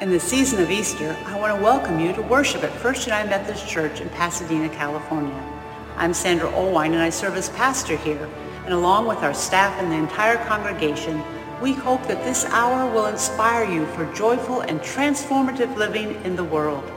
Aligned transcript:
In 0.00 0.08
the 0.08 0.18
season 0.18 0.62
of 0.62 0.70
Easter, 0.70 1.14
I 1.26 1.38
want 1.38 1.54
to 1.54 1.62
welcome 1.62 2.00
you 2.00 2.14
to 2.14 2.22
worship 2.22 2.64
at 2.64 2.72
First 2.72 3.06
United 3.06 3.28
Methodist 3.28 3.68
Church 3.68 4.00
in 4.00 4.08
Pasadena, 4.08 4.70
California. 4.70 5.38
I'm 5.94 6.14
Sandra 6.14 6.50
Olewine 6.52 6.94
and 6.94 7.02
I 7.02 7.10
serve 7.10 7.36
as 7.36 7.50
pastor 7.50 7.98
here, 7.98 8.26
and 8.64 8.72
along 8.72 9.08
with 9.08 9.18
our 9.18 9.34
staff 9.34 9.78
and 9.78 9.92
the 9.92 9.96
entire 9.96 10.38
congregation, 10.46 11.22
we 11.60 11.74
hope 11.74 12.02
that 12.06 12.24
this 12.24 12.46
hour 12.46 12.90
will 12.90 13.08
inspire 13.08 13.70
you 13.70 13.84
for 13.88 14.10
joyful 14.14 14.62
and 14.62 14.80
transformative 14.80 15.76
living 15.76 16.14
in 16.24 16.34
the 16.34 16.44
world. 16.44 16.90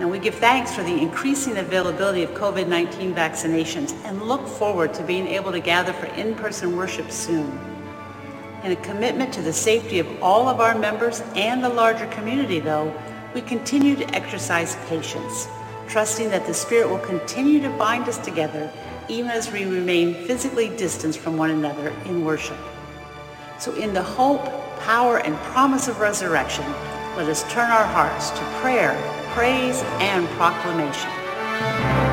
Now 0.00 0.08
we 0.08 0.18
give 0.18 0.36
thanks 0.36 0.74
for 0.74 0.82
the 0.82 0.98
increasing 0.98 1.58
availability 1.58 2.22
of 2.22 2.30
COVID-19 2.30 3.12
vaccinations 3.12 3.92
and 4.06 4.22
look 4.22 4.48
forward 4.48 4.94
to 4.94 5.02
being 5.02 5.26
able 5.26 5.52
to 5.52 5.60
gather 5.60 5.92
for 5.92 6.06
in-person 6.06 6.74
worship 6.74 7.10
soon 7.10 7.77
in 8.64 8.72
a 8.72 8.76
commitment 8.76 9.32
to 9.34 9.42
the 9.42 9.52
safety 9.52 9.98
of 9.98 10.22
all 10.22 10.48
of 10.48 10.60
our 10.60 10.76
members 10.76 11.22
and 11.34 11.62
the 11.62 11.68
larger 11.68 12.06
community, 12.06 12.60
though, 12.60 12.92
we 13.34 13.40
continue 13.40 13.94
to 13.96 14.14
exercise 14.14 14.76
patience, 14.88 15.48
trusting 15.86 16.30
that 16.30 16.46
the 16.46 16.54
Spirit 16.54 16.88
will 16.88 16.98
continue 16.98 17.60
to 17.60 17.70
bind 17.70 18.08
us 18.08 18.18
together 18.18 18.70
even 19.08 19.30
as 19.30 19.50
we 19.50 19.64
remain 19.64 20.14
physically 20.26 20.68
distanced 20.76 21.18
from 21.18 21.36
one 21.36 21.50
another 21.50 21.88
in 22.04 22.24
worship. 22.24 22.58
So 23.58 23.74
in 23.74 23.94
the 23.94 24.02
hope, 24.02 24.44
power, 24.80 25.18
and 25.18 25.34
promise 25.36 25.88
of 25.88 26.00
resurrection, 26.00 26.64
let 27.16 27.28
us 27.28 27.50
turn 27.52 27.70
our 27.70 27.86
hearts 27.86 28.30
to 28.30 28.40
prayer, 28.60 28.94
praise, 29.34 29.82
and 29.98 30.28
proclamation. 30.30 32.07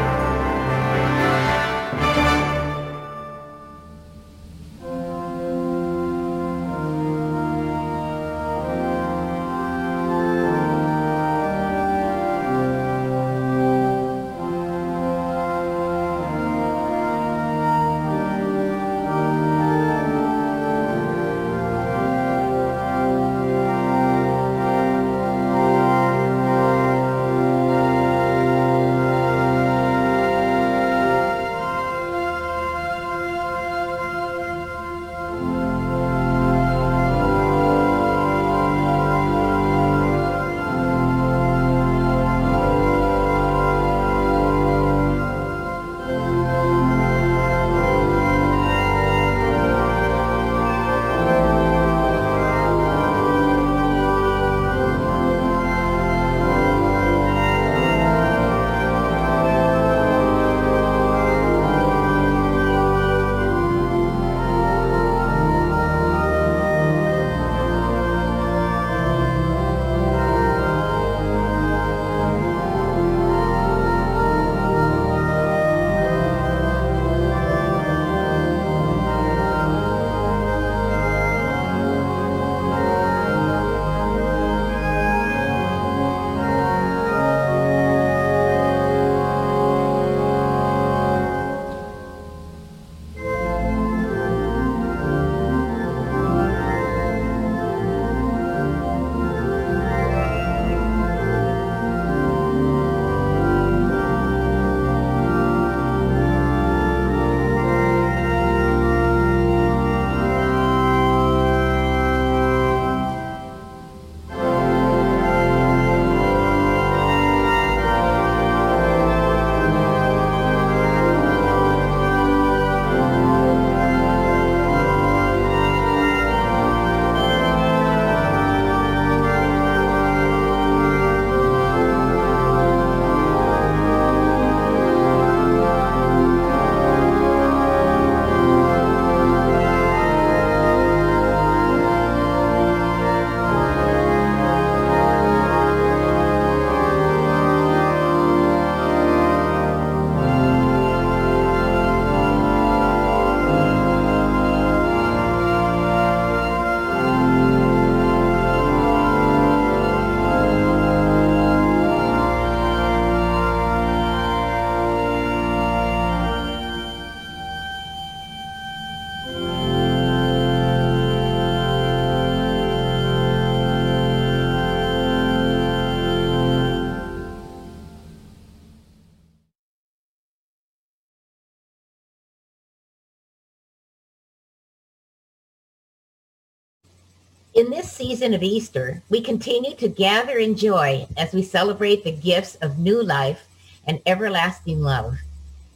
Season 188.07 188.35
of 188.35 188.43
Easter, 188.43 189.01
we 189.09 189.19
continue 189.19 189.73
to 189.73 189.87
gather 189.87 190.37
in 190.37 190.55
joy 190.55 191.07
as 191.17 191.33
we 191.33 191.41
celebrate 191.41 192.03
the 192.03 192.11
gifts 192.11 192.53
of 192.61 192.77
new 192.77 193.01
life 193.01 193.47
and 193.87 193.99
everlasting 194.05 194.79
love. 194.79 195.17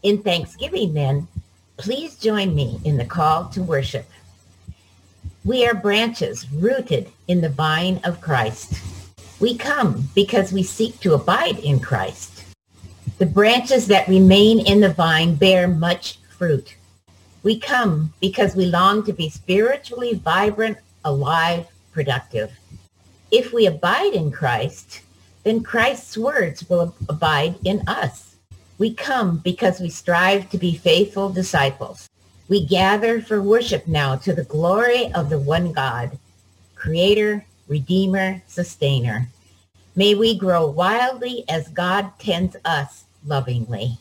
In 0.04 0.22
thanksgiving, 0.22 0.94
then, 0.94 1.28
please 1.78 2.18
join 2.18 2.54
me 2.54 2.80
in 2.86 2.98
the 2.98 3.06
call 3.06 3.50
to 3.50 3.64
worship. 3.64 4.06
We 5.44 5.66
are 5.66 5.74
branches 5.74 6.48
rooted 6.52 7.12
in 7.28 7.42
the 7.42 7.50
vine 7.50 8.00
of 8.04 8.22
Christ. 8.22 8.80
We 9.40 9.58
come 9.58 10.08
because 10.14 10.54
we 10.54 10.62
seek 10.62 11.00
to 11.00 11.16
abide 11.16 11.58
in 11.58 11.80
Christ. 11.80 12.46
The 13.18 13.26
branches 13.26 13.88
that 13.88 14.08
remain 14.08 14.68
in 14.68 14.82
the 14.82 14.94
vine 14.94 15.34
bear 15.34 15.68
much 15.68 16.20
fruit. 16.38 16.76
We 17.42 17.60
come 17.60 18.14
because 18.22 18.56
we 18.56 18.68
long 18.68 19.04
to 19.06 19.14
be 19.14 19.32
spiritually 19.32 20.14
vibrant 20.14 20.78
alive, 21.04 21.66
productive. 21.92 22.52
If 23.32 23.54
we 23.54 23.66
abide 23.66 24.14
in 24.14 24.32
Christ, 24.32 25.02
then 25.44 25.64
Christ's 25.64 26.18
words 26.18 26.68
will 26.70 26.96
abide 27.08 27.56
in 27.64 27.84
us. 27.88 28.36
We 28.78 28.94
come 28.94 29.38
because 29.38 29.80
we 29.80 29.90
strive 29.90 30.50
to 30.50 30.58
be 30.58 30.76
faithful 30.76 31.30
disciples. 31.30 32.08
We 32.48 32.66
gather 32.66 33.22
for 33.22 33.42
worship 33.42 33.88
now 33.88 34.16
to 34.18 34.34
the 34.34 34.44
glory 34.44 35.14
of 35.14 35.30
the 35.30 35.40
one 35.40 35.72
God, 35.72 36.18
creator, 36.76 37.46
redeemer, 37.68 38.42
sustainer. 38.48 39.30
May 39.96 40.16
we 40.16 40.38
grow 40.38 40.66
wildly 40.66 41.44
as 41.50 41.68
God 41.68 42.12
tends 42.18 42.56
us 42.66 43.04
lovingly. 43.26 44.00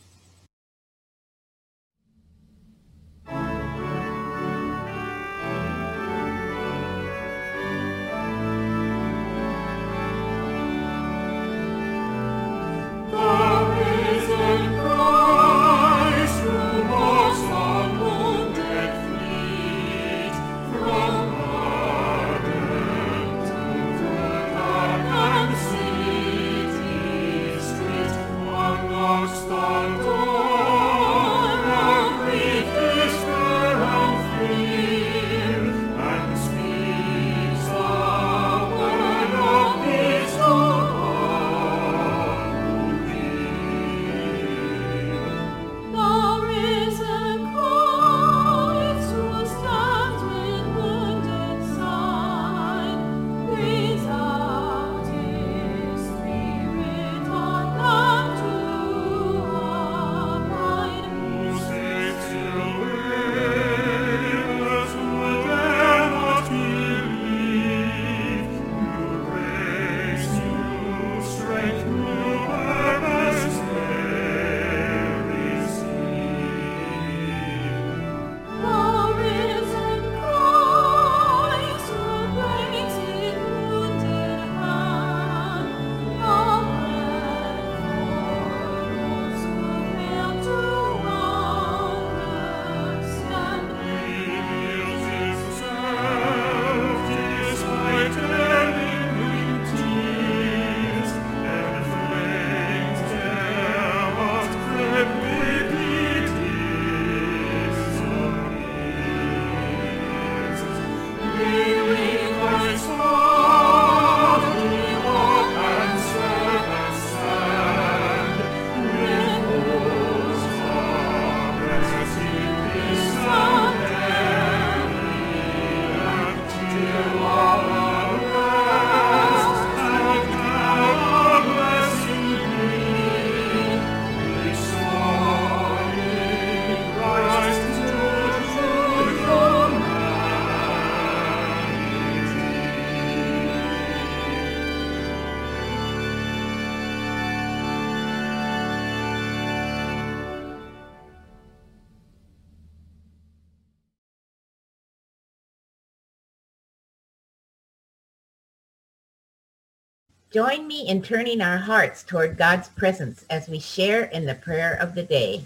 Join 160.39 160.69
me 160.69 160.87
in 160.87 161.03
turning 161.03 161.41
our 161.41 161.57
hearts 161.59 162.05
toward 162.05 162.39
God's 162.39 162.69
presence 162.69 163.25
as 163.29 163.49
we 163.49 163.59
share 163.59 164.05
in 164.05 164.25
the 164.25 164.37
prayer 164.37 164.75
of 164.81 164.95
the 164.95 165.03
day. 165.03 165.43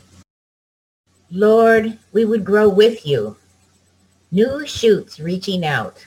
Lord, 1.31 1.97
we 2.13 2.27
would 2.27 2.45
grow 2.45 2.69
with 2.69 3.07
you. 3.07 3.39
New 4.31 4.67
shoots 4.67 5.19
reaching 5.19 5.65
out, 5.65 6.05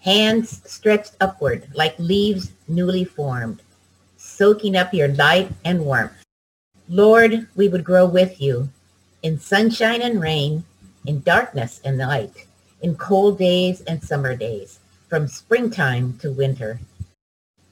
hands 0.00 0.60
stretched 0.70 1.16
upward 1.18 1.68
like 1.72 1.98
leaves 1.98 2.52
newly 2.68 3.04
formed, 3.04 3.62
soaking 4.18 4.76
up 4.76 4.92
your 4.92 5.08
light 5.08 5.50
and 5.64 5.86
warmth. 5.86 6.22
Lord, 6.90 7.48
we 7.56 7.68
would 7.68 7.84
grow 7.84 8.04
with 8.04 8.38
you 8.38 8.68
in 9.22 9.40
sunshine 9.40 10.02
and 10.02 10.20
rain, 10.20 10.62
in 11.06 11.22
darkness 11.22 11.80
and 11.86 11.96
light, 11.96 12.46
in 12.82 12.96
cold 12.96 13.38
days 13.38 13.80
and 13.80 14.04
summer 14.04 14.36
days, 14.36 14.78
from 15.08 15.26
springtime 15.26 16.18
to 16.18 16.30
winter. 16.30 16.78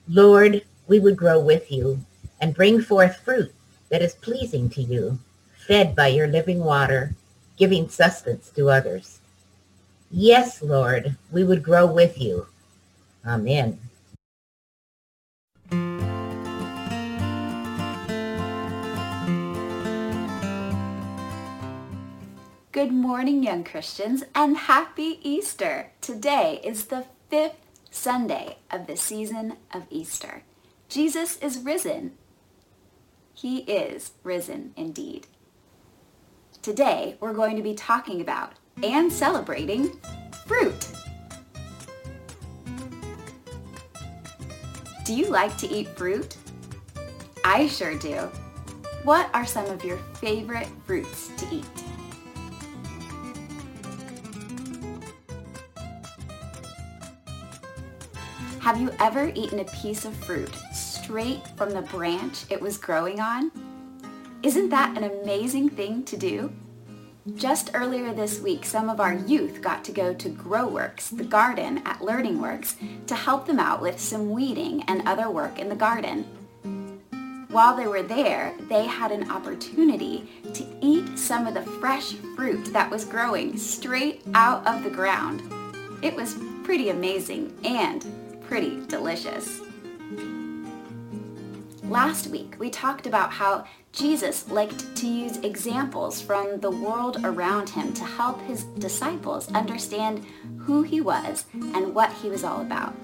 Lord, 0.08 0.62
we 0.86 1.00
would 1.00 1.16
grow 1.16 1.40
with 1.40 1.72
you 1.72 2.04
and 2.38 2.54
bring 2.54 2.82
forth 2.82 3.20
fruit 3.24 3.54
that 3.88 4.02
is 4.02 4.14
pleasing 4.14 4.68
to 4.70 4.82
you, 4.82 5.18
fed 5.66 5.96
by 5.96 6.08
your 6.08 6.26
living 6.26 6.62
water, 6.62 7.14
giving 7.56 7.88
sustenance 7.88 8.50
to 8.50 8.68
others. 8.68 9.20
Yes, 10.10 10.60
Lord, 10.60 11.16
we 11.32 11.42
would 11.42 11.62
grow 11.62 11.86
with 11.86 12.20
you. 12.20 12.48
Amen. 13.26 13.78
Good 22.72 22.92
morning, 22.92 23.42
young 23.42 23.64
Christians, 23.64 24.24
and 24.34 24.58
happy 24.58 25.18
Easter. 25.22 25.92
Today 26.02 26.60
is 26.62 26.86
the 26.86 27.06
fifth 27.30 27.63
Sunday 27.94 28.58
of 28.72 28.88
the 28.88 28.96
season 28.96 29.56
of 29.72 29.84
Easter. 29.88 30.42
Jesus 30.88 31.38
is 31.38 31.58
risen. 31.58 32.12
He 33.32 33.58
is 33.60 34.10
risen 34.24 34.74
indeed. 34.76 35.28
Today, 36.60 37.16
we're 37.20 37.32
going 37.32 37.56
to 37.56 37.62
be 37.62 37.72
talking 37.72 38.20
about 38.20 38.54
and 38.82 39.12
celebrating 39.12 39.92
fruit. 40.44 40.88
Do 45.04 45.14
you 45.14 45.26
like 45.26 45.56
to 45.58 45.70
eat 45.70 45.88
fruit? 45.96 46.36
I 47.44 47.68
sure 47.68 47.96
do. 47.96 48.28
What 49.04 49.30
are 49.32 49.46
some 49.46 49.66
of 49.66 49.84
your 49.84 49.98
favorite 50.14 50.68
fruits 50.84 51.28
to 51.36 51.46
eat? 51.54 51.93
Have 58.64 58.80
you 58.80 58.90
ever 58.98 59.30
eaten 59.34 59.58
a 59.58 59.64
piece 59.64 60.06
of 60.06 60.16
fruit 60.24 60.50
straight 60.72 61.46
from 61.48 61.72
the 61.74 61.82
branch 61.82 62.44
it 62.48 62.58
was 62.58 62.78
growing 62.78 63.20
on? 63.20 63.52
Isn't 64.42 64.70
that 64.70 64.96
an 64.96 65.04
amazing 65.04 65.68
thing 65.68 66.02
to 66.04 66.16
do? 66.16 66.50
Just 67.34 67.72
earlier 67.74 68.14
this 68.14 68.40
week, 68.40 68.64
some 68.64 68.88
of 68.88 69.00
our 69.00 69.12
youth 69.12 69.60
got 69.60 69.84
to 69.84 69.92
go 69.92 70.14
to 70.14 70.30
GrowWorks, 70.30 71.14
the 71.14 71.24
garden 71.24 71.82
at 71.84 72.00
Learning 72.00 72.40
Works, 72.40 72.76
to 73.06 73.14
help 73.14 73.46
them 73.46 73.58
out 73.60 73.82
with 73.82 74.00
some 74.00 74.30
weeding 74.30 74.82
and 74.84 75.06
other 75.06 75.28
work 75.28 75.58
in 75.58 75.68
the 75.68 75.76
garden. 75.76 76.24
While 77.50 77.76
they 77.76 77.86
were 77.86 78.02
there, 78.02 78.54
they 78.70 78.86
had 78.86 79.12
an 79.12 79.30
opportunity 79.30 80.26
to 80.54 80.66
eat 80.80 81.18
some 81.18 81.46
of 81.46 81.52
the 81.52 81.70
fresh 81.80 82.14
fruit 82.34 82.72
that 82.72 82.90
was 82.90 83.04
growing 83.04 83.58
straight 83.58 84.22
out 84.32 84.66
of 84.66 84.82
the 84.82 84.90
ground. 84.90 85.42
It 86.02 86.16
was 86.16 86.38
pretty 86.62 86.88
amazing 86.88 87.54
and 87.62 88.23
pretty 88.46 88.84
delicious. 88.86 89.60
Last 91.84 92.28
week, 92.28 92.56
we 92.58 92.70
talked 92.70 93.06
about 93.06 93.30
how 93.30 93.66
Jesus 93.92 94.48
liked 94.50 94.96
to 94.96 95.06
use 95.06 95.36
examples 95.38 96.20
from 96.20 96.58
the 96.60 96.70
world 96.70 97.18
around 97.24 97.68
him 97.68 97.92
to 97.94 98.04
help 98.04 98.40
his 98.42 98.64
disciples 98.64 99.52
understand 99.52 100.24
who 100.58 100.82
he 100.82 101.00
was 101.00 101.44
and 101.52 101.94
what 101.94 102.12
he 102.14 102.30
was 102.30 102.42
all 102.42 102.62
about. 102.62 102.94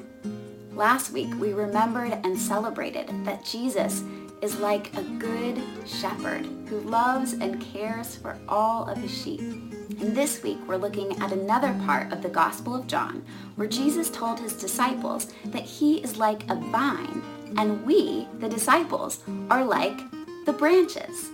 Last 0.73 1.13
week, 1.13 1.29
we 1.39 1.53
remembered 1.53 2.13
and 2.25 2.39
celebrated 2.39 3.09
that 3.25 3.45
Jesus 3.45 4.03
is 4.43 4.59
like 4.59 4.97
a 4.97 5.03
good 5.03 5.63
shepherd 5.87 6.47
who 6.67 6.81
loves 6.81 7.35
and 7.35 7.61
cares 7.61 8.17
for 8.17 8.39
all 8.49 8.89
of 8.89 8.99
his 8.99 9.11
sheep. 9.11 9.41
And 9.41 10.17
this 10.17 10.43
week 10.43 10.59
we're 10.67 10.77
looking 10.77 11.21
at 11.21 11.33
another 11.33 11.75
part 11.85 12.13
of 12.13 12.23
the 12.23 12.29
Gospel 12.29 12.75
of 12.75 12.87
John 12.87 13.25
where 13.57 13.69
Jesus 13.69 14.09
told 14.09 14.41
his 14.41 14.55
disciples 14.55 15.33
that 15.47 15.63
he 15.63 15.99
is 16.03 16.17
like 16.17 16.49
a 16.51 16.55
vine 16.55 17.23
and 17.59 17.85
we, 17.85 18.29
the 18.39 18.49
disciples, 18.49 19.23
are 19.51 19.65
like 19.65 20.01
the 20.47 20.53
branches. 20.53 21.31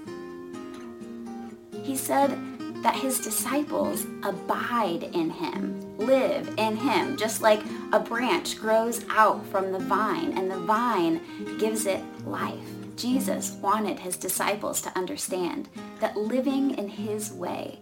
He 1.82 1.96
said 1.96 2.36
that 2.82 2.96
his 2.96 3.20
disciples 3.20 4.06
abide 4.22 5.04
in 5.12 5.30
him, 5.30 5.96
live 5.98 6.52
in 6.56 6.76
him, 6.76 7.16
just 7.16 7.42
like 7.42 7.60
a 7.92 8.00
branch 8.00 8.58
grows 8.58 9.04
out 9.10 9.46
from 9.46 9.72
the 9.72 9.78
vine 9.78 10.36
and 10.36 10.50
the 10.50 10.58
vine 10.58 11.20
gives 11.58 11.86
it 11.86 12.02
life. 12.26 12.75
Jesus 12.96 13.52
wanted 13.62 13.98
his 13.98 14.16
disciples 14.16 14.80
to 14.82 14.98
understand 14.98 15.68
that 16.00 16.16
living 16.16 16.76
in 16.78 16.88
his 16.88 17.30
way, 17.30 17.78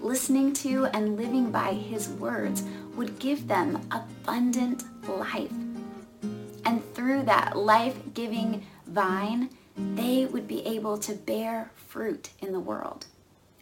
listening 0.00 0.52
to 0.54 0.86
and 0.86 1.16
living 1.16 1.50
by 1.50 1.72
his 1.72 2.08
words 2.08 2.62
would 2.94 3.18
give 3.18 3.48
them 3.48 3.80
abundant 3.90 4.84
life. 5.08 5.52
And 6.64 6.82
through 6.94 7.24
that 7.24 7.56
life-giving 7.56 8.64
vine, 8.86 9.50
they 9.94 10.26
would 10.26 10.46
be 10.46 10.64
able 10.66 10.96
to 10.98 11.14
bear 11.14 11.70
fruit 11.74 12.30
in 12.40 12.52
the 12.52 12.60
world. 12.60 13.06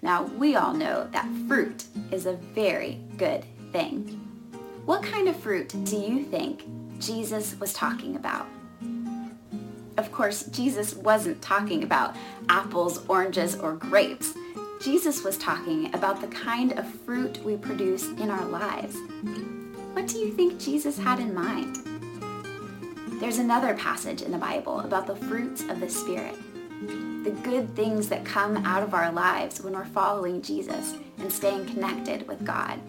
Now, 0.02 0.24
we 0.24 0.56
all 0.56 0.74
know 0.74 1.08
that 1.12 1.28
fruit 1.48 1.84
is 2.10 2.26
a 2.26 2.34
very 2.34 3.00
good 3.16 3.44
thing. 3.72 4.20
What 4.84 5.02
kind 5.02 5.28
of 5.28 5.36
fruit 5.36 5.74
do 5.84 5.96
you 5.96 6.24
think 6.24 6.64
Jesus 6.98 7.54
was 7.60 7.72
talking 7.72 8.16
about? 8.16 8.46
Of 10.00 10.10
course, 10.12 10.44
Jesus 10.44 10.94
wasn't 10.94 11.42
talking 11.42 11.82
about 11.84 12.16
apples, 12.48 13.04
oranges, 13.06 13.54
or 13.56 13.74
grapes. 13.74 14.32
Jesus 14.80 15.22
was 15.22 15.36
talking 15.36 15.94
about 15.94 16.22
the 16.22 16.26
kind 16.28 16.72
of 16.78 16.88
fruit 16.88 17.36
we 17.44 17.58
produce 17.58 18.06
in 18.12 18.30
our 18.30 18.46
lives. 18.46 18.96
What 19.92 20.06
do 20.06 20.16
you 20.16 20.32
think 20.32 20.58
Jesus 20.58 20.96
had 20.96 21.20
in 21.20 21.34
mind? 21.34 21.76
There's 23.20 23.36
another 23.36 23.74
passage 23.74 24.22
in 24.22 24.32
the 24.32 24.38
Bible 24.38 24.80
about 24.80 25.06
the 25.06 25.16
fruits 25.16 25.64
of 25.64 25.80
the 25.80 25.90
Spirit, 25.90 26.34
the 27.22 27.36
good 27.42 27.76
things 27.76 28.08
that 28.08 28.24
come 28.24 28.56
out 28.64 28.82
of 28.82 28.94
our 28.94 29.12
lives 29.12 29.60
when 29.60 29.74
we're 29.74 29.84
following 29.84 30.40
Jesus 30.40 30.94
and 31.18 31.30
staying 31.30 31.66
connected 31.66 32.26
with 32.26 32.42
God. 32.42 32.80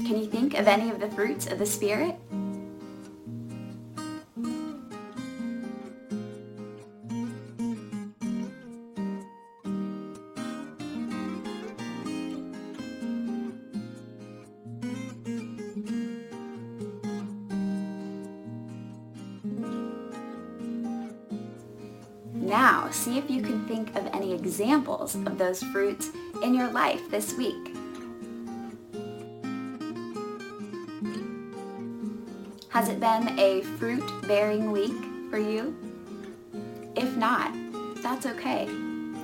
Can 0.00 0.18
you 0.18 0.26
think 0.26 0.58
of 0.58 0.68
any 0.68 0.90
of 0.90 1.00
the 1.00 1.10
fruits 1.12 1.46
of 1.46 1.58
the 1.58 1.64
Spirit? 1.64 2.16
See 23.12 23.18
if 23.18 23.30
you 23.30 23.42
can 23.42 23.66
think 23.66 23.94
of 23.94 24.06
any 24.14 24.32
examples 24.32 25.14
of 25.14 25.36
those 25.36 25.62
fruits 25.64 26.10
in 26.42 26.54
your 26.54 26.70
life 26.70 27.10
this 27.10 27.34
week. 27.34 27.76
Has 32.70 32.88
it 32.88 33.00
been 33.00 33.38
a 33.38 33.62
fruit-bearing 33.78 34.70
week 34.70 34.94
for 35.30 35.38
you? 35.38 35.76
If 36.96 37.14
not, 37.16 37.52
that's 38.02 38.24
okay. 38.24 38.66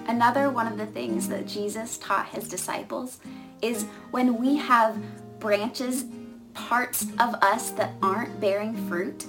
Another 0.07 0.50
one 0.50 0.66
of 0.66 0.76
the 0.76 0.87
things 0.87 1.28
that 1.28 1.47
Jesus 1.47 1.97
taught 1.97 2.28
his 2.28 2.47
disciples 2.47 3.21
is 3.62 3.85
when 4.11 4.38
we 4.38 4.57
have 4.57 4.99
branches, 5.40 6.04
parts 6.52 7.04
of 7.18 7.35
us 7.37 7.71
that 7.71 7.95
aren't 8.02 8.38
bearing 8.38 8.76
fruit, 8.87 9.25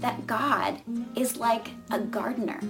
that 0.00 0.26
God 0.26 0.82
is 1.14 1.38
like 1.38 1.70
a 1.90 1.98
gardener 1.98 2.60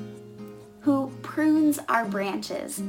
who 0.87 1.11
prunes 1.21 1.81
our 1.89 2.05
branches, 2.05 2.81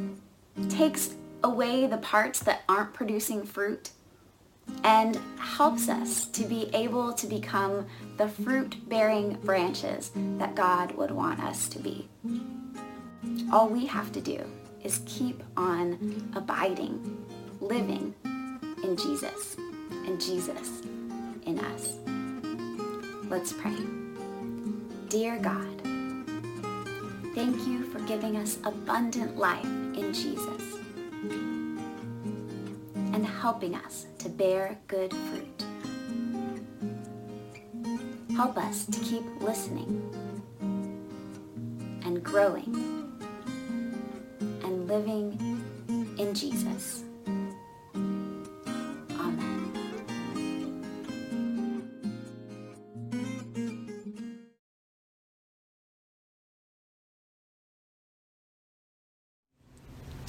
takes 0.70 1.16
away 1.44 1.88
the 1.88 1.98
parts 1.98 2.40
that 2.42 2.62
aren't 2.70 2.94
producing 2.94 3.44
fruit, 3.44 3.90
and 4.84 5.20
helps 5.40 5.90
us 5.90 6.28
to 6.28 6.44
be 6.44 6.70
able 6.76 7.12
to 7.12 7.26
become 7.26 7.88
the 8.18 8.28
fruit-bearing 8.28 9.34
branches 9.44 10.12
that 10.38 10.54
God 10.54 10.92
would 10.92 11.10
want 11.10 11.40
us 11.40 11.68
to 11.70 11.80
be. 11.80 12.08
All 13.52 13.68
we 13.68 13.88
have 13.88 14.12
to 14.12 14.22
do 14.22 14.46
is 14.84 15.02
keep 15.08 15.42
on 15.58 16.32
abiding, 16.36 17.26
living 17.62 18.14
in 18.84 18.96
Jesus, 18.96 19.58
and 20.06 20.22
Jesus 20.22 20.84
in 21.48 21.58
us. 21.62 21.94
Let's 23.28 23.54
pray. 23.54 23.76
Dear 25.10 25.40
God, 25.40 25.77
thank 27.38 27.68
you 27.68 27.86
for 27.92 28.00
giving 28.08 28.36
us 28.36 28.58
abundant 28.64 29.38
life 29.38 29.64
in 29.64 30.12
Jesus 30.12 30.64
and 33.14 33.24
helping 33.24 33.76
us 33.76 34.08
to 34.18 34.28
bear 34.28 34.76
good 34.88 35.14
fruit. 35.14 35.64
Help 38.36 38.58
us 38.58 38.88
to 38.88 39.00
keep 39.02 39.22
listening 39.40 40.02
and 42.04 42.24
growing 42.24 42.74
and 44.64 44.88
living 44.88 45.38
in 46.18 46.34
Jesus. 46.34 47.04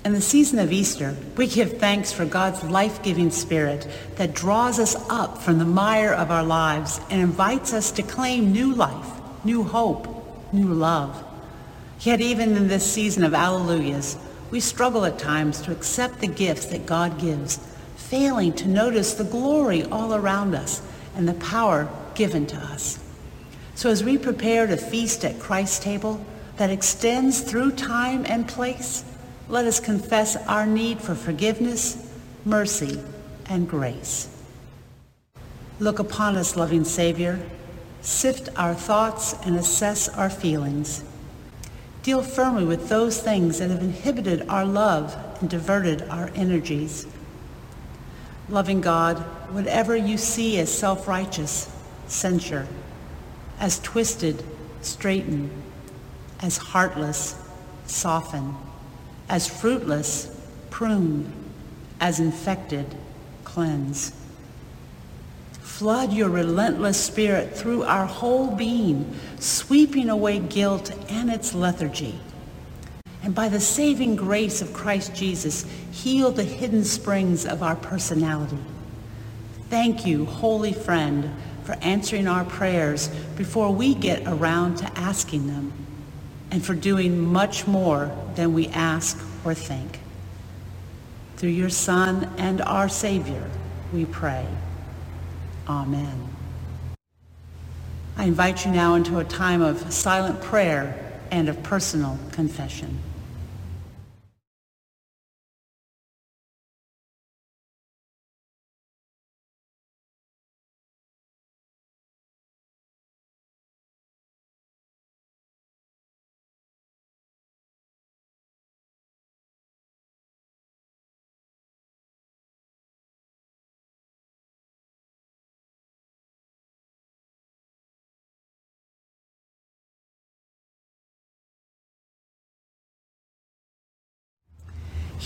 In 0.08 0.14
the 0.14 0.22
season 0.22 0.58
of 0.58 0.72
Easter, 0.72 1.14
we 1.36 1.46
give 1.46 1.76
thanks 1.76 2.12
for 2.12 2.24
God's 2.24 2.64
life-giving 2.64 3.30
spirit 3.30 3.86
that 4.16 4.32
draws 4.32 4.78
us 4.78 4.96
up 5.10 5.36
from 5.36 5.58
the 5.58 5.66
mire 5.66 6.14
of 6.14 6.30
our 6.30 6.42
lives 6.42 6.98
and 7.10 7.20
invites 7.20 7.74
us 7.74 7.90
to 7.90 8.02
claim 8.02 8.50
new 8.50 8.72
life, 8.72 9.10
new 9.44 9.62
hope, 9.64 10.08
new 10.50 10.72
love. 10.72 11.22
Yet 12.00 12.22
even 12.22 12.56
in 12.56 12.68
this 12.68 12.90
season 12.90 13.22
of 13.22 13.34
Alleluias, 13.34 14.16
we 14.50 14.60
struggle 14.60 15.04
at 15.04 15.18
times 15.18 15.60
to 15.60 15.72
accept 15.72 16.20
the 16.20 16.26
gifts 16.26 16.64
that 16.64 16.86
God 16.86 17.20
gives, 17.20 17.58
failing 17.96 18.54
to 18.54 18.66
notice 18.66 19.12
the 19.12 19.24
glory 19.24 19.84
all 19.84 20.14
around 20.14 20.54
us 20.54 20.80
and 21.16 21.28
the 21.28 21.34
power 21.34 21.86
given 22.14 22.46
to 22.46 22.56
us. 22.56 22.98
So 23.74 23.90
as 23.90 24.02
we 24.02 24.16
prepare 24.16 24.66
to 24.68 24.78
feast 24.78 25.22
at 25.26 25.38
Christ's 25.38 25.80
table 25.80 26.24
that 26.56 26.70
extends 26.70 27.42
through 27.42 27.72
time 27.72 28.24
and 28.24 28.48
place, 28.48 29.04
let 29.48 29.64
us 29.64 29.80
confess 29.80 30.36
our 30.46 30.66
need 30.66 31.00
for 31.00 31.14
forgiveness, 31.14 32.12
mercy, 32.44 33.00
and 33.48 33.68
grace. 33.68 34.28
Look 35.80 35.98
upon 35.98 36.36
us, 36.36 36.56
loving 36.56 36.84
Savior. 36.84 37.40
Sift 38.02 38.48
our 38.56 38.74
thoughts 38.74 39.34
and 39.44 39.56
assess 39.56 40.08
our 40.08 40.28
feelings. 40.28 41.02
Deal 42.02 42.22
firmly 42.22 42.64
with 42.64 42.88
those 42.88 43.20
things 43.20 43.58
that 43.58 43.70
have 43.70 43.80
inhibited 43.82 44.48
our 44.48 44.64
love 44.64 45.16
and 45.40 45.48
diverted 45.48 46.02
our 46.08 46.30
energies. 46.34 47.06
Loving 48.48 48.80
God, 48.80 49.18
whatever 49.52 49.96
you 49.96 50.16
see 50.18 50.58
as 50.58 50.72
self-righteous, 50.72 51.70
censure. 52.06 52.66
As 53.58 53.78
twisted, 53.80 54.44
straighten. 54.80 55.50
As 56.40 56.56
heartless, 56.56 57.40
soften. 57.86 58.54
As 59.28 59.46
fruitless, 59.46 60.34
prune. 60.70 61.32
As 62.00 62.20
infected, 62.20 62.94
cleanse. 63.44 64.12
Flood 65.60 66.12
your 66.12 66.28
relentless 66.28 66.98
spirit 66.98 67.56
through 67.56 67.82
our 67.84 68.06
whole 68.06 68.54
being, 68.54 69.14
sweeping 69.38 70.08
away 70.08 70.38
guilt 70.38 70.92
and 71.10 71.30
its 71.30 71.54
lethargy. 71.54 72.18
And 73.22 73.34
by 73.34 73.48
the 73.48 73.60
saving 73.60 74.16
grace 74.16 74.62
of 74.62 74.72
Christ 74.72 75.14
Jesus, 75.14 75.66
heal 75.90 76.30
the 76.30 76.44
hidden 76.44 76.84
springs 76.84 77.44
of 77.44 77.62
our 77.62 77.76
personality. 77.76 78.58
Thank 79.68 80.06
you, 80.06 80.24
holy 80.24 80.72
friend, 80.72 81.34
for 81.64 81.72
answering 81.82 82.26
our 82.26 82.44
prayers 82.44 83.08
before 83.36 83.70
we 83.70 83.94
get 83.94 84.22
around 84.26 84.78
to 84.78 84.98
asking 84.98 85.48
them, 85.48 85.72
and 86.50 86.64
for 86.64 86.74
doing 86.74 87.20
much 87.20 87.66
more 87.66 88.10
than 88.34 88.54
we 88.54 88.68
ask 88.68 89.18
or 89.44 89.54
think. 89.54 90.00
Through 91.36 91.50
your 91.50 91.70
Son 91.70 92.32
and 92.38 92.60
our 92.62 92.88
Savior, 92.88 93.48
we 93.92 94.04
pray. 94.04 94.46
Amen. 95.68 96.28
I 98.16 98.24
invite 98.24 98.64
you 98.64 98.72
now 98.72 98.94
into 98.94 99.18
a 99.18 99.24
time 99.24 99.62
of 99.62 99.92
silent 99.92 100.40
prayer 100.42 101.20
and 101.30 101.48
of 101.48 101.62
personal 101.62 102.18
confession. 102.32 102.98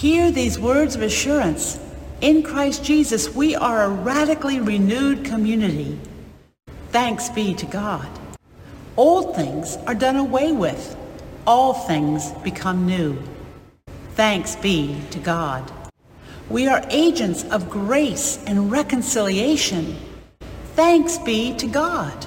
Hear 0.02 0.32
these 0.32 0.58
words 0.58 0.96
of 0.96 1.02
assurance. 1.02 1.78
In 2.22 2.42
Christ 2.42 2.82
Jesus, 2.82 3.32
we 3.32 3.54
are 3.54 3.84
a 3.84 3.88
radically 3.88 4.58
renewed 4.58 5.24
community. 5.24 5.96
Thanks 6.88 7.28
be 7.28 7.54
to 7.54 7.66
God. 7.66 8.08
Old 8.96 9.36
things 9.36 9.76
are 9.86 9.94
done 9.94 10.16
away 10.16 10.50
with. 10.50 10.96
All 11.46 11.72
things 11.72 12.32
become 12.42 12.84
new. 12.84 13.16
Thanks 14.16 14.56
be 14.56 15.00
to 15.12 15.20
God. 15.20 15.70
We 16.50 16.66
are 16.66 16.84
agents 16.90 17.44
of 17.44 17.70
grace 17.70 18.42
and 18.48 18.72
reconciliation. 18.72 19.96
Thanks 20.74 21.16
be 21.18 21.54
to 21.58 21.68
God. 21.68 22.26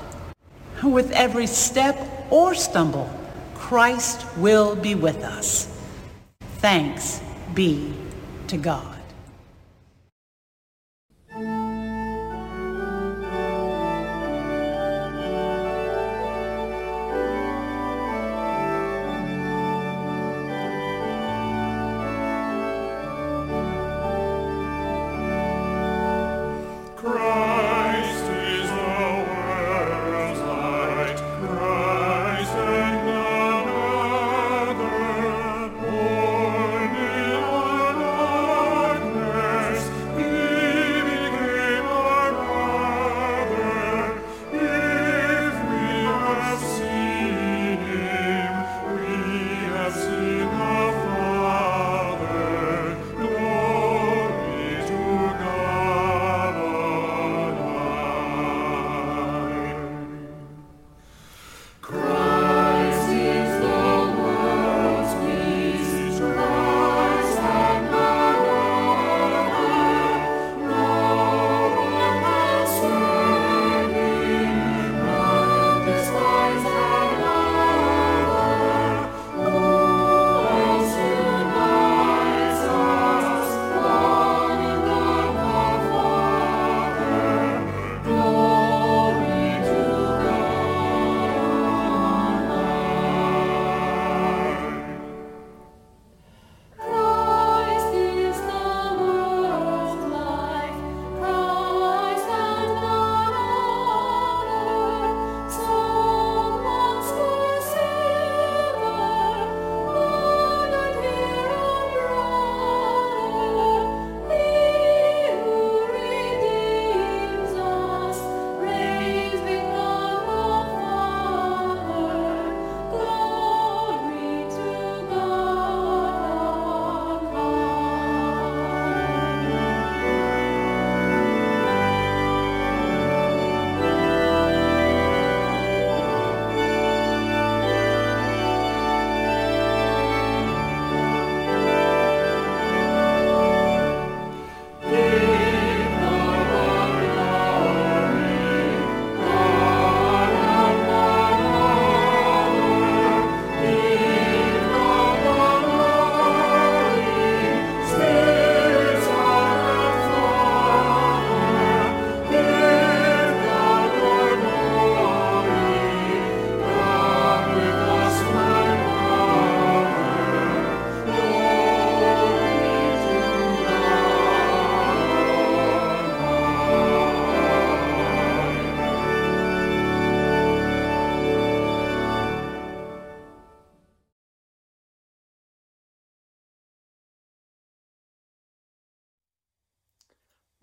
With 0.82 1.12
every 1.12 1.48
step 1.48 1.98
or 2.30 2.56
stumble, 2.56 3.10
Christ 3.54 4.26
will 4.38 4.78
be 4.78 4.96
with 4.96 5.26
us. 5.26 5.78
Thanks 6.60 7.20
be 7.56 7.94
to 8.48 8.58
God. 8.58 8.95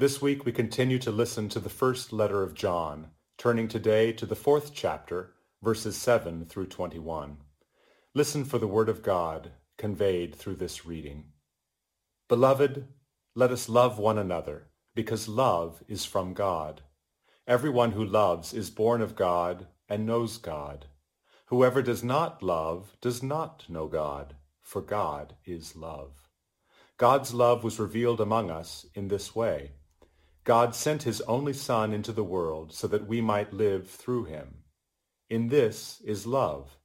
This 0.03 0.21
week 0.21 0.45
we 0.45 0.51
continue 0.51 0.99
to 0.99 1.13
listen 1.13 1.49
to 1.51 1.61
the 1.61 1.69
first 1.69 2.13
letter 2.13 2.43
of 2.43 2.55
John, 2.55 3.11
turning 3.39 3.69
today 3.69 4.13
to 4.15 4.27
the 4.27 4.35
fourth 4.35 4.73
chapter, 4.75 5.35
verses 5.63 5.97
7 5.97 6.45
through 6.47 6.67
21. 6.67 7.37
Listen 8.13 8.45
for 8.45 8.59
the 8.59 8.67
word 8.67 8.89
of 8.89 9.05
God 9.05 9.53
conveyed 9.79 10.35
through 10.35 10.57
this 10.57 10.85
reading. 10.85 11.27
Beloved, 12.29 12.89
let 13.37 13.53
us 13.53 13.69
love 13.69 14.01
one 14.01 14.19
another, 14.19 14.71
because 14.97 15.29
love 15.29 15.85
is 15.87 16.05
from 16.05 16.35
God. 16.35 16.81
Everyone 17.47 17.93
who 17.93 18.05
loves 18.05 18.53
is 18.53 18.71
born 18.71 19.03
of 19.03 19.15
God 19.15 19.69
and 19.89 20.05
knows 20.05 20.37
God. 20.37 20.87
Whoever 21.47 21.81
does 21.81 22.03
not 22.03 22.43
love 22.43 22.97
does 23.01 23.23
not 23.23 23.67
know 23.69 23.87
God, 23.87 24.35
for 24.63 24.83
God 24.83 25.37
is 25.45 25.77
love. 25.77 26.29
God's 26.97 27.33
love 27.33 27.63
was 27.63 27.79
revealed 27.79 28.21
among 28.21 28.51
us 28.51 28.85
in 28.97 29.07
this 29.07 29.37
way. 29.37 29.71
God 30.45 30.75
sent 30.75 31.05
his 31.05 31.21
only 31.23 31.53
Son 31.53 31.93
into 31.93 32.13
the 32.13 32.25
world 32.25 32.73
so 32.73 32.89
that 32.89 33.07
we 33.07 33.21
might 33.21 33.53
live 33.53 33.89
through 33.89 34.25
him. 34.25 34.65
In 35.31 35.49
this 35.49 36.01
is 36.05 36.27
love, 36.27 36.79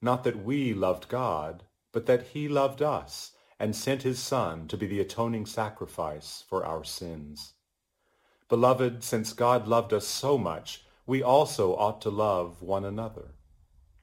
not 0.00 0.24
that 0.24 0.42
we 0.42 0.72
loved 0.72 1.08
God, 1.08 1.64
but 1.92 2.06
that 2.06 2.28
he 2.28 2.48
loved 2.48 2.80
us 2.80 3.32
and 3.60 3.76
sent 3.76 4.02
his 4.02 4.18
Son 4.18 4.66
to 4.68 4.76
be 4.78 4.86
the 4.86 5.00
atoning 5.00 5.44
sacrifice 5.46 6.42
for 6.48 6.64
our 6.64 6.84
sins. 6.84 7.52
Beloved, 8.48 9.04
since 9.04 9.32
God 9.32 9.68
loved 9.68 9.92
us 9.92 10.06
so 10.06 10.38
much, 10.38 10.84
we 11.06 11.22
also 11.22 11.76
ought 11.76 12.00
to 12.02 12.10
love 12.10 12.62
one 12.62 12.84
another. 12.84 13.34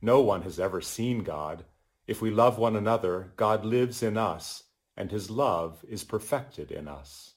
No 0.02 0.22
one 0.22 0.43
has 0.43 0.60
ever 0.60 0.82
seen 0.82 1.24
God. 1.24 1.65
If 2.08 2.22
we 2.22 2.30
love 2.30 2.58
one 2.58 2.76
another, 2.76 3.34
God 3.36 3.65
lives 3.65 4.04
in 4.04 4.17
us, 4.17 4.63
and 4.95 5.12
his 5.12 5.30
love 5.30 5.84
is 5.89 6.04
perfected 6.04 6.72
in 6.72 6.88
us. 6.88 7.34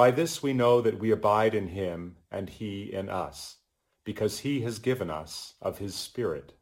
By 0.00 0.10
this 0.10 0.42
we 0.42 0.54
know 0.54 0.80
that 0.80 0.98
we 0.98 1.10
abide 1.10 1.54
in 1.54 1.68
him 1.68 2.16
and 2.30 2.48
he 2.48 2.84
in 2.90 3.10
us, 3.10 3.58
because 4.02 4.38
he 4.38 4.62
has 4.62 4.78
given 4.78 5.10
us 5.10 5.56
of 5.60 5.76
his 5.76 5.94
Spirit. 5.94 6.54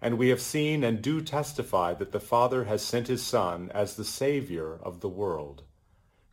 And 0.00 0.16
we 0.16 0.28
have 0.28 0.40
seen 0.40 0.84
and 0.84 1.02
do 1.02 1.20
testify 1.20 1.94
that 1.94 2.12
the 2.12 2.20
Father 2.20 2.66
has 2.66 2.80
sent 2.80 3.08
his 3.08 3.24
Son 3.24 3.72
as 3.74 3.96
the 3.96 4.04
Savior 4.04 4.78
of 4.84 5.00
the 5.00 5.08
world. 5.08 5.64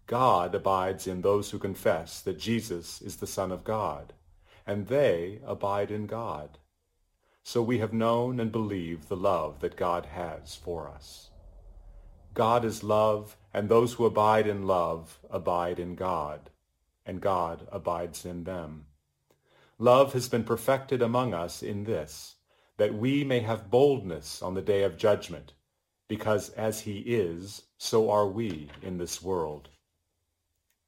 God 0.06 0.54
abides 0.54 1.08
in 1.08 1.22
those 1.22 1.50
who 1.50 1.58
confess 1.58 2.22
that 2.22 2.38
Jesus 2.38 3.02
is 3.02 3.16
the 3.16 3.26
Son 3.26 3.52
of 3.52 3.64
God, 3.64 4.14
and 4.68 4.86
they 4.86 5.42
abide 5.44 5.90
in 5.90 6.06
God. 6.06 6.60
So 7.42 7.64
we 7.64 7.80
have 7.80 7.94
known 7.94 8.40
and 8.40 8.52
believed 8.52 9.10
the 9.10 9.18
love 9.18 9.60
that 9.62 9.76
God 9.76 10.06
has 10.06 10.54
for 10.54 10.88
us. 10.88 11.32
God 12.36 12.64
is 12.64 12.84
love, 12.84 13.38
and 13.58 13.70
those 13.70 13.94
who 13.94 14.06
abide 14.06 14.46
in 14.46 14.68
love 14.68 15.18
abide 15.32 15.80
in 15.80 15.96
God, 15.96 16.52
and 17.08 17.20
God 17.20 17.68
abides 17.72 18.24
in 18.24 18.44
them. 18.44 18.86
Love 19.80 20.14
has 20.14 20.30
been 20.30 20.44
perfected 20.44 21.02
among 21.02 21.34
us 21.34 21.64
in 21.64 21.84
this, 21.84 22.36
that 22.78 22.94
we 22.94 23.24
may 23.24 23.40
have 23.40 23.72
boldness 23.72 24.44
on 24.44 24.54
the 24.54 24.62
day 24.62 24.84
of 24.84 24.96
judgment, 24.96 25.54
because 26.08 26.50
as 26.50 26.82
he 26.82 27.00
is, 27.00 27.64
so 27.80 28.12
are 28.12 28.28
we 28.28 28.70
in 28.84 29.00
this 29.00 29.24
world. 29.24 29.70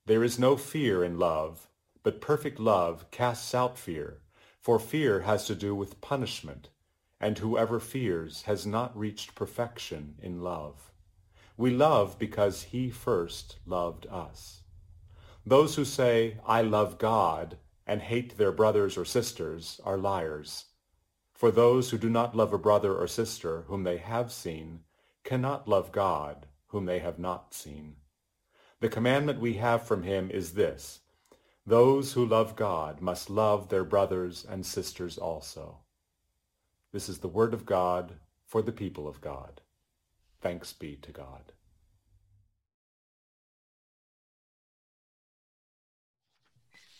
There 0.05 0.23
is 0.23 0.37
no 0.37 0.55
fear 0.55 1.03
in 1.03 1.17
love, 1.17 1.69
but 2.03 2.21
perfect 2.21 2.59
love 2.59 3.09
casts 3.09 3.55
out 3.55 3.79
fear, 3.79 4.21
for 4.61 4.77
fear 4.77 5.21
has 5.21 5.47
to 5.47 5.55
do 5.55 5.73
with 5.73 6.01
punishment, 6.01 6.69
and 7.19 7.39
whoever 7.39 7.79
fears 7.79 8.43
has 8.43 8.67
not 8.67 8.95
reached 8.95 9.33
perfection 9.33 10.13
in 10.21 10.43
love. 10.43 10.88
We 11.59 11.71
love 11.71 12.17
because 12.17 12.63
he 12.63 12.89
first 12.89 13.57
loved 13.65 14.07
us. 14.07 14.63
Those 15.45 15.75
who 15.75 15.83
say, 15.83 16.37
I 16.47 16.61
love 16.61 16.97
God, 16.97 17.57
and 17.85 18.01
hate 18.01 18.37
their 18.37 18.53
brothers 18.53 18.97
or 18.97 19.03
sisters 19.03 19.81
are 19.83 19.97
liars. 19.97 20.67
For 21.33 21.51
those 21.51 21.89
who 21.89 21.97
do 21.97 22.09
not 22.09 22.33
love 22.33 22.53
a 22.53 22.57
brother 22.57 22.95
or 22.95 23.07
sister 23.07 23.63
whom 23.67 23.83
they 23.83 23.97
have 23.97 24.31
seen 24.31 24.85
cannot 25.25 25.67
love 25.67 25.91
God 25.91 26.47
whom 26.67 26.85
they 26.85 26.99
have 26.99 27.19
not 27.19 27.53
seen. 27.53 27.97
The 28.79 28.87
commandment 28.87 29.41
we 29.41 29.55
have 29.55 29.85
from 29.85 30.03
him 30.03 30.31
is 30.31 30.53
this, 30.53 31.01
those 31.65 32.13
who 32.13 32.25
love 32.25 32.55
God 32.55 33.01
must 33.01 33.29
love 33.29 33.67
their 33.67 33.83
brothers 33.83 34.45
and 34.49 34.65
sisters 34.65 35.17
also. 35.17 35.79
This 36.93 37.09
is 37.09 37.17
the 37.17 37.27
word 37.27 37.53
of 37.53 37.65
God 37.65 38.13
for 38.45 38.61
the 38.61 38.71
people 38.71 39.09
of 39.09 39.19
God. 39.19 39.59
Thanks 40.41 40.73
be 40.73 40.95
to 40.97 41.11
God. 41.11 41.53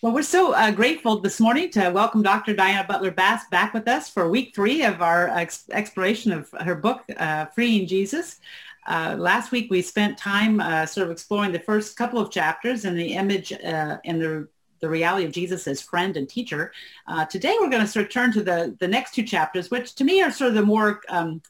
Well, 0.02 0.14
we're 0.14 0.24
so 0.24 0.54
uh, 0.54 0.72
grateful 0.72 1.20
this 1.20 1.42
morning 1.42 1.70
to 1.72 1.90
welcome 1.90 2.22
Dr. 2.22 2.54
Diana 2.54 2.88
Butler 2.88 3.12
Bass 3.12 3.44
back 3.52 3.74
with 3.74 3.86
us 3.88 4.10
for 4.10 4.30
week 4.30 4.56
three 4.56 4.84
of 4.84 5.02
our 5.02 5.28
ex- 5.28 5.66
exploration 5.72 6.32
of 6.32 6.50
her 6.62 6.76
book, 6.76 7.04
uh, 7.18 7.48
Freeing 7.48 7.86
Jesus. 7.86 8.40
Uh, 8.88 9.16
last 9.20 9.52
week, 9.52 9.70
we 9.70 9.82
spent 9.82 10.18
time 10.18 10.62
uh, 10.62 10.86
sort 10.86 11.08
of 11.08 11.12
exploring 11.12 11.52
the 11.52 11.60
first 11.60 11.98
couple 11.98 12.18
of 12.18 12.32
chapters 12.32 12.86
and 12.86 12.98
the 12.98 13.14
image 13.14 13.52
uh, 13.52 13.98
and 14.06 14.22
the 14.22 14.48
the 14.80 14.90
reality 14.90 15.26
of 15.26 15.32
Jesus 15.34 15.68
as 15.68 15.82
friend 15.82 16.16
and 16.16 16.30
teacher. 16.30 16.72
Uh, 17.08 17.26
today, 17.26 17.56
we're 17.60 17.70
going 17.70 17.82
to 17.82 17.88
sort 17.88 18.06
of 18.06 18.12
turn 18.12 18.32
to 18.32 18.42
the, 18.42 18.76
the 18.80 18.88
next 18.88 19.14
two 19.14 19.24
chapters, 19.24 19.70
which 19.70 19.96
to 19.96 20.06
me 20.06 20.22
are 20.22 20.32
sort 20.32 20.50
of 20.50 20.56
the 20.56 20.62
more 20.62 21.02
um, 21.10 21.42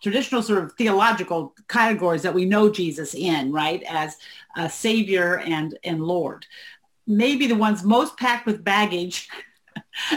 traditional 0.00 0.42
sort 0.42 0.62
of 0.62 0.72
theological 0.72 1.54
categories 1.68 2.22
that 2.22 2.34
we 2.34 2.44
know 2.44 2.70
Jesus 2.70 3.14
in, 3.14 3.52
right, 3.52 3.82
as 3.88 4.16
a 4.56 4.68
Savior 4.68 5.38
and, 5.38 5.78
and 5.84 6.02
Lord. 6.02 6.46
Maybe 7.06 7.46
the 7.46 7.54
ones 7.54 7.82
most 7.82 8.16
packed 8.16 8.46
with 8.46 8.64
baggage 8.64 9.28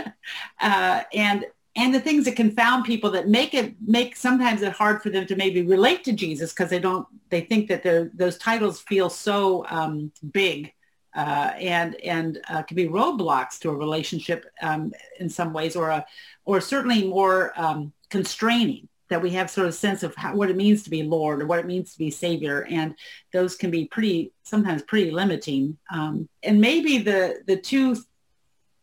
uh, 0.62 1.02
and 1.13 1.46
and 1.76 1.93
the 1.93 2.00
things 2.00 2.26
that 2.26 2.36
confound 2.36 2.86
people 2.86 3.10
that 3.12 3.28
make 3.28 3.54
it 3.54 3.74
make 3.86 4.15
sometimes 4.15 4.62
it 4.62 4.72
hard 4.74 5.02
for 5.02 5.10
them 5.10 5.26
to 5.26 5.36
maybe 5.36 5.63
relate 5.63 6.04
to 6.04 6.13
Jesus 6.13 6.52
because 6.52 6.69
they 6.69 6.80
don't 6.80 7.08
they 7.30 7.41
think 7.41 7.67
that 7.67 8.12
those 8.13 8.38
titles 8.38 8.80
feel 8.82 9.10
so 9.10 9.65
um, 9.69 10.12
big 10.32 10.72
uh, 11.15 11.52
and 11.58 11.96
and 11.96 12.41
uh, 12.50 12.62
can 12.63 12.76
be 12.76 12.88
roadblocks 12.88 13.60
to 13.60 13.69
a 13.69 13.76
relationship 13.76 14.46
um, 14.62 14.91
in 15.19 15.30
some 15.30 15.54
ways 15.54 15.76
or 15.76 15.89
a 15.89 16.06
or 16.46 16.62
certainly 16.62 17.08
more 17.08 17.54
um, 17.60 17.91
constraining 18.10 18.88
that 19.13 19.21
we 19.21 19.30
have 19.30 19.49
sort 19.49 19.67
of 19.67 19.76
sense 19.76 20.02
of 20.02 20.15
how, 20.15 20.36
what 20.36 20.49
it 20.49 20.58
means 20.58 20.82
to 20.84 20.89
be 20.89 21.04
Lord 21.04 21.41
or 21.41 21.45
what 21.45 21.60
it 21.60 21.67
means 21.67 21.93
to 21.93 21.99
be 21.99 22.10
Savior, 22.10 22.65
and 22.69 22.95
those 23.32 23.56
can 23.56 23.71
be 23.71 23.86
pretty 23.86 24.34
sometimes 24.43 24.82
pretty 24.82 25.12
limiting. 25.12 25.78
Um, 25.91 26.28
and 26.41 26.60
maybe 26.60 26.97
the 26.97 27.43
the 27.45 27.58
two 27.69 27.95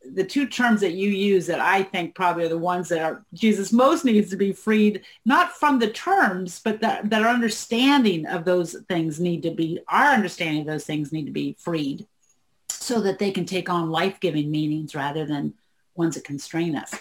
the 0.03 0.25
two 0.25 0.47
terms 0.47 0.81
that 0.81 0.93
you 0.93 1.11
use 1.11 1.47
that 1.47 1.61
I 1.61 1.83
think 1.83 2.15
probably 2.15 2.45
are 2.45 2.49
the 2.49 2.57
ones 2.57 2.89
that 2.89 3.03
are 3.03 3.25
Jesus 3.35 3.73
most 3.73 4.05
needs 4.05 4.31
to 4.31 4.37
be 4.37 4.53
freed, 4.53 5.03
not 5.25 5.53
from 5.53 5.79
the 5.79 5.91
terms, 5.91 6.61
but 6.65 6.81
that, 6.81 7.11
that 7.11 7.23
our 7.23 7.29
understanding 7.29 8.25
of 8.27 8.47
those 8.47 8.77
things 8.89 9.21
need 9.21 9.43
to 9.43 9.51
be, 9.51 9.79
our 9.89 10.09
understanding 10.19 10.63
of 10.63 10.69
those 10.69 10.87
things 10.87 11.13
need 11.13 11.27
to 11.27 11.33
be 11.33 11.55
freed 11.59 12.07
so 12.71 13.01
that 13.03 13.19
they 13.19 13.31
can 13.31 13.45
take 13.45 13.69
on 13.69 13.91
life-giving 13.91 14.51
meanings 14.51 14.95
rather 14.95 15.27
than 15.27 15.53
ones 15.95 16.15
that 16.15 16.25
constrain 16.25 16.77
us. 16.77 16.95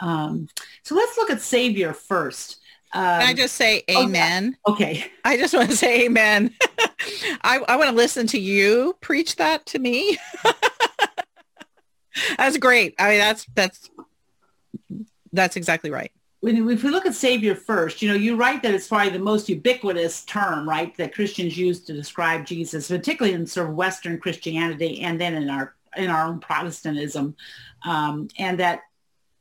Um, 0.00 0.48
so 0.82 0.96
let's 0.96 1.16
look 1.16 1.30
at 1.30 1.40
Savior 1.40 1.92
first. 1.92 2.58
Um, 2.94 3.20
Can 3.20 3.28
I 3.28 3.34
just 3.34 3.54
say 3.54 3.82
amen? 3.90 4.56
Okay. 4.66 5.10
I 5.24 5.36
just 5.36 5.54
want 5.54 5.70
to 5.70 5.76
say 5.76 6.04
amen. 6.04 6.54
I, 7.42 7.58
I 7.66 7.76
want 7.76 7.90
to 7.90 7.96
listen 7.96 8.26
to 8.28 8.38
you 8.38 8.96
preach 9.00 9.36
that 9.36 9.64
to 9.66 9.78
me. 9.78 10.18
that's 12.36 12.58
great. 12.58 12.94
I 12.98 13.10
mean, 13.10 13.18
that's, 13.18 13.46
that's, 13.54 13.90
that's 15.32 15.56
exactly 15.56 15.90
right. 15.90 16.12
When, 16.40 16.68
if 16.68 16.82
we 16.82 16.90
look 16.90 17.06
at 17.06 17.14
Savior 17.14 17.54
first, 17.54 18.02
you 18.02 18.08
know, 18.08 18.14
you 18.14 18.36
write 18.36 18.62
that 18.62 18.74
it's 18.74 18.88
probably 18.88 19.10
the 19.10 19.18
most 19.18 19.48
ubiquitous 19.48 20.24
term, 20.24 20.68
right, 20.68 20.94
that 20.96 21.14
Christians 21.14 21.56
use 21.56 21.80
to 21.84 21.92
describe 21.94 22.44
Jesus, 22.44 22.88
particularly 22.88 23.34
in 23.34 23.46
sort 23.46 23.70
of 23.70 23.76
Western 23.76 24.18
Christianity 24.18 25.00
and 25.00 25.20
then 25.20 25.34
in 25.34 25.48
our 25.48 25.74
in 25.96 26.08
our 26.08 26.26
own 26.26 26.40
Protestantism, 26.40 27.36
um, 27.84 28.26
and 28.38 28.58
that 28.58 28.80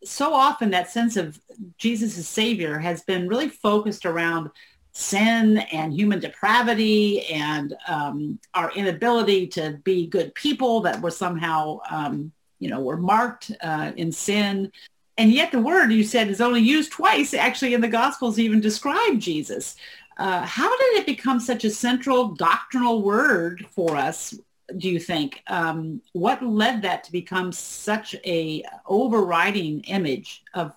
so 0.04 0.34
often 0.34 0.72
that 0.72 0.90
sense 0.90 1.18
of 1.18 1.40
Jesus 1.78 2.18
as 2.18 2.28
Savior 2.28 2.80
has 2.80 3.04
been 3.04 3.28
really 3.28 3.50
focused 3.50 4.06
around 4.06 4.50
sin 4.94 5.60
and 5.72 5.94
human 5.94 6.20
depravity 6.20 7.26
and 7.28 7.76
um, 7.88 8.40
our 8.54 8.72
inability 8.72 9.48
to 9.48 9.80
be 9.84 10.08
good 10.08 10.34
people 10.36 10.82
that 10.82 11.02
were 11.02 11.12
somehow, 11.12 11.80
um, 11.90 12.32
you 12.60 12.70
know, 12.70 12.82
were 12.82 12.98
marked 12.98 13.52
uh, 13.62 13.92
in 13.96 14.12
sin. 14.12 14.72
And 15.18 15.32
yet 15.32 15.52
the 15.52 15.60
word 15.60 15.92
you 15.92 16.04
said 16.04 16.30
is 16.30 16.42
only 16.42 16.62
used 16.62 16.92
twice 16.92 17.34
actually 17.34 17.74
in 17.74 17.82
the 17.82 17.88
Gospels 17.88 18.40
even 18.40 18.60
describe 18.60 19.20
Jesus. 19.20 19.76
Uh, 20.18 20.42
how 20.42 20.70
did 20.70 21.00
it 21.00 21.06
become 21.06 21.40
such 21.40 21.64
a 21.64 21.70
central 21.70 22.30
doctrinal 22.30 23.02
word 23.02 23.66
for 23.72 23.96
us 23.96 24.34
do 24.78 24.90
you 24.90 25.00
think? 25.00 25.44
Um, 25.48 26.02
what 26.14 26.44
led 26.44 26.82
that 26.84 27.04
to 27.06 27.12
become 27.12 27.52
such 27.52 28.16
a 28.26 28.64
overriding 28.86 29.82
image 29.82 30.44
of 30.54 30.74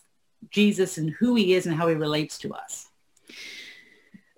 Jesus 0.50 0.98
and 0.98 1.10
who 1.10 1.34
he 1.34 1.54
is 1.54 1.66
and 1.66 1.74
how 1.74 1.88
he 1.88 1.94
relates 1.94 2.38
to 2.38 2.54
us? 2.54 2.88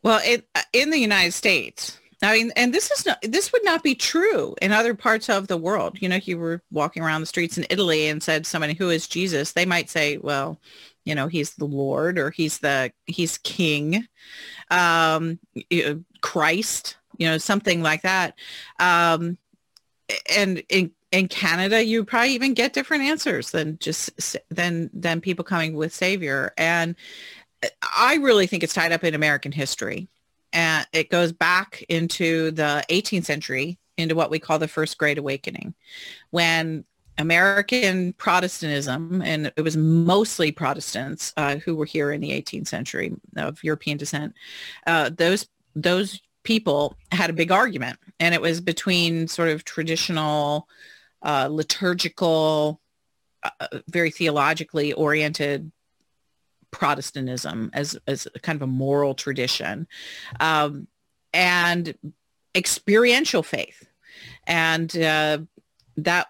Well, 0.03 0.21
it, 0.25 0.47
in 0.73 0.91
the 0.91 0.99
United 0.99 1.33
States, 1.33 1.99
I 2.23 2.33
mean, 2.33 2.53
and 2.57 2.73
this 2.73 2.91
is 2.91 3.05
not, 3.05 3.19
this 3.23 3.53
would 3.53 3.65
not 3.65 3.83
be 3.83 3.95
true 3.95 4.55
in 4.63 4.73
other 4.73 4.95
parts 4.95 5.29
of 5.29 5.49
the 5.49 5.57
world. 5.57 5.99
You 6.01 6.09
know, 6.09 6.17
if 6.17 6.27
you 6.27 6.39
were 6.39 6.63
walking 6.71 7.03
around 7.03 7.21
the 7.21 7.27
streets 7.27 7.59
in 7.59 7.67
Italy 7.69 8.09
and 8.09 8.23
said 8.23 8.47
somebody 8.47 8.75
who 8.75 8.89
is 8.89 9.07
Jesus, 9.07 9.53
they 9.53 9.67
might 9.67 9.91
say, 9.91 10.17
well, 10.17 10.59
you 11.05 11.15
know, 11.15 11.29
he's 11.29 11.55
the 11.55 11.67
Lord 11.67 12.19
or 12.19 12.31
he's 12.31 12.59
the, 12.59 12.93
he's 13.05 13.39
king, 13.39 14.07
um, 14.71 15.39
Christ, 16.21 16.97
you 17.19 17.29
know, 17.29 17.39
something 17.39 17.83
like 17.83 18.03
that. 18.03 18.35
Um, 18.79 19.39
and 20.31 20.63
in, 20.69 20.93
in 21.13 21.29
Canada, 21.29 21.85
you 21.85 22.05
probably 22.05 22.33
even 22.33 22.55
get 22.55 22.73
different 22.73 23.05
answers 23.05 23.51
than 23.51 23.79
just 23.79 24.37
than 24.51 24.91
than 24.93 25.21
people 25.21 25.45
coming 25.45 25.75
with 25.75 25.95
Savior. 25.95 26.53
And 26.57 26.95
I 27.97 28.17
really 28.17 28.47
think 28.47 28.63
it's 28.63 28.75
tied 28.75 28.93
up 28.93 29.05
in 29.05 29.15
American 29.15 29.53
history 29.53 30.09
and 30.57 30.87
it 30.93 31.11
goes 31.11 31.33
back 31.33 31.85
into 31.89 32.51
the 32.53 32.83
18th 32.89 33.25
century 33.27 33.79
into 33.97 34.15
what 34.15 34.31
we 34.31 34.39
call 34.39 34.59
the 34.59 34.69
first 34.69 34.99
great 34.99 35.19
awakening 35.19 35.75
when 36.31 36.85
american 37.19 38.13
protestantism 38.15 39.23
and 39.23 39.53
it 39.57 39.63
was 39.63 39.77
mostly 39.77 40.53
protestants 40.53 41.33
uh, 41.37 41.57
who 41.57 41.75
were 41.75 41.85
here 41.85 42.11
in 42.11 42.21
the 42.21 42.31
18th 42.31 42.67
century 42.67 43.15
of 43.37 43.63
european 43.63 43.97
descent 43.97 44.35
uh, 44.87 45.11
those 45.17 45.47
those 45.75 46.21
people 46.47 46.97
had 47.11 47.29
a 47.29 47.33
big 47.33 47.51
argument 47.51 47.99
and 48.21 48.33
it 48.33 48.41
was 48.41 48.61
between 48.61 49.27
sort 49.27 49.49
of 49.49 49.65
traditional 49.65 50.69
uh, 51.23 51.49
liturgical 51.51 52.81
uh, 53.43 53.67
very 53.89 54.11
theologically 54.11 54.93
oriented 54.93 55.73
Protestantism 56.71 57.71
as, 57.73 57.99
as 58.07 58.29
kind 58.43 58.57
of 58.57 58.63
a 58.63 58.67
moral 58.67 59.15
tradition 59.15 59.89
um, 60.41 60.87
and 61.35 61.95
experiential 62.55 63.43
faith. 63.43 63.89
And 64.47 64.97
uh, 64.97 65.39
that 65.97 66.29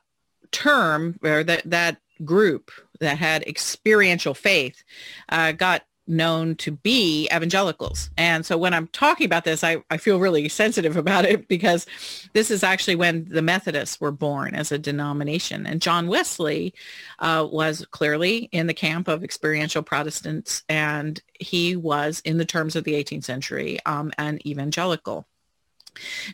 term 0.50 1.18
or 1.22 1.44
that, 1.44 1.62
that 1.68 1.98
group 2.24 2.70
that 3.00 3.18
had 3.18 3.42
experiential 3.42 4.32
faith 4.34 4.82
uh, 5.28 5.52
got 5.52 5.82
known 6.06 6.54
to 6.56 6.70
be 6.70 7.28
evangelicals. 7.34 8.10
And 8.16 8.44
so 8.44 8.56
when 8.56 8.74
I'm 8.74 8.88
talking 8.88 9.26
about 9.26 9.44
this, 9.44 9.64
I, 9.64 9.78
I 9.90 9.96
feel 9.96 10.18
really 10.18 10.48
sensitive 10.48 10.96
about 10.96 11.24
it 11.24 11.48
because 11.48 11.86
this 12.32 12.50
is 12.50 12.62
actually 12.62 12.96
when 12.96 13.26
the 13.26 13.42
Methodists 13.42 14.00
were 14.00 14.12
born 14.12 14.54
as 14.54 14.72
a 14.72 14.78
denomination. 14.78 15.66
And 15.66 15.80
John 15.80 16.08
Wesley 16.08 16.74
uh, 17.18 17.46
was 17.50 17.86
clearly 17.90 18.48
in 18.52 18.66
the 18.66 18.74
camp 18.74 19.08
of 19.08 19.24
experiential 19.24 19.82
Protestants, 19.82 20.62
and 20.68 21.20
he 21.38 21.76
was, 21.76 22.20
in 22.24 22.38
the 22.38 22.44
terms 22.44 22.76
of 22.76 22.84
the 22.84 22.94
18th 22.94 23.24
century, 23.24 23.78
um, 23.86 24.12
an 24.18 24.38
evangelical. 24.46 25.26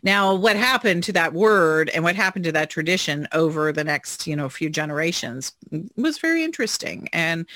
Now, 0.03 0.35
what 0.35 0.57
happened 0.57 1.05
to 1.05 1.13
that 1.13 1.33
word 1.33 1.91
and 1.91 2.05
what 2.05 2.17
happened 2.17 2.45
to 2.45 2.53
that 2.53 2.71
tradition 2.71 3.29
over 3.33 3.73
the 3.73 3.85
next, 3.85 4.27
you 4.27 4.37
know, 4.37 4.49
few 4.49 4.71
generations 4.71 5.53
was 5.97 6.19
very 6.19 6.43
interesting. 6.45 7.09
And 7.13 7.47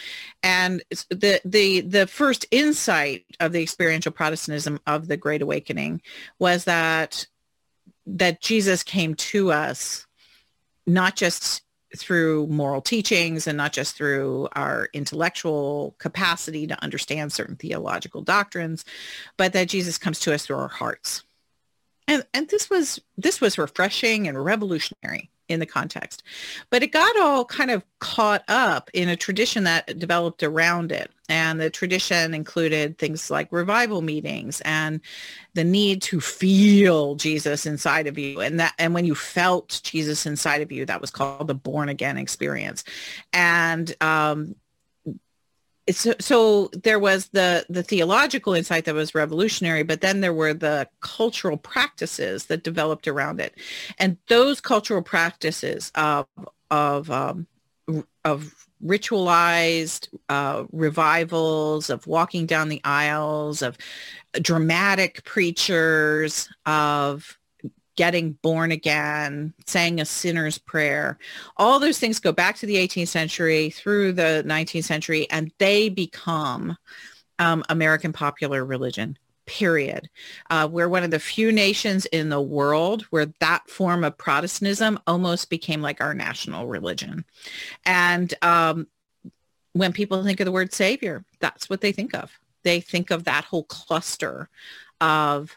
and 0.42 0.82
the 1.10 1.40
the 1.44 1.80
the 1.82 2.06
first 2.06 2.46
insight 2.50 3.24
of 3.40 3.52
the 3.52 3.62
experiential 3.62 4.12
Protestantism 4.12 4.80
of 4.86 5.08
the 5.08 5.16
Great 5.16 5.42
Awakening 5.42 6.02
was 6.38 6.64
that 6.64 7.26
that 8.06 8.40
Jesus 8.40 8.82
came 8.82 9.14
to 9.14 9.50
us 9.50 10.06
not 10.86 11.16
just 11.16 11.62
through 11.96 12.46
moral 12.48 12.80
teachings 12.80 13.46
and 13.46 13.56
not 13.56 13.72
just 13.72 13.96
through 13.96 14.48
our 14.52 14.88
intellectual 14.92 15.94
capacity 15.98 16.66
to 16.66 16.82
understand 16.82 17.32
certain 17.32 17.56
theological 17.56 18.22
doctrines, 18.22 18.84
but 19.36 19.52
that 19.52 19.68
Jesus 19.68 19.98
comes 19.98 20.20
to 20.20 20.34
us 20.34 20.46
through 20.46 20.56
our 20.56 20.68
hearts 20.68 21.22
and 22.08 22.24
and 22.34 22.48
this 22.48 22.70
was 22.70 23.00
this 23.16 23.40
was 23.40 23.58
refreshing 23.58 24.28
and 24.28 24.42
revolutionary 24.42 25.30
in 25.48 25.60
the 25.60 25.66
context. 25.66 26.22
But 26.70 26.82
it 26.82 26.92
got 26.92 27.16
all 27.18 27.44
kind 27.44 27.70
of 27.70 27.84
caught 28.00 28.42
up 28.48 28.90
in 28.92 29.08
a 29.08 29.16
tradition 29.16 29.64
that 29.64 29.98
developed 29.98 30.42
around 30.42 30.92
it. 30.92 31.10
And 31.28 31.60
the 31.60 31.70
tradition 31.70 32.34
included 32.34 32.98
things 32.98 33.30
like 33.30 33.52
revival 33.52 34.02
meetings 34.02 34.60
and 34.64 35.00
the 35.54 35.64
need 35.64 36.02
to 36.02 36.20
feel 36.20 37.16
jesus 37.16 37.66
inside 37.66 38.06
of 38.06 38.18
you. 38.18 38.40
And 38.40 38.60
that 38.60 38.74
and 38.78 38.94
when 38.94 39.04
you 39.04 39.14
felt 39.14 39.80
jesus 39.82 40.26
inside 40.26 40.62
of 40.62 40.70
you 40.70 40.86
that 40.86 41.00
was 41.00 41.10
called 41.10 41.48
the 41.48 41.54
born 41.54 41.88
again 41.88 42.18
experience. 42.18 42.84
And 43.32 43.94
um, 44.00 44.54
so, 45.90 46.14
so 46.18 46.70
there 46.72 46.98
was 46.98 47.28
the 47.28 47.64
the 47.68 47.82
theological 47.82 48.54
insight 48.54 48.84
that 48.86 48.94
was 48.94 49.14
revolutionary 49.14 49.82
but 49.82 50.00
then 50.00 50.20
there 50.20 50.34
were 50.34 50.54
the 50.54 50.88
cultural 51.00 51.56
practices 51.56 52.46
that 52.46 52.64
developed 52.64 53.06
around 53.08 53.40
it. 53.40 53.54
And 53.98 54.16
those 54.28 54.60
cultural 54.60 55.02
practices 55.02 55.92
of 55.94 56.26
of 56.70 57.10
um, 57.10 57.46
of 58.24 58.66
ritualized 58.84 60.08
uh, 60.28 60.64
revivals 60.72 61.88
of 61.88 62.06
walking 62.06 62.46
down 62.46 62.68
the 62.68 62.80
aisles 62.84 63.62
of 63.62 63.78
dramatic 64.42 65.24
preachers 65.24 66.48
of 66.66 67.35
getting 67.96 68.32
born 68.42 68.70
again, 68.70 69.52
saying 69.66 70.00
a 70.00 70.04
sinner's 70.04 70.58
prayer. 70.58 71.18
All 71.56 71.80
those 71.80 71.98
things 71.98 72.20
go 72.20 72.32
back 72.32 72.56
to 72.56 72.66
the 72.66 72.76
18th 72.76 73.08
century 73.08 73.70
through 73.70 74.12
the 74.12 74.44
19th 74.46 74.84
century, 74.84 75.28
and 75.30 75.50
they 75.58 75.88
become 75.88 76.76
um, 77.38 77.64
American 77.68 78.12
popular 78.12 78.64
religion 78.64 79.18
period. 79.46 80.10
Uh, 80.50 80.68
we're 80.70 80.88
one 80.88 81.04
of 81.04 81.10
the 81.10 81.18
few 81.18 81.52
nations 81.52 82.04
in 82.06 82.28
the 82.28 82.40
world 82.40 83.02
where 83.10 83.26
that 83.40 83.68
form 83.70 84.04
of 84.04 84.18
Protestantism 84.18 84.98
almost 85.06 85.48
became 85.48 85.80
like 85.80 86.00
our 86.00 86.14
national 86.14 86.66
religion. 86.66 87.24
And 87.84 88.34
um, 88.42 88.88
when 89.72 89.92
people 89.92 90.22
think 90.24 90.40
of 90.40 90.44
the 90.44 90.52
word 90.52 90.72
savior, 90.72 91.24
that's 91.38 91.70
what 91.70 91.80
they 91.80 91.92
think 91.92 92.14
of. 92.14 92.32
They 92.64 92.80
think 92.80 93.10
of 93.10 93.24
that 93.24 93.44
whole 93.44 93.64
cluster 93.64 94.48
of 95.00 95.56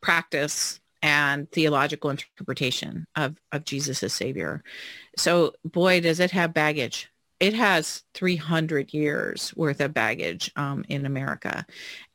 practice, 0.00 0.80
and 1.04 1.50
theological 1.52 2.08
interpretation 2.08 3.06
of, 3.14 3.36
of 3.52 3.66
Jesus 3.66 4.02
as 4.02 4.14
Savior. 4.14 4.64
So 5.18 5.52
boy, 5.62 6.00
does 6.00 6.18
it 6.18 6.30
have 6.30 6.54
baggage. 6.54 7.10
It 7.38 7.52
has 7.52 8.02
300 8.14 8.94
years 8.94 9.54
worth 9.54 9.82
of 9.82 9.92
baggage 9.92 10.50
um, 10.56 10.82
in 10.88 11.04
America. 11.04 11.66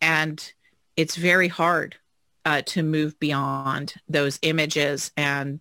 And 0.02 0.52
it's 0.98 1.16
very 1.16 1.48
hard 1.48 1.98
uh, 2.46 2.64
to 2.64 2.82
move 2.82 3.20
beyond 3.20 3.94
those 4.08 4.40
images 4.42 5.12
and 5.16 5.60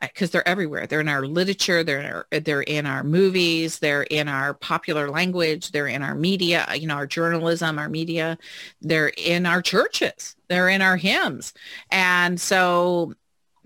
because 0.00 0.30
uh, 0.30 0.32
they're 0.32 0.48
everywhere. 0.48 0.86
They're 0.86 1.00
in 1.00 1.08
our 1.08 1.26
literature. 1.26 1.82
They're 1.84 2.00
in 2.00 2.06
our, 2.06 2.26
they're 2.40 2.62
in 2.62 2.86
our 2.86 3.02
movies. 3.02 3.78
They're 3.78 4.02
in 4.04 4.28
our 4.28 4.54
popular 4.54 5.10
language. 5.10 5.72
They're 5.72 5.86
in 5.86 6.02
our 6.02 6.14
media. 6.14 6.66
You 6.74 6.86
know, 6.86 6.94
our 6.94 7.06
journalism, 7.06 7.78
our 7.78 7.88
media. 7.88 8.38
They're 8.80 9.12
in 9.16 9.46
our 9.46 9.62
churches 9.62 10.36
they're 10.48 10.68
in 10.68 10.82
our 10.82 10.96
hymns. 10.96 11.52
And 11.90 12.40
so 12.40 13.14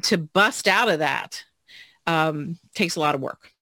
to 0.03 0.19
bust 0.19 0.69
out 0.69 0.89
of 0.89 1.01
that 1.01 1.45
um, 2.07 2.59
takes 2.75 2.97
a 2.97 3.01
lot 3.01 3.15
of 3.15 3.21
work. 3.21 3.53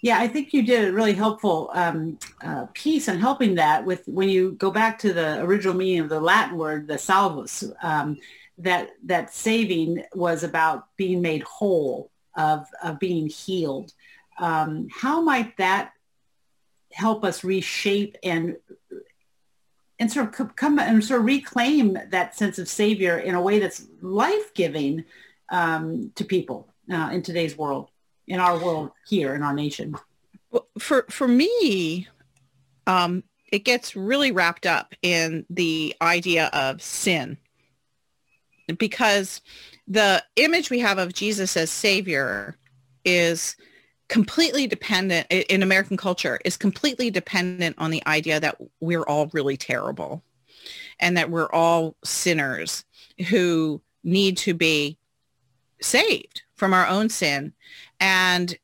Yeah, 0.00 0.18
I 0.18 0.26
think 0.26 0.52
you 0.52 0.64
did 0.64 0.88
a 0.88 0.92
really 0.92 1.12
helpful 1.12 1.70
um, 1.74 2.18
uh, 2.42 2.66
piece 2.74 3.08
on 3.08 3.20
helping 3.20 3.54
that 3.54 3.84
with 3.84 4.02
when 4.08 4.28
you 4.28 4.52
go 4.52 4.70
back 4.70 4.98
to 5.00 5.12
the 5.12 5.40
original 5.40 5.74
meaning 5.74 6.00
of 6.00 6.08
the 6.08 6.20
Latin 6.20 6.58
word, 6.58 6.88
the 6.88 6.98
salvus, 6.98 7.62
um, 7.84 8.18
that 8.58 8.90
that 9.04 9.32
saving 9.32 10.04
was 10.14 10.42
about 10.42 10.86
being 10.96 11.22
made 11.22 11.42
whole, 11.42 12.10
of, 12.36 12.66
of 12.82 12.98
being 12.98 13.28
healed. 13.28 13.92
Um, 14.38 14.88
how 14.90 15.20
might 15.22 15.56
that 15.56 15.92
help 16.92 17.24
us 17.24 17.44
reshape 17.44 18.16
and 18.22 18.56
and 19.98 20.10
sort 20.10 20.40
of 20.40 20.56
come 20.56 20.78
and 20.78 21.04
sort 21.04 21.20
of 21.20 21.26
reclaim 21.26 21.96
that 22.10 22.34
sense 22.34 22.58
of 22.58 22.68
savior 22.68 23.18
in 23.18 23.34
a 23.34 23.40
way 23.40 23.60
that's 23.60 23.86
life-giving 24.00 25.04
um, 25.50 26.10
to 26.16 26.24
people 26.24 26.68
uh, 26.92 27.10
in 27.12 27.22
today's 27.22 27.56
world, 27.56 27.88
in 28.26 28.40
our 28.40 28.58
world 28.58 28.90
here 29.06 29.34
in 29.34 29.42
our 29.42 29.54
nation. 29.54 29.96
Well, 30.50 30.66
for 30.78 31.06
for 31.08 31.28
me, 31.28 32.08
um, 32.86 33.22
it 33.52 33.64
gets 33.64 33.94
really 33.94 34.32
wrapped 34.32 34.66
up 34.66 34.94
in 35.02 35.46
the 35.50 35.94
idea 36.00 36.46
of 36.52 36.82
sin 36.82 37.38
because 38.78 39.40
the 39.86 40.22
image 40.36 40.70
we 40.70 40.80
have 40.80 40.98
of 40.98 41.12
Jesus 41.12 41.56
as 41.56 41.70
savior 41.70 42.56
is 43.04 43.56
completely 44.08 44.66
dependent 44.66 45.26
in 45.30 45.62
American 45.62 45.96
culture 45.96 46.38
is 46.44 46.56
completely 46.56 47.10
dependent 47.10 47.74
on 47.78 47.90
the 47.90 48.06
idea 48.06 48.38
that 48.38 48.56
we're 48.80 49.04
all 49.04 49.30
really 49.32 49.56
terrible 49.56 50.22
and 51.00 51.16
that 51.16 51.30
we're 51.30 51.50
all 51.50 51.96
sinners 52.04 52.84
who 53.28 53.80
need 54.04 54.36
to 54.36 54.54
be 54.54 54.98
saved 55.80 56.42
from 56.54 56.74
our 56.74 56.86
own 56.86 57.08
sin. 57.08 57.52
And 58.00 58.56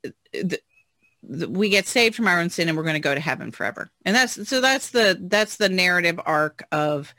we 1.23 1.69
get 1.69 1.87
saved 1.87 2.15
from 2.15 2.29
our 2.29 2.41
own 2.41 2.51
sin 2.51 2.69
and 2.69 2.77
we're 2.77 2.85
going 2.85 2.95
to 2.95 3.01
go 3.01 3.15
to 3.15 3.21
heaven 3.21 3.51
forever. 3.51 3.91
And 4.05 4.15
that's 4.15 4.49
so 4.49 4.61
that's 4.61 4.91
the 4.91 5.19
that's 5.21 5.57
the 5.57 5.69
narrative 5.69 6.21
arc 6.25 6.63
of 6.73 7.15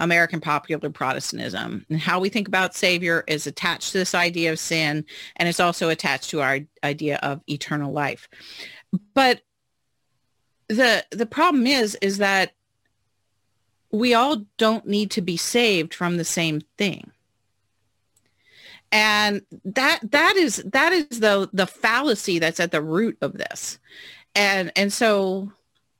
American 0.00 0.40
popular 0.40 0.90
Protestantism. 0.90 1.86
And 1.88 2.00
how 2.00 2.18
we 2.18 2.28
think 2.28 2.48
about 2.48 2.74
Savior 2.74 3.22
is 3.28 3.46
attached 3.46 3.92
to 3.92 3.98
this 3.98 4.14
idea 4.14 4.50
of 4.50 4.58
sin, 4.58 5.04
and 5.36 5.48
it's 5.48 5.60
also 5.60 5.90
attached 5.90 6.30
to 6.30 6.40
our 6.40 6.60
idea 6.82 7.18
of 7.22 7.40
eternal 7.48 7.92
life. 7.92 8.28
But 9.14 9.42
the 10.68 11.04
the 11.10 11.26
problem 11.26 11.66
is 11.66 11.96
is 11.96 12.18
that 12.18 12.52
we 13.92 14.14
all 14.14 14.44
don't 14.56 14.86
need 14.86 15.10
to 15.10 15.20
be 15.20 15.36
saved 15.36 15.92
from 15.92 16.16
the 16.16 16.24
same 16.24 16.60
thing 16.78 17.10
and 18.92 19.42
that 19.64 19.98
that 20.10 20.36
is 20.36 20.62
that 20.66 20.92
is 20.92 21.20
the 21.20 21.48
the 21.52 21.66
fallacy 21.66 22.38
that's 22.38 22.60
at 22.60 22.70
the 22.70 22.82
root 22.82 23.18
of 23.20 23.32
this 23.32 23.78
and 24.34 24.70
and 24.76 24.92
so 24.92 25.50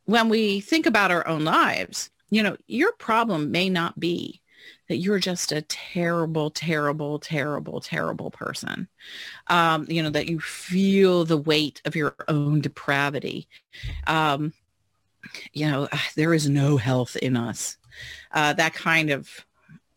when 0.04 0.28
we 0.28 0.60
think 0.60 0.86
about 0.86 1.10
our 1.10 1.26
own 1.26 1.44
lives 1.44 2.10
you 2.30 2.42
know 2.42 2.56
your 2.66 2.92
problem 2.92 3.50
may 3.50 3.68
not 3.68 3.98
be 3.98 4.40
that 4.88 4.96
you're 4.96 5.18
just 5.18 5.52
a 5.52 5.62
terrible 5.62 6.50
terrible 6.50 7.18
terrible 7.18 7.80
terrible 7.80 8.30
person 8.30 8.88
um, 9.48 9.86
you 9.88 10.02
know 10.02 10.10
that 10.10 10.28
you 10.28 10.40
feel 10.40 11.24
the 11.24 11.36
weight 11.36 11.80
of 11.84 11.96
your 11.96 12.14
own 12.28 12.60
depravity 12.60 13.48
um, 14.06 14.52
you 15.52 15.70
know 15.70 15.88
there 16.16 16.34
is 16.34 16.48
no 16.48 16.76
health 16.76 17.16
in 17.16 17.36
us 17.36 17.76
uh, 18.32 18.52
that 18.52 18.74
kind 18.74 19.10
of 19.10 19.46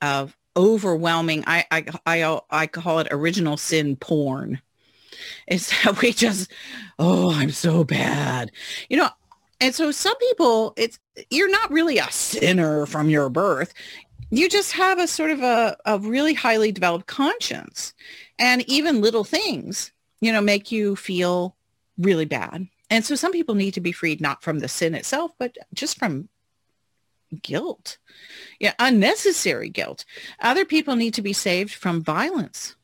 of 0.02 0.36
overwhelming. 0.56 1.44
I, 1.48 1.66
I, 1.72 1.86
I, 2.06 2.40
I 2.50 2.68
call 2.68 3.00
it 3.00 3.08
original 3.12 3.58
sin 3.58 3.96
porn. 3.96 4.62
It's 5.48 5.70
that 5.84 6.02
we 6.02 6.12
just, 6.14 6.52
oh, 7.00 7.32
I'm 7.34 7.52
so 7.52 7.84
bad. 7.84 8.52
You 8.90 8.98
know, 8.98 9.10
and 9.60 9.74
so 9.74 9.92
some 9.92 10.18
people, 10.18 10.74
it's, 10.78 11.00
you're 11.30 11.52
not 11.52 11.72
really 11.72 11.98
a 11.98 12.12
sinner 12.12 12.86
from 12.86 13.10
your 13.10 13.30
birth. 13.30 13.74
You 14.30 14.50
just 14.50 14.72
have 14.74 15.00
a 15.00 15.08
sort 15.08 15.32
of 15.32 15.42
a, 15.42 15.78
a 15.86 16.00
really 16.00 16.34
highly 16.34 16.72
developed 16.72 17.08
conscience. 17.08 17.94
And 18.40 18.68
even 18.70 19.02
little 19.02 19.24
things, 19.24 19.92
you 20.22 20.32
know, 20.34 20.42
make 20.42 20.72
you 20.72 20.96
feel 20.96 21.56
really 21.98 22.26
bad. 22.26 22.68
And 22.90 23.06
so 23.06 23.16
some 23.16 23.32
people 23.32 23.56
need 23.56 23.74
to 23.76 23.82
be 23.82 23.92
freed 23.92 24.22
not 24.22 24.44
from 24.44 24.60
the 24.60 24.68
sin 24.68 24.96
itself, 24.96 25.32
but 25.38 25.58
just 25.74 25.98
from 25.98 26.30
guilt, 27.42 27.98
yeah, 28.60 28.74
unnecessary 28.80 29.70
guilt. 29.70 30.06
Other 30.40 30.66
people 30.66 30.96
need 30.96 31.14
to 31.16 31.22
be 31.22 31.34
saved 31.34 31.74
from 31.74 32.04
violence. 32.04 32.76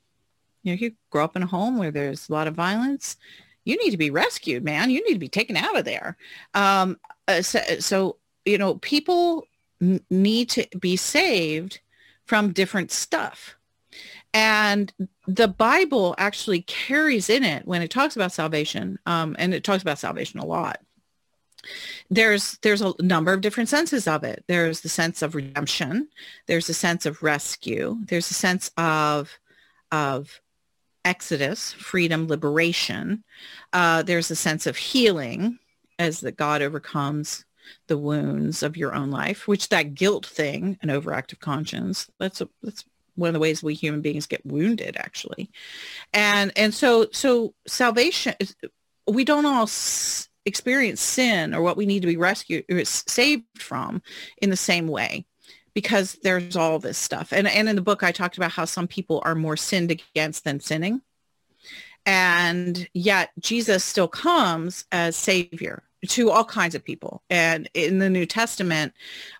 You 0.63 0.73
know, 0.73 0.79
you 0.79 0.93
grow 1.09 1.23
up 1.23 1.35
in 1.35 1.43
a 1.43 1.47
home 1.47 1.77
where 1.77 1.91
there's 1.91 2.29
a 2.29 2.33
lot 2.33 2.47
of 2.47 2.55
violence. 2.55 3.17
You 3.69 3.77
need 3.83 3.91
to 3.91 3.97
be 3.97 4.09
rescued, 4.09 4.63
man. 4.63 4.89
You 4.89 5.03
need 5.05 5.13
to 5.13 5.19
be 5.19 5.29
taken 5.29 5.55
out 5.55 5.77
of 5.77 5.85
there. 5.85 6.17
Um, 6.53 6.99
uh, 7.27 7.41
so, 7.41 7.59
so, 7.79 8.17
you 8.45 8.57
know, 8.57 8.75
people 8.75 9.45
need 10.09 10.49
to 10.49 10.67
be 10.79 10.97
saved 10.97 11.79
from 12.25 12.51
different 12.51 12.91
stuff. 12.91 13.55
And 14.33 14.93
the 15.27 15.47
Bible 15.47 16.13
actually 16.17 16.61
carries 16.63 17.29
in 17.29 17.43
it 17.43 17.65
when 17.65 17.81
it 17.81 17.89
talks 17.89 18.15
about 18.15 18.31
salvation, 18.31 18.99
um, 19.05 19.35
and 19.39 19.53
it 19.53 19.63
talks 19.63 19.81
about 19.81 19.99
salvation 19.99 20.39
a 20.39 20.45
lot 20.45 20.79
there's 22.09 22.57
there's 22.61 22.81
a 22.81 22.93
number 22.99 23.33
of 23.33 23.41
different 23.41 23.69
senses 23.69 24.07
of 24.07 24.23
it. 24.23 24.43
There's 24.47 24.81
the 24.81 24.89
sense 24.89 25.21
of 25.21 25.35
redemption. 25.35 26.07
There's 26.47 26.69
a 26.69 26.73
sense 26.73 27.05
of 27.05 27.21
rescue. 27.23 27.97
There's 28.05 28.31
a 28.31 28.35
sense 28.35 28.71
of 28.77 29.31
of 29.91 30.39
exodus, 31.09 31.73
freedom, 31.73 32.27
liberation. 32.27 33.23
Uh, 33.73 34.03
there's 34.03 34.29
a 34.29 34.35
sense 34.35 34.67
of 34.67 34.77
healing 34.77 35.57
as 35.97 36.19
that 36.19 36.37
God 36.37 36.61
overcomes 36.61 37.45
the 37.87 37.97
wounds 37.97 38.61
of 38.61 38.77
your 38.77 38.93
own 38.93 39.09
life, 39.09 39.47
which 39.47 39.69
that 39.69 39.95
guilt 39.95 40.27
thing, 40.27 40.77
an 40.83 40.89
overactive 40.89 41.39
conscience, 41.39 42.07
that's 42.19 42.41
a, 42.41 42.49
that's 42.61 42.85
one 43.15 43.29
of 43.29 43.33
the 43.33 43.39
ways 43.39 43.63
we 43.63 43.73
human 43.73 44.01
beings 44.01 44.27
get 44.27 44.45
wounded 44.45 44.95
actually. 44.97 45.49
And, 46.13 46.51
and 46.55 46.73
so, 46.73 47.07
so 47.11 47.55
salvation, 47.67 48.35
we 49.07 49.25
don't 49.25 49.47
all 49.47 49.67
experience 50.45 51.01
sin 51.01 51.55
or 51.55 51.61
what 51.61 51.75
we 51.75 51.87
need 51.87 52.01
to 52.01 52.07
be 52.07 52.17
rescued 52.17 52.65
or 52.69 52.85
saved 52.85 53.45
from 53.57 54.01
in 54.41 54.51
the 54.51 54.57
same 54.57 54.87
way 54.87 55.25
because 55.79 56.17
there's 56.23 56.57
all 56.57 56.77
this 56.77 56.97
stuff. 56.97 57.31
And, 57.31 57.47
and 57.47 57.69
in 57.69 57.77
the 57.77 57.81
book, 57.81 58.03
I 58.03 58.11
talked 58.11 58.35
about 58.35 58.51
how 58.51 58.65
some 58.65 58.85
people 58.85 59.21
are 59.23 59.33
more 59.33 59.55
sinned 59.55 59.91
against 59.91 60.43
than 60.43 60.59
sinning. 60.59 61.01
And 62.05 62.85
yet 62.93 63.29
Jesus 63.39 63.85
still 63.85 64.09
comes 64.09 64.83
as 64.91 65.15
savior 65.15 65.83
to 66.09 66.31
all 66.31 66.43
kinds 66.43 66.75
of 66.75 66.83
people. 66.83 67.23
And 67.29 67.69
in 67.73 67.99
the 67.99 68.09
New 68.09 68.25
Testament, 68.25 68.91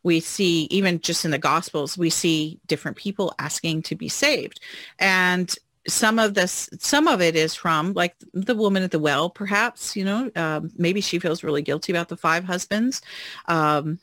we 0.04 0.22
see, 0.22 0.70
even 0.72 1.02
just 1.02 1.26
in 1.26 1.32
the 1.32 1.38
Gospels, 1.38 1.98
we 1.98 2.10
see 2.10 2.62
different 2.68 2.96
people 2.96 3.36
asking 3.38 3.82
to 3.84 3.96
be 3.96 4.08
saved. 4.08 4.62
And 4.98 5.54
some 5.90 6.20
of 6.20 6.36
this 6.36 6.70
some 6.80 7.08
of 7.08 7.20
it 7.22 7.36
is 7.36 7.54
from 7.56 7.94
like 7.94 8.16
the 8.34 8.54
woman 8.54 8.84
at 8.84 8.92
the 8.92 9.00
well 9.00 9.30
perhaps 9.30 9.96
you 9.96 10.04
know 10.04 10.30
um, 10.36 10.70
maybe 10.78 11.02
she 11.02 11.18
feels 11.18 11.42
really 11.42 11.64
guilty 11.64 11.92
about 11.92 12.10
the 12.10 12.18
five 12.18 12.44
husbands 12.44 13.02
um, 13.48 13.98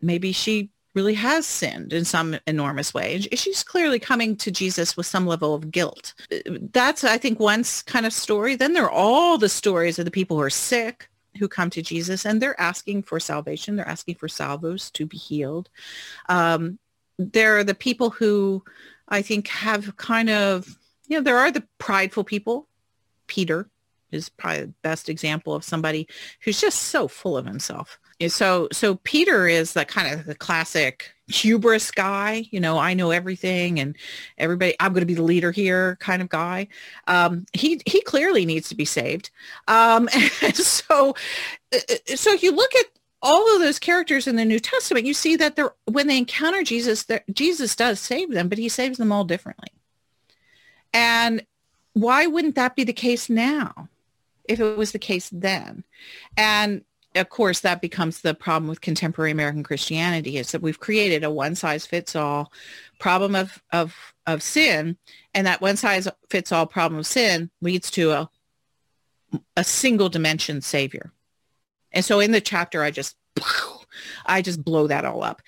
maybe 0.00 0.30
she 0.30 0.70
really 0.96 1.14
has 1.14 1.46
sinned 1.46 1.92
in 1.92 2.04
some 2.04 2.36
enormous 2.46 2.92
way. 2.92 3.14
And 3.14 3.38
she's 3.38 3.62
clearly 3.62 3.98
coming 3.98 4.34
to 4.36 4.50
jesus 4.50 4.96
with 4.96 5.06
some 5.06 5.26
level 5.26 5.54
of 5.54 5.70
guilt. 5.70 6.14
That's 6.72 7.04
i 7.04 7.18
think 7.18 7.38
one 7.38 7.64
kind 7.86 8.06
of 8.06 8.12
story. 8.12 8.56
Then 8.56 8.72
there 8.72 8.84
are 8.84 8.90
all 8.90 9.38
the 9.38 9.48
stories 9.48 9.98
of 9.98 10.04
the 10.04 10.10
people 10.10 10.36
who 10.36 10.42
are 10.42 10.50
sick 10.50 11.08
who 11.38 11.48
come 11.48 11.68
to 11.68 11.82
jesus 11.82 12.24
and 12.24 12.40
they're 12.40 12.60
asking 12.60 13.02
for 13.02 13.20
salvation. 13.20 13.76
They're 13.76 13.88
asking 13.88 14.16
for 14.16 14.28
salvos 14.28 14.90
to 14.92 15.06
be 15.06 15.18
healed. 15.18 15.68
Um, 16.28 16.78
there 17.18 17.58
are 17.58 17.64
the 17.64 17.74
people 17.74 18.10
who 18.10 18.64
i 19.08 19.22
think 19.22 19.48
have 19.48 19.96
kind 19.96 20.30
of 20.30 20.76
you 21.08 21.16
know, 21.16 21.22
there 21.22 21.38
are 21.38 21.50
the 21.50 21.64
prideful 21.78 22.24
people. 22.24 22.68
Peter 23.26 23.68
is 24.10 24.28
probably 24.28 24.62
the 24.62 24.74
best 24.82 25.08
example 25.08 25.54
of 25.54 25.64
somebody 25.64 26.08
who's 26.40 26.60
just 26.60 26.84
so 26.84 27.08
full 27.08 27.36
of 27.36 27.46
himself. 27.46 27.98
So, 28.28 28.68
so 28.72 28.96
Peter 28.96 29.46
is 29.46 29.74
the 29.74 29.84
kind 29.84 30.12
of 30.12 30.26
the 30.26 30.34
classic 30.34 31.12
hubris 31.28 31.90
guy. 31.90 32.46
You 32.50 32.60
know, 32.60 32.78
I 32.78 32.94
know 32.94 33.10
everything, 33.10 33.78
and 33.78 33.96
everybody. 34.38 34.74
I'm 34.80 34.92
going 34.92 35.02
to 35.02 35.06
be 35.06 35.14
the 35.14 35.22
leader 35.22 35.52
here, 35.52 35.96
kind 35.96 36.22
of 36.22 36.28
guy. 36.28 36.68
Um, 37.06 37.46
he 37.52 37.80
he 37.86 38.00
clearly 38.02 38.46
needs 38.46 38.68
to 38.70 38.74
be 38.74 38.84
saved. 38.84 39.30
Um, 39.68 40.08
so, 40.54 41.14
so 42.14 42.32
you 42.32 42.52
look 42.52 42.74
at 42.74 42.86
all 43.22 43.54
of 43.54 43.60
those 43.60 43.78
characters 43.78 44.26
in 44.26 44.36
the 44.36 44.44
New 44.44 44.60
Testament, 44.60 45.06
you 45.06 45.14
see 45.14 45.36
that 45.36 45.56
they're 45.56 45.74
when 45.84 46.06
they 46.06 46.18
encounter 46.18 46.62
Jesus, 46.62 47.06
Jesus 47.32 47.76
does 47.76 48.00
save 48.00 48.30
them, 48.30 48.48
but 48.48 48.58
he 48.58 48.68
saves 48.68 48.98
them 48.98 49.12
all 49.12 49.24
differently. 49.24 49.68
And 50.92 51.44
why 51.92 52.26
wouldn't 52.26 52.54
that 52.54 52.76
be 52.76 52.84
the 52.84 52.92
case 52.92 53.28
now 53.28 53.88
if 54.48 54.60
it 54.60 54.76
was 54.76 54.92
the 54.92 54.98
case 54.98 55.28
then? 55.30 55.84
And 56.36 56.84
of 57.16 57.28
course, 57.28 57.60
that 57.60 57.80
becomes 57.80 58.20
the 58.20 58.34
problem 58.34 58.68
with 58.68 58.80
contemporary 58.80 59.30
American 59.30 59.62
Christianity 59.62 60.36
is 60.36 60.52
that 60.52 60.62
we've 60.62 60.80
created 60.80 61.24
a 61.24 61.30
one 61.30 61.54
size 61.54 61.86
fits 61.86 62.14
all 62.14 62.52
problem 62.98 63.34
of, 63.34 63.62
of, 63.72 63.94
of 64.26 64.42
sin. 64.42 64.96
And 65.34 65.46
that 65.46 65.60
one 65.60 65.76
size 65.76 66.08
fits 66.30 66.52
all 66.52 66.66
problem 66.66 66.98
of 66.98 67.06
sin 67.06 67.50
leads 67.60 67.90
to 67.92 68.12
a, 68.12 68.30
a 69.56 69.64
single 69.64 70.08
dimension 70.08 70.60
savior. 70.60 71.12
And 71.92 72.04
so 72.04 72.20
in 72.20 72.32
the 72.32 72.40
chapter, 72.40 72.82
I 72.82 72.90
just, 72.90 73.16
I 74.26 74.42
just 74.42 74.64
blow 74.64 74.86
that 74.86 75.04
all 75.04 75.22
up. 75.22 75.42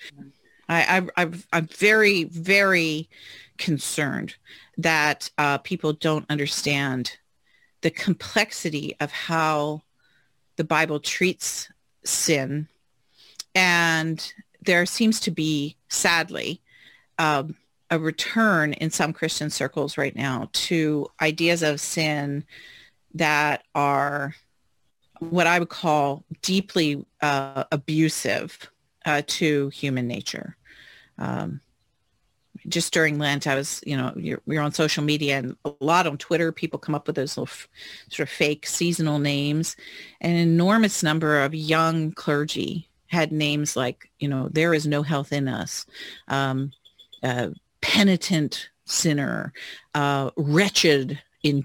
I, 0.67 1.07
I, 1.17 1.29
I'm 1.51 1.67
very, 1.67 2.25
very 2.25 3.09
concerned 3.57 4.35
that 4.77 5.29
uh, 5.37 5.57
people 5.59 5.93
don't 5.93 6.25
understand 6.29 7.17
the 7.81 7.89
complexity 7.89 8.95
of 8.99 9.11
how 9.11 9.81
the 10.59 10.65
Bible 10.65 10.99
treats 10.99 11.69
sin. 12.03 12.67
And 13.55 14.33
there 14.65 14.85
seems 14.85 15.21
to 15.21 15.31
be, 15.31 15.77
sadly, 15.87 16.61
um, 17.17 17.55
a 17.89 17.97
return 17.97 18.73
in 18.73 18.89
some 18.89 19.13
Christian 19.13 19.49
circles 19.49 19.97
right 19.97 20.13
now 20.13 20.49
to 20.51 21.07
ideas 21.21 21.63
of 21.63 21.79
sin 21.79 22.43
that 23.13 23.63
are 23.73 24.35
what 25.19 25.47
I 25.47 25.59
would 25.59 25.69
call 25.69 26.25
deeply 26.41 27.05
uh, 27.21 27.63
abusive 27.71 28.69
uh, 29.05 29.21
to 29.27 29.69
human 29.69 30.07
nature. 30.07 30.57
Um, 31.17 31.61
just 32.67 32.93
during 32.93 33.17
Lent, 33.17 33.47
I 33.47 33.55
was, 33.55 33.81
you 33.85 33.95
know, 33.95 34.13
you're, 34.15 34.41
you're 34.45 34.63
on 34.63 34.71
social 34.71 35.03
media 35.03 35.37
and 35.37 35.55
a 35.65 35.71
lot 35.79 36.07
on 36.07 36.17
Twitter, 36.17 36.51
people 36.51 36.79
come 36.79 36.95
up 36.95 37.07
with 37.07 37.15
those 37.15 37.37
little 37.37 37.51
f- 37.51 37.67
sort 38.09 38.27
of 38.27 38.33
fake 38.33 38.67
seasonal 38.67 39.19
names. 39.19 39.75
An 40.21 40.35
enormous 40.35 41.03
number 41.03 41.41
of 41.41 41.55
young 41.55 42.11
clergy 42.11 42.87
had 43.07 43.31
names 43.31 43.75
like, 43.75 44.09
you 44.19 44.27
know, 44.27 44.49
there 44.51 44.73
is 44.73 44.85
no 44.85 45.01
health 45.01 45.31
in 45.33 45.47
us, 45.47 45.85
um, 46.27 46.71
uh, 47.23 47.49
penitent 47.81 48.69
sinner, 48.85 49.53
uh, 49.95 50.31
wretched 50.35 51.19
in 51.43 51.63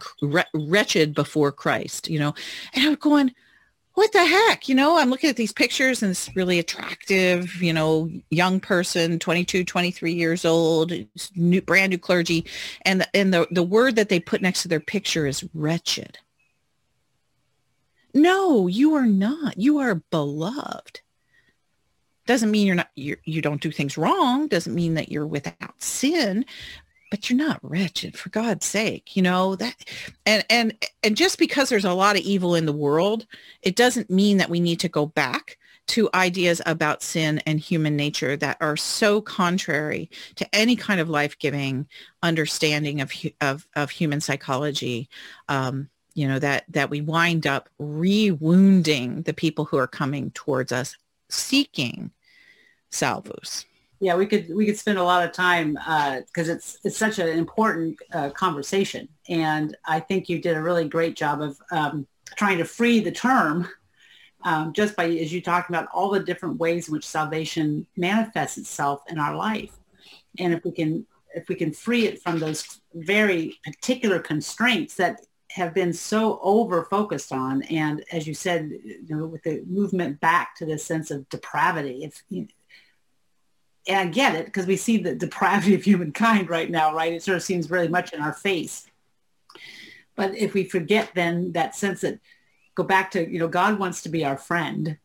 wretched 0.54 1.14
before 1.14 1.50
Christ, 1.50 2.08
you 2.08 2.18
know, 2.18 2.34
and 2.74 2.86
I'm 2.86 2.94
going, 2.94 3.34
what 3.94 4.12
the 4.12 4.24
heck? 4.24 4.68
You 4.68 4.74
know, 4.74 4.98
I'm 4.98 5.08
looking 5.08 5.30
at 5.30 5.36
these 5.36 5.52
pictures 5.52 6.02
and 6.02 6.10
it's 6.10 6.34
really 6.34 6.58
attractive, 6.58 7.62
you 7.62 7.72
know, 7.72 8.10
young 8.30 8.58
person, 8.58 9.20
22, 9.20 9.64
23 9.64 10.12
years 10.12 10.44
old, 10.44 10.92
new, 11.36 11.62
brand 11.62 11.90
new 11.90 11.98
clergy. 11.98 12.44
And, 12.82 13.06
and 13.14 13.32
the, 13.32 13.46
the 13.52 13.62
word 13.62 13.94
that 13.96 14.08
they 14.08 14.18
put 14.18 14.42
next 14.42 14.62
to 14.62 14.68
their 14.68 14.80
picture 14.80 15.26
is 15.26 15.48
wretched. 15.54 16.18
No, 18.12 18.66
you 18.66 18.94
are 18.94 19.06
not. 19.06 19.58
You 19.58 19.78
are 19.78 19.96
beloved. 20.10 21.00
Doesn't 22.26 22.50
mean 22.50 22.66
you're 22.66 22.76
not, 22.76 22.90
you're, 22.96 23.18
you 23.24 23.42
don't 23.42 23.60
do 23.60 23.70
things 23.70 23.98
wrong. 23.98 24.48
Doesn't 24.48 24.74
mean 24.74 24.94
that 24.94 25.10
you're 25.10 25.26
without 25.26 25.82
sin, 25.82 26.46
but 27.14 27.30
you're 27.30 27.36
not 27.36 27.60
wretched 27.62 28.18
for 28.18 28.28
God's 28.30 28.66
sake, 28.66 29.14
you 29.14 29.22
know 29.22 29.54
that, 29.54 29.76
and, 30.26 30.44
and, 30.50 30.74
and 31.04 31.16
just 31.16 31.38
because 31.38 31.68
there's 31.68 31.84
a 31.84 31.94
lot 31.94 32.16
of 32.16 32.22
evil 32.22 32.56
in 32.56 32.66
the 32.66 32.72
world, 32.72 33.24
it 33.62 33.76
doesn't 33.76 34.10
mean 34.10 34.38
that 34.38 34.50
we 34.50 34.58
need 34.58 34.80
to 34.80 34.88
go 34.88 35.06
back 35.06 35.56
to 35.86 36.10
ideas 36.12 36.60
about 36.66 37.04
sin 37.04 37.40
and 37.46 37.60
human 37.60 37.94
nature 37.94 38.36
that 38.36 38.56
are 38.60 38.76
so 38.76 39.20
contrary 39.20 40.10
to 40.34 40.52
any 40.52 40.74
kind 40.74 40.98
of 40.98 41.08
life-giving 41.08 41.86
understanding 42.20 43.00
of, 43.00 43.12
of, 43.40 43.64
of 43.76 43.90
human 43.90 44.20
psychology. 44.20 45.08
Um, 45.48 45.90
you 46.14 46.26
know, 46.26 46.40
that, 46.40 46.64
that 46.68 46.90
we 46.90 47.00
wind 47.00 47.46
up 47.46 47.68
re-wounding 47.78 49.22
the 49.22 49.34
people 49.34 49.66
who 49.66 49.76
are 49.76 49.86
coming 49.86 50.32
towards 50.32 50.72
us 50.72 50.96
seeking 51.28 52.10
salvos 52.90 53.66
yeah 54.04 54.14
we 54.14 54.26
could 54.26 54.54
we 54.54 54.66
could 54.66 54.76
spend 54.76 54.98
a 54.98 55.02
lot 55.02 55.24
of 55.24 55.32
time 55.32 55.72
because 56.26 56.50
uh, 56.50 56.52
it's 56.52 56.78
it's 56.84 56.98
such 56.98 57.18
an 57.18 57.28
important 57.28 57.98
uh, 58.12 58.30
conversation. 58.30 59.08
And 59.28 59.76
i 59.86 59.98
think 59.98 60.28
you 60.28 60.40
did 60.40 60.56
a 60.56 60.62
really 60.62 60.86
great 60.86 61.16
job 61.16 61.40
of 61.40 61.58
um, 61.70 62.06
trying 62.36 62.58
to 62.58 62.64
free 62.64 63.00
the 63.00 63.10
term 63.12 63.66
um, 64.44 64.74
just 64.74 64.94
by 64.94 65.06
as 65.06 65.32
you 65.32 65.40
talked 65.40 65.70
about 65.70 65.88
all 65.94 66.10
the 66.10 66.20
different 66.20 66.58
ways 66.58 66.88
in 66.88 66.92
which 66.92 67.06
salvation 67.06 67.86
manifests 67.96 68.58
itself 68.58 69.02
in 69.08 69.18
our 69.18 69.34
life. 69.34 69.72
And 70.38 70.52
if 70.52 70.62
we 70.64 70.72
can 70.72 71.06
if 71.34 71.48
we 71.48 71.54
can 71.54 71.72
free 71.72 72.06
it 72.06 72.22
from 72.22 72.38
those 72.38 72.80
very 72.94 73.58
particular 73.64 74.18
constraints 74.20 74.94
that 74.96 75.20
have 75.50 75.72
been 75.72 75.92
so 75.92 76.38
over 76.42 76.84
focused 76.84 77.32
on 77.32 77.62
and 77.64 78.04
as 78.10 78.26
you 78.26 78.34
said 78.34 78.70
you 78.84 79.16
know 79.16 79.24
with 79.26 79.42
the 79.44 79.62
movement 79.66 80.18
back 80.20 80.56
to 80.56 80.66
this 80.66 80.84
sense 80.84 81.12
of 81.12 81.28
depravity 81.28 82.02
if 82.02 82.24
you, 82.28 82.48
and 83.86 83.98
I 83.98 84.06
get 84.06 84.34
it 84.34 84.46
because 84.46 84.66
we 84.66 84.76
see 84.76 84.98
the 84.98 85.14
depravity 85.14 85.74
of 85.74 85.82
humankind 85.82 86.48
right 86.48 86.70
now, 86.70 86.94
right? 86.94 87.12
It 87.12 87.22
sort 87.22 87.36
of 87.36 87.42
seems 87.42 87.70
really 87.70 87.88
much 87.88 88.12
in 88.12 88.20
our 88.20 88.32
face. 88.32 88.86
But 90.16 90.36
if 90.36 90.54
we 90.54 90.64
forget 90.64 91.10
then 91.14 91.52
that 91.52 91.74
sense 91.74 92.02
that 92.02 92.20
go 92.74 92.84
back 92.84 93.10
to, 93.12 93.28
you 93.28 93.38
know, 93.38 93.48
God 93.48 93.78
wants 93.78 94.02
to 94.02 94.08
be 94.08 94.24
our 94.24 94.36
friend. 94.36 94.96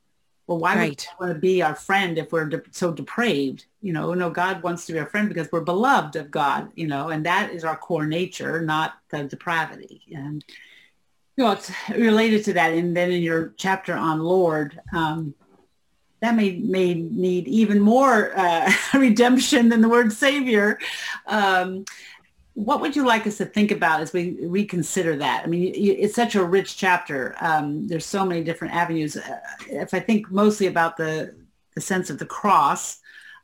Well, 0.48 0.60
why 0.60 0.76
right. 0.76 0.90
would 0.90 0.98
God 0.98 1.26
want 1.26 1.34
to 1.34 1.40
be 1.40 1.62
our 1.62 1.76
friend 1.76 2.18
if 2.18 2.32
we're 2.32 2.46
de- 2.46 2.64
so 2.72 2.92
depraved? 2.92 3.66
You 3.82 3.94
know, 3.94 4.14
no, 4.14 4.30
God 4.30 4.64
wants 4.64 4.86
to 4.86 4.94
be 4.94 5.00
our 5.00 5.06
friend 5.06 5.30
because 5.30 5.52
we're 5.52 5.62
beloved 5.62 6.16
of 6.16 6.32
God, 6.32 6.72
you 6.76 6.88
know, 6.88 7.10
and 7.10 7.26
that 7.26 7.52
is 7.52 7.64
our 7.64 7.78
core 7.78 8.08
nature, 8.08 8.62
not 8.62 8.94
the 9.10 9.26
depravity. 9.26 10.02
And, 10.12 10.44
you 11.38 11.44
know, 11.44 11.52
it's 11.52 11.72
related 11.90 12.46
to 12.46 12.54
that. 12.54 12.74
And 12.74 12.98
then 12.98 13.12
in 13.12 13.22
your 13.22 13.54
chapter 13.58 13.94
on 13.94 14.22
Lord, 14.22 14.80
um, 14.94 15.36
that 16.22 16.36
may, 16.36 16.58
may 16.58 16.96
need 16.96 17.48
even 17.48 17.80
more 17.80 18.38
uh, 18.38 18.72
redemption 18.94 19.70
than 19.70 19.82
the 19.82 19.90
word 19.90 20.12
savior. 20.12 20.80
Um, 21.28 21.86
what 22.54 22.82
would 22.82 22.96
you 22.96 23.06
like 23.06 23.26
us 23.26 23.38
to 23.38 23.46
think 23.46 23.72
about 23.72 24.02
as 24.02 24.12
we 24.12 24.36
reconsider 24.42 25.16
that? 25.16 25.44
I 25.44 25.48
mean, 25.48 25.72
it's 25.74 26.16
such 26.16 26.36
a 26.36 26.44
rich 26.44 26.76
chapter. 26.76 27.36
Um, 27.40 27.88
there's 27.88 28.06
so 28.06 28.26
many 28.26 28.44
different 28.44 28.74
avenues. 28.74 29.16
Uh, 29.16 29.40
if 29.70 29.94
I 29.94 30.02
think 30.02 30.30
mostly 30.30 30.68
about 30.68 30.98
the, 30.98 31.36
the 31.76 31.82
sense 31.82 32.10
of 32.10 32.20
the 32.20 32.26
cross 32.26 33.00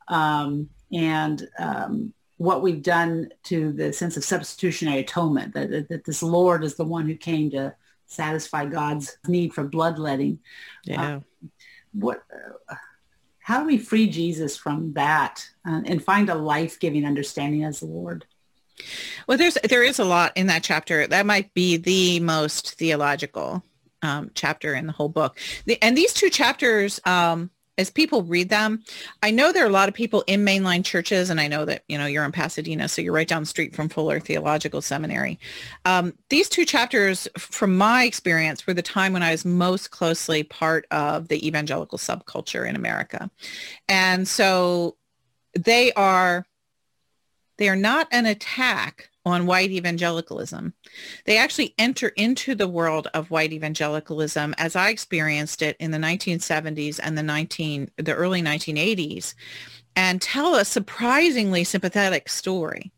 um, 0.10 0.70
and 0.92 1.48
um, 1.58 2.14
what 2.38 2.62
we've 2.62 2.84
done 2.84 3.30
to 3.44 3.72
the 3.72 3.94
sense 3.94 4.18
of 4.18 4.26
substitutionary 4.26 5.00
atonement, 5.00 5.54
that, 5.54 5.88
that, 5.88 6.04
this 6.04 6.22
Lord 6.22 6.66
is 6.66 6.76
the 6.76 6.84
one 6.84 7.08
who 7.08 7.16
came 7.16 7.50
to 7.52 7.74
satisfy 8.08 8.66
God's 8.66 9.18
need 9.28 9.54
for 9.54 9.64
bloodletting. 9.64 10.40
Yeah. 10.84 11.18
Uh, 11.18 11.20
what 11.98 12.24
how 13.40 13.62
do 13.62 13.68
we 13.68 13.78
free 13.78 14.08
jesus 14.08 14.58
from 14.58 14.94
that 14.94 15.48
uh, 15.68 15.82
and 15.86 16.04
find 16.04 16.30
a 16.30 16.36
life-giving 16.36 17.06
understanding 17.06 17.64
as 17.64 17.80
the 17.80 17.86
lord? 17.86 18.26
Well 19.28 19.38
there's 19.38 19.58
there 19.70 19.84
is 19.84 20.00
a 20.00 20.06
lot 20.06 20.34
in 20.36 20.48
that 20.48 20.64
chapter. 20.64 21.08
That 21.08 21.26
might 21.26 21.54
be 21.54 21.78
the 21.78 22.20
most 22.20 22.76
theological 22.76 23.64
um, 24.02 24.32
chapter 24.36 24.76
in 24.76 24.86
the 24.86 24.94
whole 24.94 25.10
book. 25.10 25.40
The, 25.66 25.82
and 25.82 25.98
these 25.98 26.14
two 26.14 26.30
chapters 26.30 27.00
um, 27.06 27.50
as 27.78 27.90
people 27.90 28.24
read 28.24 28.50
them, 28.50 28.84
I 29.22 29.32
know 29.32 29.52
there 29.52 29.66
are 29.66 29.70
a 29.70 29.72
lot 29.72 29.90
of 29.90 29.96
people 29.96 30.24
in 30.28 30.46
mainline 30.46 30.84
churches, 30.86 31.30
and 31.30 31.42
I 31.42 31.48
know 31.48 31.66
that, 31.66 31.84
you 31.88 31.98
know, 31.98 32.06
you're 32.06 32.24
in 32.24 32.32
Pasadena, 32.32 32.88
so 32.88 33.02
you're 33.02 33.14
right 33.14 33.28
down 33.28 33.42
the 33.42 33.48
street 33.48 33.76
from 33.76 33.90
Fuller 33.90 34.20
Theological 34.20 34.82
Seminary. 34.82 35.40
Um, 35.84 36.14
these 36.30 36.48
two 36.48 36.64
chapters, 36.64 37.28
from 37.38 37.78
my 37.78 38.04
experience, 38.04 38.66
were 38.66 38.74
the 38.74 38.82
time 38.82 39.12
when 39.12 39.24
I 39.24 39.32
was 39.32 39.44
most 39.44 39.92
closely 39.92 40.44
part 40.44 40.86
of 40.92 41.28
the 41.28 41.46
evangelical 41.46 41.98
subculture 41.98 42.68
in 42.68 42.76
America. 42.76 43.30
And 43.90 44.28
so 44.28 44.96
they 45.58 45.92
are, 45.94 46.46
they 47.58 47.68
are 47.68 47.76
not 47.76 48.08
an 48.12 48.26
attack 48.26 49.10
on 49.26 49.46
white 49.46 49.72
evangelicalism. 49.72 50.74
They 51.26 51.38
actually 51.38 51.74
enter 51.78 52.10
into 52.10 52.56
the 52.56 52.68
world 52.68 53.08
of 53.14 53.32
white 53.32 53.54
evangelicalism 53.54 54.54
as 54.58 54.76
I 54.76 54.90
experienced 54.90 55.62
it 55.62 55.76
in 55.80 55.92
the 55.92 55.98
1970s 55.98 57.00
and 57.02 57.18
the 57.18 57.24
19 57.24 57.92
the 57.98 58.14
early 58.14 58.42
1980s 58.42 59.34
and 59.96 60.22
tell 60.22 60.56
a 60.56 60.66
surprisingly 60.66 61.64
sympathetic 61.64 62.30
story. 62.30 62.92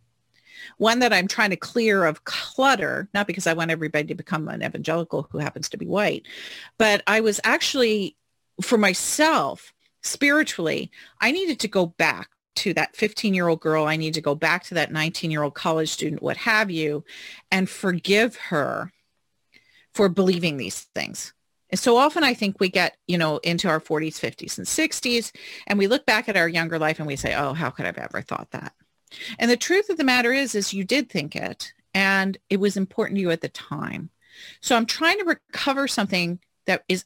One 0.78 1.00
that 1.00 1.14
I'm 1.14 1.28
trying 1.28 1.52
to 1.52 1.56
clear 1.56 2.06
of 2.06 2.26
clutter, 2.26 3.10
not 3.14 3.26
because 3.26 3.48
I 3.48 3.54
want 3.54 3.72
everybody 3.72 4.08
to 4.08 4.16
become 4.16 4.48
an 4.48 4.64
evangelical 4.64 5.28
who 5.32 5.38
happens 5.38 5.70
to 5.70 5.78
be 5.78 5.88
white, 5.88 6.28
but 6.78 7.04
I 7.08 7.22
was 7.22 7.40
actually 7.44 8.16
for 8.62 8.78
myself 8.78 9.74
spiritually, 10.02 10.92
I 11.22 11.32
needed 11.32 11.60
to 11.62 11.68
go 11.68 11.88
back 11.88 12.30
to 12.58 12.74
that 12.74 12.96
15 12.96 13.34
year 13.34 13.48
old 13.48 13.62
girl. 13.62 13.86
I 13.86 13.96
need 13.96 14.14
to 14.16 14.22
go 14.22 14.36
back 14.36 14.64
to 14.66 14.74
that 14.76 14.92
19 14.92 15.32
year 15.32 15.44
old 15.44 15.54
college 15.54 15.90
student, 15.90 16.22
what 16.22 16.38
have 16.38 16.70
you, 16.70 17.04
and 17.52 17.70
forgive 17.70 18.36
her 18.36 18.92
for 19.94 20.10
believing 20.10 20.58
these 20.58 20.82
things. 20.96 21.34
And 21.70 21.80
so 21.80 21.98
often 21.98 22.24
I 22.24 22.34
think 22.34 22.60
we 22.60 22.70
get, 22.70 22.98
you 23.08 23.18
know, 23.18 23.38
into 23.38 23.68
our 23.68 23.82
40s, 23.82 24.20
50s, 24.20 24.58
and 24.58 24.68
60s, 24.68 25.32
and 25.68 25.78
we 25.78 25.88
look 25.88 26.06
back 26.06 26.30
at 26.30 26.38
our 26.38 26.48
younger 26.48 26.80
life 26.80 27.00
and 27.00 27.08
we 27.08 27.16
say, 27.16 27.36
oh, 27.36 27.54
how 27.54 27.70
could 27.70 27.86
I've 27.86 27.98
ever 27.98 28.22
thought 28.22 28.52
that? 28.52 28.74
And 29.40 29.52
the 29.52 29.58
truth 29.58 29.90
of 29.90 29.98
the 29.98 30.04
matter 30.04 30.32
is, 30.32 30.56
is 30.56 30.74
you 30.74 30.84
did 30.84 31.10
think 31.10 31.36
it, 31.36 31.74
and 31.94 32.38
it 32.50 32.60
was 32.60 32.78
important 32.78 33.18
to 33.18 33.22
you 33.22 33.32
at 33.32 33.42
the 33.42 33.50
time. 33.50 34.10
So 34.62 34.76
I'm 34.76 34.86
trying 34.86 35.18
to 35.20 35.26
recover 35.26 35.88
something 35.88 36.40
that 36.68 36.84
is 36.88 37.06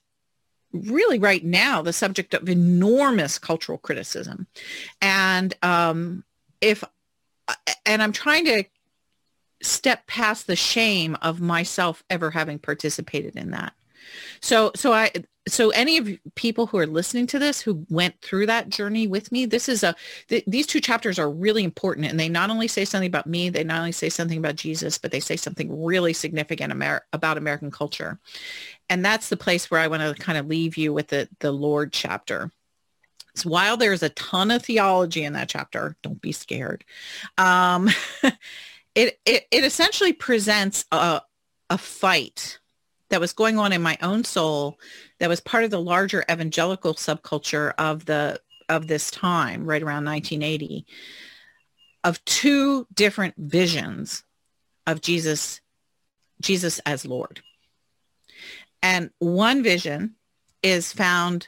really 0.73 1.19
right 1.19 1.43
now 1.43 1.81
the 1.81 1.93
subject 1.93 2.33
of 2.33 2.49
enormous 2.49 3.37
cultural 3.37 3.77
criticism. 3.77 4.47
And 5.01 5.53
um, 5.61 6.23
if, 6.59 6.83
and 7.85 8.01
I'm 8.01 8.13
trying 8.13 8.45
to 8.45 8.63
step 9.61 10.07
past 10.07 10.47
the 10.47 10.55
shame 10.55 11.17
of 11.21 11.39
myself 11.41 12.03
ever 12.09 12.31
having 12.31 12.59
participated 12.59 13.35
in 13.35 13.51
that. 13.51 13.73
So, 14.41 14.71
so 14.75 14.91
I, 14.93 15.11
so 15.47 15.69
any 15.71 15.97
of 15.97 16.09
people 16.35 16.67
who 16.67 16.77
are 16.77 16.87
listening 16.87 17.25
to 17.27 17.39
this 17.39 17.61
who 17.61 17.85
went 17.89 18.19
through 18.21 18.45
that 18.47 18.69
journey 18.69 19.07
with 19.07 19.31
me, 19.31 19.45
this 19.45 19.67
is 19.67 19.83
a, 19.83 19.95
th- 20.27 20.43
these 20.45 20.67
two 20.67 20.79
chapters 20.79 21.17
are 21.17 21.29
really 21.29 21.63
important 21.63 22.07
and 22.07 22.19
they 22.19 22.29
not 22.29 22.49
only 22.49 22.67
say 22.67 22.85
something 22.85 23.07
about 23.07 23.25
me, 23.25 23.49
they 23.49 23.63
not 23.63 23.79
only 23.79 23.91
say 23.91 24.09
something 24.09 24.37
about 24.37 24.55
Jesus, 24.55 24.97
but 24.97 25.11
they 25.11 25.19
say 25.19 25.35
something 25.35 25.83
really 25.83 26.13
significant 26.13 26.71
Amer- 26.71 27.05
about 27.13 27.37
American 27.37 27.71
culture 27.71 28.19
and 28.91 29.05
that's 29.05 29.29
the 29.29 29.37
place 29.37 29.71
where 29.71 29.79
I 29.79 29.87
want 29.87 30.01
to 30.01 30.21
kind 30.21 30.37
of 30.37 30.47
leave 30.47 30.75
you 30.75 30.91
with 30.91 31.07
the, 31.07 31.29
the 31.39 31.53
Lord 31.53 31.93
chapter. 31.93 32.51
So 33.35 33.49
while 33.49 33.77
there's 33.77 34.03
a 34.03 34.09
ton 34.09 34.51
of 34.51 34.65
theology 34.65 35.23
in 35.23 35.31
that 35.31 35.47
chapter, 35.47 35.95
don't 36.03 36.21
be 36.21 36.33
scared. 36.33 36.83
Um, 37.37 37.89
it, 38.93 39.17
it, 39.25 39.47
it 39.49 39.63
essentially 39.63 40.11
presents 40.11 40.83
a, 40.91 41.21
a 41.69 41.77
fight 41.77 42.59
that 43.07 43.21
was 43.21 43.31
going 43.31 43.57
on 43.57 43.71
in 43.71 43.81
my 43.81 43.97
own 44.01 44.25
soul 44.25 44.77
that 45.19 45.29
was 45.29 45.39
part 45.39 45.63
of 45.63 45.71
the 45.71 45.79
larger 45.79 46.25
evangelical 46.29 46.93
subculture 46.93 47.73
of 47.77 48.03
the 48.05 48.41
of 48.67 48.87
this 48.87 49.09
time 49.09 49.65
right 49.65 49.83
around 49.83 50.05
1980 50.05 50.85
of 52.05 52.23
two 52.23 52.87
different 52.93 53.35
visions 53.37 54.23
of 54.87 55.01
Jesus 55.01 55.59
Jesus 56.41 56.79
as 56.85 57.05
Lord 57.05 57.41
and 58.83 59.09
one 59.19 59.63
vision 59.63 60.15
is 60.63 60.91
found 60.93 61.47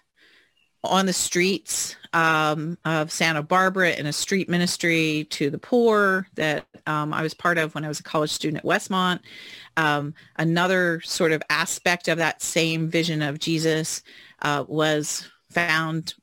on 0.84 1.06
the 1.06 1.14
streets 1.14 1.96
um, 2.12 2.78
of 2.86 3.12
Santa 3.12 3.42
Barbara 3.42 3.92
in 3.92 4.06
a 4.06 4.14
street 4.14 4.50
ministry 4.50 5.26
to 5.32 5.50
the 5.50 5.58
poor 5.58 6.28
that 6.36 6.66
um, 6.86 7.14
I 7.14 7.24
was 7.24 7.34
part 7.34 7.58
of 7.58 7.74
when 7.74 7.86
I 7.86 7.88
was 7.88 8.00
a 8.00 8.04
college 8.04 8.32
student 8.32 8.64
at 8.64 8.70
Westmont. 8.70 9.22
Um, 9.78 10.14
another 10.38 11.02
sort 11.02 11.32
of 11.32 11.42
aspect 11.50 12.08
of 12.08 12.18
that 12.18 12.42
same 12.42 12.90
vision 12.90 13.22
of 13.22 13.40
Jesus 13.40 14.04
uh, 14.42 14.66
was 14.68 15.28
found 15.50 16.14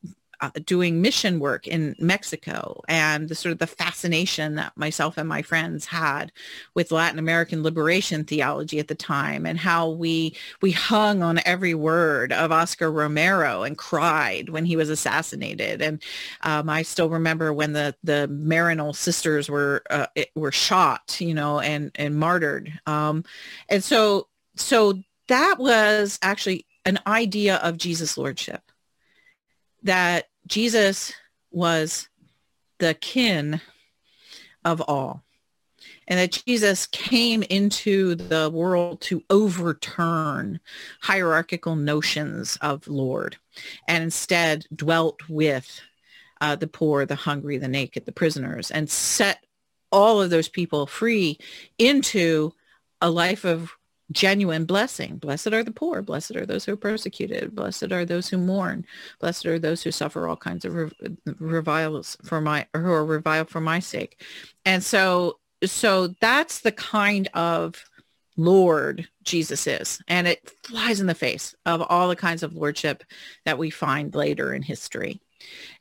uh, 0.41 0.49
doing 0.65 1.01
mission 1.01 1.39
work 1.39 1.67
in 1.67 1.95
Mexico 1.99 2.81
and 2.87 3.29
the 3.29 3.35
sort 3.35 3.51
of 3.51 3.59
the 3.59 3.67
fascination 3.67 4.55
that 4.55 4.75
myself 4.75 5.17
and 5.17 5.29
my 5.29 5.41
friends 5.41 5.85
had 5.85 6.31
with 6.73 6.91
Latin 6.91 7.19
American 7.19 7.61
liberation 7.61 8.23
theology 8.23 8.79
at 8.79 8.87
the 8.87 8.95
time 8.95 9.45
and 9.45 9.59
how 9.59 9.89
we 9.89 10.35
we 10.61 10.71
hung 10.71 11.21
on 11.21 11.39
every 11.45 11.73
word 11.73 12.33
of 12.33 12.51
Oscar 12.51 12.91
Romero 12.91 13.63
and 13.63 13.77
cried 13.77 14.49
when 14.49 14.65
he 14.65 14.75
was 14.75 14.89
assassinated. 14.89 15.81
And 15.81 16.01
um, 16.41 16.69
I 16.69 16.81
still 16.81 17.09
remember 17.09 17.53
when 17.53 17.73
the 17.73 17.95
the 18.03 18.27
Maryknoll 18.31 18.95
sisters 18.95 19.49
were 19.49 19.83
uh, 19.89 20.07
were 20.35 20.51
shot, 20.51 21.17
you 21.19 21.33
know, 21.33 21.59
and 21.59 21.91
and 21.95 22.15
martyred. 22.15 22.71
Um, 22.87 23.23
and 23.69 23.83
so 23.83 24.27
so 24.55 24.99
that 25.27 25.59
was 25.59 26.17
actually 26.21 26.65
an 26.85 26.99
idea 27.05 27.57
of 27.57 27.77
Jesus 27.77 28.17
lordship 28.17 28.71
that 29.83 30.27
Jesus 30.51 31.13
was 31.49 32.09
the 32.79 32.93
kin 32.93 33.61
of 34.65 34.81
all. 34.81 35.23
And 36.09 36.19
that 36.19 36.43
Jesus 36.45 36.87
came 36.87 37.41
into 37.43 38.15
the 38.15 38.49
world 38.53 38.99
to 39.01 39.23
overturn 39.29 40.59
hierarchical 41.01 41.77
notions 41.77 42.57
of 42.59 42.85
Lord 42.89 43.37
and 43.87 44.03
instead 44.03 44.65
dwelt 44.75 45.21
with 45.29 45.79
uh, 46.41 46.57
the 46.57 46.67
poor, 46.67 47.05
the 47.05 47.15
hungry, 47.15 47.57
the 47.57 47.69
naked, 47.69 48.05
the 48.05 48.11
prisoners, 48.11 48.71
and 48.71 48.89
set 48.89 49.45
all 49.89 50.21
of 50.21 50.31
those 50.31 50.49
people 50.49 50.85
free 50.85 51.39
into 51.77 52.51
a 52.99 53.09
life 53.09 53.45
of 53.45 53.71
genuine 54.11 54.65
blessing. 54.65 55.17
Blessed 55.17 55.53
are 55.53 55.63
the 55.63 55.71
poor. 55.71 56.01
Blessed 56.01 56.35
are 56.35 56.45
those 56.45 56.65
who 56.65 56.73
are 56.73 56.77
persecuted. 56.77 57.55
Blessed 57.55 57.91
are 57.91 58.05
those 58.05 58.29
who 58.29 58.37
mourn. 58.37 58.85
Blessed 59.19 59.45
are 59.45 59.59
those 59.59 59.83
who 59.83 59.91
suffer 59.91 60.27
all 60.27 60.35
kinds 60.35 60.65
of 60.65 60.93
reviles 61.39 62.17
for 62.23 62.41
my, 62.41 62.67
or 62.73 62.81
who 62.81 62.91
are 62.91 63.05
reviled 63.05 63.49
for 63.49 63.61
my 63.61 63.79
sake. 63.79 64.21
And 64.65 64.83
so, 64.83 65.39
so 65.63 66.07
that's 66.19 66.61
the 66.61 66.71
kind 66.71 67.29
of 67.33 67.83
Lord 68.37 69.07
Jesus 69.23 69.67
is. 69.67 70.01
And 70.07 70.27
it 70.27 70.51
flies 70.63 70.99
in 70.99 71.07
the 71.07 71.13
face 71.13 71.55
of 71.65 71.81
all 71.81 72.07
the 72.07 72.15
kinds 72.15 72.43
of 72.43 72.53
lordship 72.53 73.03
that 73.45 73.57
we 73.57 73.69
find 73.69 74.15
later 74.15 74.53
in 74.53 74.61
history. 74.61 75.21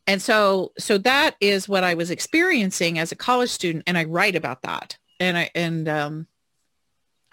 And 0.06 0.20
so, 0.20 0.72
so 0.78 0.98
that 0.98 1.36
is 1.40 1.68
what 1.68 1.84
I 1.84 1.94
was 1.94 2.10
experiencing 2.10 2.98
as 2.98 3.12
a 3.12 3.16
college 3.16 3.50
student. 3.50 3.84
And 3.86 3.96
I 3.96 4.04
write 4.04 4.36
about 4.36 4.62
that. 4.62 4.98
And 5.18 5.36
I, 5.36 5.50
and, 5.54 5.88
um, 5.88 6.26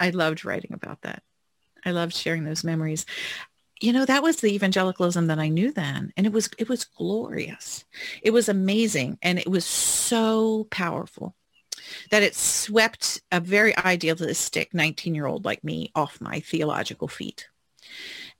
I 0.00 0.10
loved 0.10 0.44
writing 0.44 0.72
about 0.72 1.02
that. 1.02 1.22
I 1.84 1.90
loved 1.90 2.14
sharing 2.14 2.44
those 2.44 2.64
memories. 2.64 3.06
You 3.80 3.92
know, 3.92 4.04
that 4.04 4.22
was 4.22 4.36
the 4.36 4.52
evangelicalism 4.54 5.28
that 5.28 5.38
I 5.38 5.48
knew 5.48 5.72
then. 5.72 6.12
And 6.16 6.26
it 6.26 6.32
was, 6.32 6.48
it 6.58 6.68
was 6.68 6.84
glorious. 6.84 7.84
It 8.22 8.32
was 8.32 8.48
amazing. 8.48 9.18
And 9.22 9.38
it 9.38 9.48
was 9.48 9.64
so 9.64 10.66
powerful 10.70 11.34
that 12.10 12.22
it 12.22 12.34
swept 12.34 13.20
a 13.30 13.40
very 13.40 13.76
idealistic 13.78 14.74
19 14.74 15.14
year 15.14 15.26
old 15.26 15.44
like 15.44 15.62
me 15.62 15.92
off 15.94 16.20
my 16.20 16.40
theological 16.40 17.08
feet. 17.08 17.48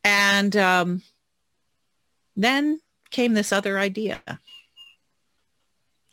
And 0.05 0.57
um, 0.57 1.03
then 2.37 2.81
came 3.11 3.35
this 3.35 3.53
other 3.53 3.79
idea. 3.79 4.21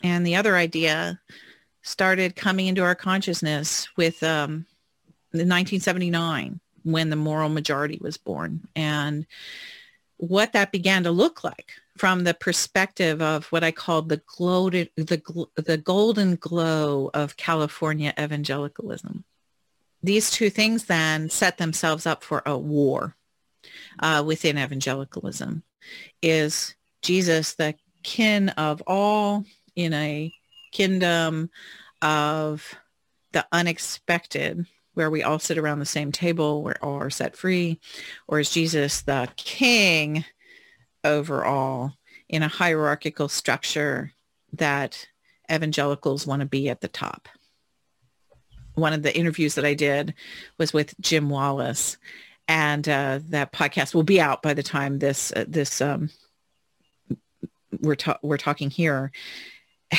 And 0.03 0.25
the 0.25 0.35
other 0.35 0.55
idea 0.55 1.19
started 1.81 2.35
coming 2.35 2.67
into 2.67 2.83
our 2.83 2.95
consciousness 2.95 3.87
with 3.95 4.21
um, 4.23 4.65
1979 5.43 6.59
when 6.83 7.09
the 7.09 7.15
moral 7.15 7.49
majority 7.49 7.97
was 8.01 8.17
born 8.17 8.67
and 8.75 9.25
what 10.17 10.53
that 10.53 10.71
began 10.71 11.03
to 11.03 11.11
look 11.11 11.43
like 11.43 11.73
from 11.97 12.23
the 12.23 12.33
perspective 12.33 13.21
of 13.21 13.45
what 13.47 13.63
I 13.63 13.71
called 13.71 14.09
the 14.09 14.21
gloated, 14.25 14.89
the, 14.95 15.47
the 15.55 15.77
golden 15.77 16.35
glow 16.35 17.09
of 17.13 17.37
California 17.37 18.13
evangelicalism. 18.19 19.23
These 20.03 20.31
two 20.31 20.49
things 20.49 20.85
then 20.85 21.29
set 21.29 21.57
themselves 21.57 22.05
up 22.05 22.23
for 22.23 22.43
a 22.45 22.57
war 22.57 23.15
uh, 23.99 24.23
within 24.25 24.57
evangelicalism. 24.57 25.63
Is 26.21 26.75
Jesus 27.01 27.53
the 27.53 27.75
kin 28.03 28.49
of 28.49 28.83
all 28.85 29.45
in 29.75 29.93
a 29.93 30.31
kingdom 30.71 31.49
of 32.01 32.75
the 33.31 33.45
unexpected 33.51 34.65
where 34.95 35.11
we 35.11 35.21
all 35.21 35.39
sit 35.39 35.57
around 35.57 35.79
the 35.79 35.85
same 35.85 36.11
table, 36.11 36.63
where 36.63 36.83
all 36.83 36.95
are 36.95 37.09
set 37.09 37.37
free? 37.37 37.79
Or 38.27 38.39
is 38.39 38.49
Jesus 38.49 39.01
the 39.01 39.29
king 39.35 40.25
over 41.03 41.45
all 41.45 41.93
in 42.27 42.41
a 42.41 42.47
hierarchical 42.47 43.29
structure 43.29 44.11
that 44.53 45.07
evangelicals 45.51 46.25
want 46.25 46.39
to 46.39 46.47
be 46.47 46.69
at 46.69 46.81
the 46.81 46.87
top? 46.87 47.29
One 48.73 48.93
of 48.93 49.03
the 49.03 49.15
interviews 49.15 49.55
that 49.55 49.65
I 49.65 49.73
did 49.73 50.15
was 50.57 50.73
with 50.73 50.99
Jim 50.99 51.29
Wallis, 51.29 51.97
and 52.47 52.87
uh, 52.89 53.19
that 53.29 53.53
podcast 53.53 53.93
will 53.93 54.03
be 54.03 54.19
out 54.19 54.41
by 54.41 54.53
the 54.53 54.63
time 54.63 54.99
this 54.99 55.31
uh, 55.33 55.45
this 55.47 55.79
um, 55.79 56.09
we're 57.79 57.95
ta- 57.95 58.19
we're 58.21 58.37
talking 58.37 58.69
here. 58.69 59.11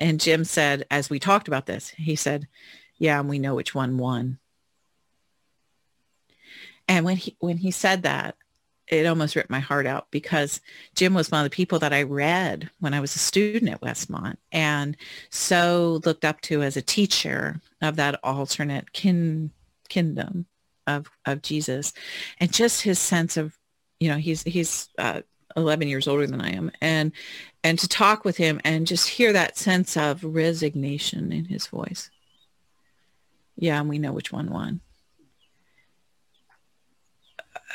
And 0.00 0.20
Jim 0.20 0.44
said, 0.44 0.86
as 0.92 1.10
we 1.10 1.18
talked 1.18 1.48
about 1.48 1.66
this, 1.66 1.88
he 1.88 2.14
said, 2.14 2.46
yeah, 2.98 3.18
and 3.20 3.28
we 3.28 3.38
know 3.38 3.54
which 3.54 3.74
one 3.74 3.98
won. 3.98 4.38
And 6.88 7.04
when 7.04 7.16
he 7.16 7.36
when 7.38 7.58
he 7.58 7.70
said 7.70 8.02
that, 8.02 8.36
it 8.88 9.06
almost 9.06 9.36
ripped 9.36 9.50
my 9.50 9.60
heart 9.60 9.86
out 9.86 10.10
because 10.10 10.60
Jim 10.94 11.14
was 11.14 11.30
one 11.30 11.44
of 11.44 11.50
the 11.50 11.54
people 11.54 11.78
that 11.80 11.92
I 11.92 12.02
read 12.02 12.70
when 12.80 12.94
I 12.94 13.00
was 13.00 13.14
a 13.14 13.18
student 13.18 13.70
at 13.70 13.82
Westmont 13.82 14.36
and 14.50 14.96
so 15.30 16.00
looked 16.04 16.24
up 16.24 16.40
to 16.42 16.62
as 16.62 16.76
a 16.76 16.82
teacher 16.82 17.60
of 17.82 17.96
that 17.96 18.18
alternate 18.24 18.92
kin 18.92 19.50
kingdom 19.88 20.46
of 20.86 21.10
of 21.26 21.42
Jesus, 21.42 21.92
and 22.40 22.52
just 22.52 22.82
his 22.82 22.98
sense 22.98 23.36
of, 23.36 23.56
you 24.00 24.08
know, 24.08 24.16
he's 24.16 24.42
he's 24.42 24.88
uh, 24.98 25.20
11 25.56 25.88
years 25.88 26.08
older 26.08 26.26
than 26.26 26.40
I 26.40 26.52
am, 26.52 26.70
and 26.80 27.12
and 27.62 27.78
to 27.78 27.88
talk 27.88 28.24
with 28.24 28.38
him 28.38 28.60
and 28.64 28.86
just 28.86 29.08
hear 29.08 29.32
that 29.34 29.58
sense 29.58 29.96
of 29.96 30.24
resignation 30.24 31.32
in 31.32 31.44
his 31.44 31.66
voice 31.66 32.10
yeah, 33.58 33.80
and 33.80 33.88
we 33.88 33.98
know 33.98 34.12
which 34.12 34.32
one 34.32 34.50
won. 34.50 34.80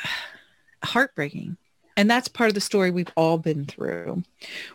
Heartbreaking. 0.84 1.58
And 1.96 2.10
that's 2.10 2.26
part 2.26 2.48
of 2.48 2.54
the 2.54 2.60
story 2.60 2.90
we've 2.90 3.12
all 3.16 3.38
been 3.38 3.66
through, 3.66 4.24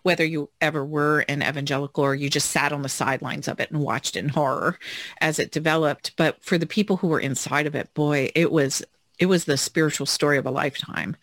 whether 0.03 0.24
you 0.24 0.49
ever 0.62 0.86
were 0.86 1.26
an 1.28 1.41
evangelical 1.41 2.05
or 2.05 2.16
you 2.16 2.30
just 2.30 2.49
sat 2.49 2.72
on 2.72 2.82
the 2.82 2.88
sidelines 2.88 3.49
of 3.49 3.60
it 3.60 3.72
and 3.72 3.82
watched 3.82 4.16
in 4.16 4.30
horror 4.30 4.80
as 5.20 5.38
it 5.38 5.51
developed. 5.51 6.14
But 6.16 6.41
for 6.41 6.57
the 6.57 6.66
people 6.66 6.95
who 6.97 7.07
were 7.10 7.20
inside 7.20 7.68
of 7.68 7.76
it, 7.76 7.93
boy, 7.93 8.32
it 8.36 8.51
was 8.51 8.82
it 9.18 9.26
was 9.26 9.43
the 9.43 9.57
spiritual 9.57 10.05
story 10.05 10.38
of 10.38 10.45
a 10.45 10.51
lifetime. 10.51 11.18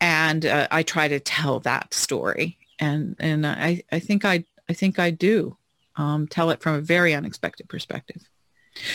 And 0.00 0.46
uh, 0.46 0.66
I 0.70 0.82
try 0.82 1.08
to 1.08 1.20
tell 1.20 1.60
that 1.60 1.92
story. 1.92 2.56
And 2.78 3.14
and 3.18 3.46
I, 3.46 3.82
I 3.92 3.98
think 3.98 4.24
I 4.24 4.44
I 4.70 4.72
think 4.72 4.98
I 4.98 5.10
do 5.10 5.58
um, 5.96 6.26
tell 6.26 6.48
it 6.50 6.62
from 6.62 6.76
a 6.76 6.80
very 6.80 7.12
unexpected 7.14 7.68
perspective. 7.68 8.22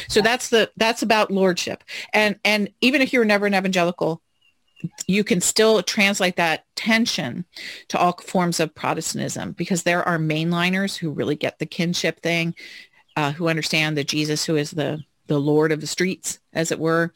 So 0.07 0.21
that's 0.21 0.49
the 0.49 0.71
that's 0.77 1.01
about 1.01 1.31
lordship. 1.31 1.83
And 2.13 2.39
and 2.43 2.69
even 2.81 3.01
if 3.01 3.13
you're 3.13 3.25
never 3.25 3.45
an 3.45 3.55
evangelical, 3.55 4.21
you 5.07 5.23
can 5.23 5.41
still 5.41 5.81
translate 5.83 6.35
that 6.37 6.65
tension 6.75 7.45
to 7.89 7.97
all 7.97 8.13
forms 8.13 8.59
of 8.59 8.75
Protestantism 8.75 9.53
because 9.53 9.83
there 9.83 10.07
are 10.07 10.17
mainliners 10.17 10.97
who 10.97 11.11
really 11.11 11.35
get 11.35 11.59
the 11.59 11.65
kinship 11.65 12.21
thing, 12.21 12.55
uh, 13.15 13.31
who 13.33 13.49
understand 13.49 13.97
that 13.97 14.07
Jesus, 14.07 14.45
who 14.45 14.55
is 14.55 14.71
the 14.71 15.03
the 15.29 15.39
lord 15.39 15.71
of 15.71 15.79
the 15.79 15.87
streets, 15.87 16.39
as 16.51 16.71
it 16.71 16.79
were. 16.79 17.13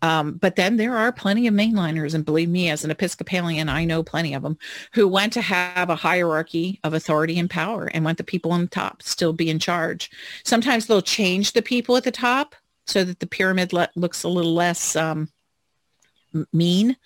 Um, 0.00 0.32
but 0.32 0.56
then 0.56 0.76
there 0.76 0.96
are 0.96 1.12
plenty 1.12 1.46
of 1.46 1.52
mainliners, 1.52 2.14
and 2.14 2.24
believe 2.24 2.48
me, 2.48 2.70
as 2.70 2.84
an 2.84 2.90
Episcopalian, 2.90 3.68
I 3.68 3.84
know 3.84 4.02
plenty 4.02 4.32
of 4.32 4.42
them 4.42 4.56
who 4.92 5.06
want 5.06 5.34
to 5.34 5.42
have 5.42 5.90
a 5.90 5.96
hierarchy 5.96 6.80
of 6.82 6.94
authority 6.94 7.38
and 7.38 7.50
power 7.50 7.86
and 7.92 8.04
want 8.04 8.16
the 8.16 8.24
people 8.24 8.52
on 8.52 8.62
the 8.62 8.66
top 8.68 9.02
still 9.02 9.34
be 9.34 9.50
in 9.50 9.58
charge. 9.58 10.10
Sometimes 10.44 10.86
they'll 10.86 11.02
change 11.02 11.52
the 11.52 11.62
people 11.62 11.96
at 11.96 12.04
the 12.04 12.10
top 12.10 12.54
so 12.86 13.04
that 13.04 13.20
the 13.20 13.26
pyramid 13.26 13.72
le- 13.72 13.90
looks 13.96 14.22
a 14.22 14.28
little 14.28 14.54
less 14.54 14.96
um, 14.96 15.28
mean 16.52 16.96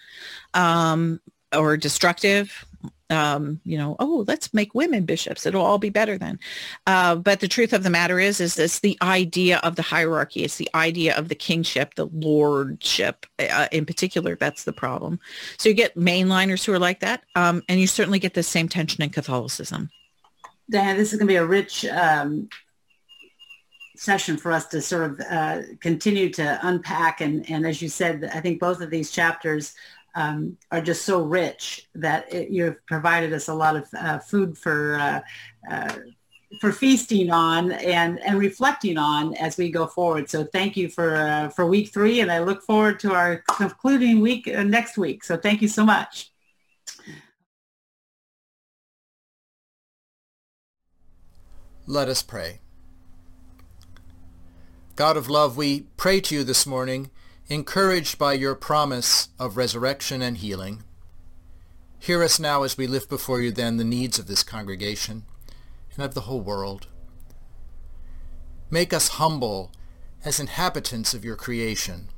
um, 0.54 1.20
or 1.54 1.76
destructive 1.76 2.66
um, 3.10 3.60
you 3.64 3.76
know, 3.76 3.96
oh, 3.98 4.24
let's 4.26 4.54
make 4.54 4.74
women 4.74 5.04
bishops. 5.04 5.44
It'll 5.44 5.64
all 5.64 5.78
be 5.78 5.90
better 5.90 6.16
then. 6.16 6.38
Uh, 6.86 7.16
but 7.16 7.40
the 7.40 7.48
truth 7.48 7.72
of 7.72 7.82
the 7.82 7.90
matter 7.90 8.18
is, 8.20 8.40
is 8.40 8.58
it's 8.58 8.80
the 8.80 8.96
idea 9.02 9.58
of 9.58 9.76
the 9.76 9.82
hierarchy. 9.82 10.44
It's 10.44 10.56
the 10.56 10.70
idea 10.74 11.16
of 11.16 11.28
the 11.28 11.34
kingship, 11.34 11.94
the 11.96 12.06
lordship 12.06 13.26
uh, 13.38 13.68
in 13.72 13.84
particular. 13.84 14.36
That's 14.36 14.64
the 14.64 14.72
problem. 14.72 15.18
So 15.58 15.68
you 15.68 15.74
get 15.74 15.96
mainliners 15.96 16.64
who 16.64 16.72
are 16.72 16.78
like 16.78 17.00
that. 17.00 17.24
Um, 17.34 17.62
and 17.68 17.80
you 17.80 17.86
certainly 17.86 18.18
get 18.18 18.34
the 18.34 18.42
same 18.42 18.68
tension 18.68 19.02
in 19.02 19.10
Catholicism. 19.10 19.90
Diana, 20.70 20.96
this 20.96 21.12
is 21.12 21.18
going 21.18 21.26
to 21.26 21.32
be 21.32 21.36
a 21.36 21.44
rich 21.44 21.84
um, 21.86 22.48
session 23.96 24.36
for 24.36 24.52
us 24.52 24.66
to 24.66 24.80
sort 24.80 25.10
of 25.10 25.20
uh, 25.28 25.62
continue 25.80 26.30
to 26.30 26.60
unpack. 26.62 27.20
And, 27.20 27.48
and 27.50 27.66
as 27.66 27.82
you 27.82 27.88
said, 27.88 28.30
I 28.32 28.40
think 28.40 28.60
both 28.60 28.80
of 28.80 28.90
these 28.90 29.10
chapters 29.10 29.74
um, 30.14 30.56
are 30.70 30.80
just 30.80 31.04
so 31.04 31.22
rich 31.22 31.88
that 31.94 32.32
it, 32.32 32.50
you've 32.50 32.84
provided 32.86 33.32
us 33.32 33.48
a 33.48 33.54
lot 33.54 33.76
of 33.76 33.88
uh, 33.96 34.18
food 34.18 34.56
for 34.56 34.96
uh, 34.96 35.20
uh, 35.70 35.96
for 36.60 36.72
feasting 36.72 37.30
on 37.30 37.72
and 37.72 38.20
and 38.20 38.38
reflecting 38.38 38.98
on 38.98 39.34
as 39.36 39.56
we 39.56 39.70
go 39.70 39.86
forward. 39.86 40.28
So 40.28 40.44
thank 40.44 40.76
you 40.76 40.88
for 40.88 41.16
uh, 41.16 41.48
for 41.50 41.66
week 41.66 41.92
three, 41.92 42.20
and 42.20 42.30
I 42.30 42.40
look 42.40 42.62
forward 42.62 42.98
to 43.00 43.12
our 43.14 43.42
concluding 43.56 44.20
week 44.20 44.48
uh, 44.48 44.62
next 44.62 44.98
week. 44.98 45.22
So 45.24 45.36
thank 45.36 45.62
you 45.62 45.68
so 45.68 45.84
much. 45.84 46.32
Let 51.86 52.08
us 52.08 52.22
pray. 52.22 52.60
God 54.96 55.16
of 55.16 55.28
love, 55.28 55.56
we 55.56 55.86
pray 55.96 56.20
to 56.20 56.34
you 56.34 56.44
this 56.44 56.66
morning 56.66 57.10
encouraged 57.50 58.16
by 58.16 58.32
your 58.32 58.54
promise 58.54 59.28
of 59.36 59.56
resurrection 59.56 60.22
and 60.22 60.36
healing. 60.36 60.84
Hear 61.98 62.22
us 62.22 62.38
now 62.38 62.62
as 62.62 62.78
we 62.78 62.86
lift 62.86 63.08
before 63.08 63.40
you 63.40 63.50
then 63.50 63.76
the 63.76 63.82
needs 63.82 64.20
of 64.20 64.28
this 64.28 64.44
congregation 64.44 65.24
and 65.96 66.04
of 66.04 66.14
the 66.14 66.22
whole 66.22 66.40
world. 66.40 66.86
Make 68.70 68.92
us 68.92 69.08
humble 69.08 69.72
as 70.24 70.38
inhabitants 70.38 71.12
of 71.12 71.24
your 71.24 71.34
creation, 71.34 72.10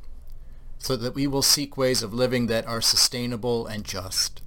so 0.77 0.97
that 0.97 1.15
we 1.15 1.27
will 1.27 1.41
seek 1.41 1.79
ways 1.79 2.03
of 2.03 2.13
living 2.13 2.47
that 2.49 2.67
are 2.67 2.83
sustainable 2.83 3.67
and 3.67 3.87
just. 3.87 4.43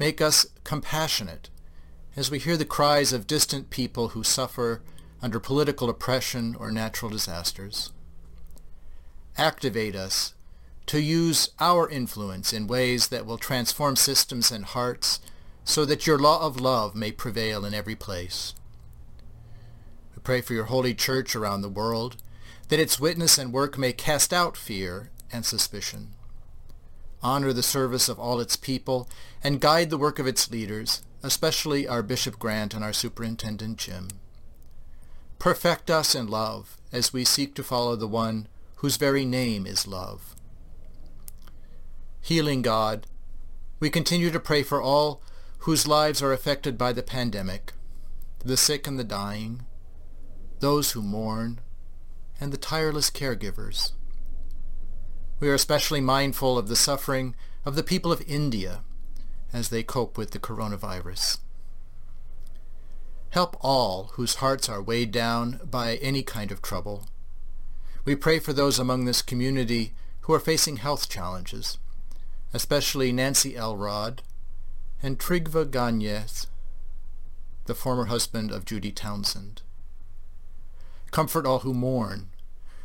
Make 0.00 0.20
us 0.20 0.46
compassionate 0.64 1.48
as 2.16 2.28
we 2.28 2.40
hear 2.40 2.56
the 2.56 2.64
cries 2.64 3.12
of 3.12 3.28
distant 3.28 3.70
people 3.70 4.08
who 4.08 4.24
suffer 4.24 4.82
under 5.22 5.38
political 5.38 5.88
oppression 5.88 6.56
or 6.58 6.72
natural 6.72 7.10
disasters 7.10 7.92
activate 9.38 9.94
us 9.94 10.34
to 10.86 11.00
use 11.00 11.50
our 11.60 11.88
influence 11.88 12.52
in 12.52 12.66
ways 12.66 13.08
that 13.08 13.26
will 13.26 13.38
transform 13.38 13.94
systems 13.94 14.50
and 14.50 14.64
hearts 14.64 15.20
so 15.64 15.84
that 15.84 16.06
your 16.06 16.18
law 16.18 16.44
of 16.44 16.60
love 16.60 16.94
may 16.94 17.12
prevail 17.12 17.64
in 17.64 17.74
every 17.74 17.94
place. 17.94 18.54
We 20.16 20.22
pray 20.22 20.40
for 20.40 20.54
your 20.54 20.64
holy 20.64 20.94
church 20.94 21.36
around 21.36 21.60
the 21.60 21.68
world, 21.68 22.16
that 22.68 22.80
its 22.80 22.98
witness 22.98 23.36
and 23.36 23.52
work 23.52 23.76
may 23.76 23.92
cast 23.92 24.32
out 24.32 24.56
fear 24.56 25.10
and 25.30 25.44
suspicion. 25.44 26.14
Honor 27.22 27.52
the 27.52 27.62
service 27.62 28.08
of 28.08 28.18
all 28.18 28.40
its 28.40 28.56
people 28.56 29.08
and 29.44 29.60
guide 29.60 29.90
the 29.90 29.98
work 29.98 30.18
of 30.18 30.26
its 30.26 30.50
leaders, 30.50 31.02
especially 31.22 31.86
our 31.86 32.02
Bishop 32.02 32.38
Grant 32.38 32.72
and 32.72 32.82
our 32.82 32.92
Superintendent 32.94 33.76
Jim. 33.76 34.08
Perfect 35.38 35.90
us 35.90 36.14
in 36.14 36.28
love 36.28 36.78
as 36.92 37.12
we 37.12 37.24
seek 37.24 37.54
to 37.54 37.62
follow 37.62 37.94
the 37.94 38.08
one 38.08 38.48
whose 38.78 38.96
very 38.96 39.24
name 39.24 39.66
is 39.66 39.88
love. 39.88 40.36
Healing 42.20 42.62
God, 42.62 43.06
we 43.80 43.90
continue 43.90 44.30
to 44.30 44.38
pray 44.38 44.62
for 44.62 44.80
all 44.80 45.20
whose 45.60 45.88
lives 45.88 46.22
are 46.22 46.32
affected 46.32 46.78
by 46.78 46.92
the 46.92 47.02
pandemic, 47.02 47.72
the 48.44 48.56
sick 48.56 48.86
and 48.86 48.96
the 48.96 49.04
dying, 49.04 49.62
those 50.60 50.92
who 50.92 51.02
mourn, 51.02 51.58
and 52.40 52.52
the 52.52 52.56
tireless 52.56 53.10
caregivers. 53.10 53.92
We 55.40 55.48
are 55.48 55.54
especially 55.54 56.00
mindful 56.00 56.56
of 56.56 56.68
the 56.68 56.76
suffering 56.76 57.34
of 57.64 57.74
the 57.74 57.82
people 57.82 58.12
of 58.12 58.22
India 58.28 58.84
as 59.52 59.70
they 59.70 59.82
cope 59.82 60.16
with 60.16 60.30
the 60.30 60.38
coronavirus. 60.38 61.38
Help 63.30 63.56
all 63.60 64.12
whose 64.14 64.36
hearts 64.36 64.68
are 64.68 64.80
weighed 64.80 65.10
down 65.10 65.60
by 65.68 65.96
any 65.96 66.22
kind 66.22 66.52
of 66.52 66.62
trouble 66.62 67.08
we 68.08 68.16
pray 68.16 68.38
for 68.38 68.54
those 68.54 68.78
among 68.78 69.04
this 69.04 69.20
community 69.20 69.92
who 70.20 70.32
are 70.32 70.40
facing 70.40 70.78
health 70.78 71.10
challenges, 71.10 71.76
especially 72.54 73.12
Nancy 73.12 73.54
Elrod 73.54 74.22
and 75.02 75.18
Trygve 75.18 75.70
Gagnes, 75.70 76.46
the 77.66 77.74
former 77.74 78.06
husband 78.06 78.50
of 78.50 78.64
Judy 78.64 78.92
Townsend. 78.92 79.60
Comfort 81.10 81.44
all 81.44 81.58
who 81.58 81.74
mourn, 81.74 82.30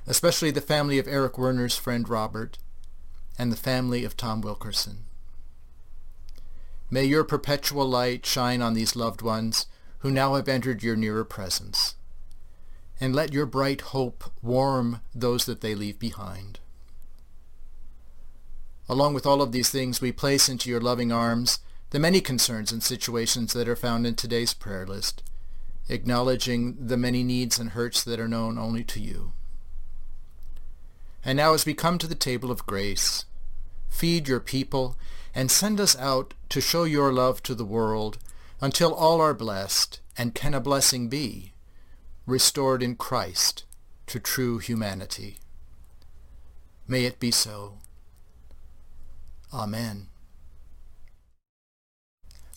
especially 0.06 0.52
the 0.52 0.60
family 0.60 1.00
of 1.00 1.08
Eric 1.08 1.38
Werner's 1.38 1.78
friend 1.78 2.10
Robert 2.10 2.58
and 3.40 3.50
the 3.50 3.56
family 3.56 4.04
of 4.04 4.18
Tom 4.18 4.42
Wilkerson. 4.42 5.06
May 6.92 7.06
your 7.06 7.24
perpetual 7.24 7.88
light 7.88 8.26
shine 8.26 8.62
on 8.62 8.74
these 8.74 8.94
loved 8.94 9.22
ones 9.22 9.68
who 10.00 10.12
now 10.12 10.36
have 10.36 10.50
entered 10.50 10.84
your 10.84 10.98
nearer 10.98 11.24
presence 11.24 11.96
and 13.04 13.14
let 13.14 13.34
your 13.34 13.46
bright 13.46 13.82
hope 13.82 14.32
warm 14.42 15.02
those 15.14 15.44
that 15.44 15.60
they 15.60 15.76
leave 15.76 16.00
behind. 16.00 16.62
Along 18.88 19.14
with 19.14 19.26
all 19.26 19.42
of 19.42 19.52
these 19.52 19.70
things, 19.70 20.00
we 20.00 20.14
place 20.14 20.48
into 20.48 20.70
your 20.70 20.80
loving 20.80 21.12
arms 21.12 21.60
the 21.90 22.00
many 22.00 22.22
concerns 22.22 22.72
and 22.72 22.82
situations 22.82 23.52
that 23.52 23.68
are 23.68 23.76
found 23.76 24.08
in 24.08 24.16
today's 24.16 24.54
prayer 24.54 24.88
list, 24.88 25.22
acknowledging 25.90 26.78
the 26.80 26.96
many 26.96 27.24
needs 27.24 27.60
and 27.60 27.72
hurts 27.72 28.02
that 28.06 28.22
are 28.22 28.28
known 28.30 28.58
only 28.58 28.86
to 28.86 29.02
you. 29.02 29.34
And 31.26 31.36
now 31.36 31.54
as 31.54 31.66
we 31.66 31.74
come 31.74 31.98
to 31.98 32.08
the 32.08 32.16
table 32.16 32.52
of 32.52 32.66
grace, 32.66 33.26
feed 33.90 34.30
your 34.30 34.40
people 34.40 34.96
and 35.36 35.52
send 35.52 35.82
us 35.82 35.98
out 35.98 36.36
to 36.48 36.62
show 36.62 36.86
your 36.86 37.12
love 37.12 37.44
to 37.44 37.54
the 37.54 37.66
world 37.66 38.18
until 38.62 38.94
all 38.94 39.20
are 39.20 39.34
blessed, 39.34 40.00
and 40.18 40.34
can 40.34 40.54
a 40.54 40.62
blessing 40.62 41.10
be? 41.10 41.53
Restored 42.26 42.82
in 42.82 42.96
Christ 42.96 43.66
to 44.08 44.20
true 44.20 44.60
humanity. 44.60 45.38
May 46.88 47.06
it 47.06 47.20
be 47.20 47.32
so. 47.32 47.80
Amen. 49.54 50.08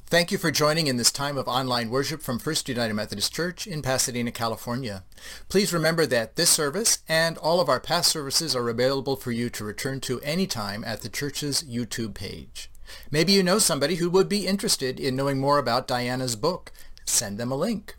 Thank 0.09 0.31
you 0.31 0.39
for 0.39 0.53
joining 0.53 0.87
in 0.87 0.99
this 0.99 1.11
time 1.11 1.37
of 1.37 1.49
online 1.49 1.91
worship 1.91 2.23
from 2.23 2.39
First 2.39 2.69
United 2.69 2.95
Methodist 2.95 3.35
Church 3.35 3.67
in 3.67 3.83
Pasadena, 3.83 4.31
California. 4.31 5.03
Please 5.49 5.73
remember 5.73 6.07
that 6.07 6.37
this 6.37 6.49
service 6.49 7.01
and 7.09 7.37
all 7.39 7.61
of 7.61 7.69
our 7.69 7.81
past 7.81 8.13
services 8.13 8.55
are 8.55 8.69
available 8.69 9.17
for 9.17 9.33
you 9.33 9.51
to 9.51 9.65
return 9.65 10.01
to 10.03 10.21
anytime 10.21 10.85
at 10.85 11.01
the 11.01 11.09
church's 11.09 11.65
YouTube 11.65 12.15
page. 12.15 12.71
Maybe 13.11 13.33
you 13.33 13.43
know 13.43 13.59
somebody 13.59 13.97
who 13.97 14.09
would 14.11 14.29
be 14.29 14.47
interested 14.47 15.01
in 15.01 15.17
knowing 15.17 15.41
more 15.41 15.59
about 15.59 15.89
Diana's 15.89 16.37
book. 16.37 16.71
Send 17.05 17.37
them 17.37 17.51
a 17.51 17.57
link. 17.57 17.97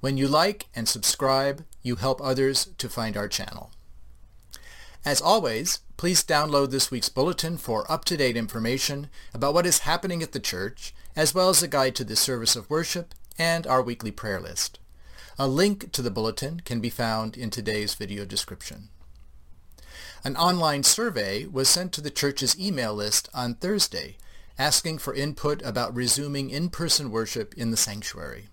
When 0.00 0.16
you 0.16 0.28
like 0.28 0.66
and 0.74 0.88
subscribe, 0.88 1.64
you 1.82 1.96
help 1.96 2.20
others 2.20 2.68
to 2.78 2.88
find 2.88 3.16
our 3.16 3.28
channel. 3.28 3.70
As 5.04 5.20
always, 5.20 5.80
please 5.96 6.24
download 6.24 6.70
this 6.70 6.90
week's 6.90 7.08
bulletin 7.08 7.58
for 7.58 7.90
up-to-date 7.90 8.36
information 8.36 9.08
about 9.34 9.52
what 9.52 9.66
is 9.66 9.80
happening 9.80 10.22
at 10.22 10.32
the 10.32 10.40
church, 10.40 10.94
as 11.14 11.34
well 11.34 11.50
as 11.50 11.62
a 11.62 11.68
guide 11.68 11.94
to 11.96 12.04
the 12.04 12.16
service 12.16 12.56
of 12.56 12.70
worship 12.70 13.14
and 13.38 13.66
our 13.66 13.82
weekly 13.82 14.10
prayer 14.10 14.40
list. 14.40 14.78
A 15.38 15.46
link 15.46 15.92
to 15.92 16.00
the 16.00 16.10
bulletin 16.10 16.60
can 16.60 16.80
be 16.80 16.90
found 16.90 17.36
in 17.36 17.50
today's 17.50 17.94
video 17.94 18.24
description. 18.24 18.88
An 20.24 20.36
online 20.36 20.84
survey 20.84 21.44
was 21.44 21.68
sent 21.68 21.92
to 21.92 22.00
the 22.00 22.10
church's 22.10 22.58
email 22.58 22.94
list 22.94 23.28
on 23.34 23.56
Thursday, 23.56 24.16
asking 24.58 24.98
for 24.98 25.12
input 25.12 25.60
about 25.62 25.94
resuming 25.94 26.48
in-person 26.48 27.10
worship 27.10 27.52
in 27.54 27.70
the 27.70 27.76
sanctuary. 27.76 28.48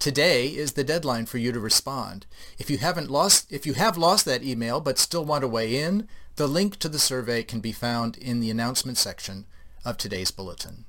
Today 0.00 0.46
is 0.46 0.72
the 0.72 0.82
deadline 0.82 1.26
for 1.26 1.36
you 1.36 1.52
to 1.52 1.60
respond. 1.60 2.24
If 2.58 2.70
you 2.70 2.78
haven't 2.78 3.10
lost, 3.10 3.52
if 3.52 3.66
you 3.66 3.74
have 3.74 3.98
lost 3.98 4.24
that 4.24 4.42
email 4.42 4.80
but 4.80 4.98
still 4.98 5.26
want 5.26 5.42
to 5.42 5.48
weigh 5.48 5.76
in, 5.76 6.08
the 6.36 6.46
link 6.46 6.78
to 6.78 6.88
the 6.88 6.98
survey 6.98 7.42
can 7.42 7.60
be 7.60 7.70
found 7.70 8.16
in 8.16 8.40
the 8.40 8.48
announcement 8.48 8.96
section 8.96 9.44
of 9.84 9.98
today's 9.98 10.30
bulletin. 10.30 10.86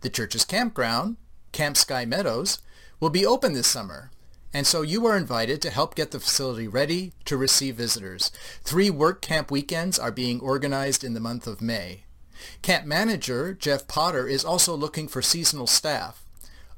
The 0.00 0.10
church's 0.10 0.44
campground, 0.44 1.18
Camp 1.52 1.76
Sky 1.76 2.04
Meadows, 2.04 2.58
will 2.98 3.10
be 3.10 3.24
open 3.24 3.52
this 3.52 3.68
summer, 3.68 4.10
and 4.52 4.66
so 4.66 4.82
you 4.82 5.06
are 5.06 5.16
invited 5.16 5.62
to 5.62 5.70
help 5.70 5.94
get 5.94 6.10
the 6.10 6.18
facility 6.18 6.66
ready 6.66 7.12
to 7.26 7.36
receive 7.36 7.76
visitors. 7.76 8.32
Three 8.64 8.90
work 8.90 9.22
camp 9.22 9.52
weekends 9.52 10.00
are 10.00 10.10
being 10.10 10.40
organized 10.40 11.04
in 11.04 11.14
the 11.14 11.20
month 11.20 11.46
of 11.46 11.62
May. 11.62 12.06
Camp 12.60 12.86
manager 12.86 13.54
Jeff 13.54 13.86
Potter 13.86 14.26
is 14.26 14.44
also 14.44 14.74
looking 14.74 15.06
for 15.06 15.22
seasonal 15.22 15.68
staff. 15.68 16.23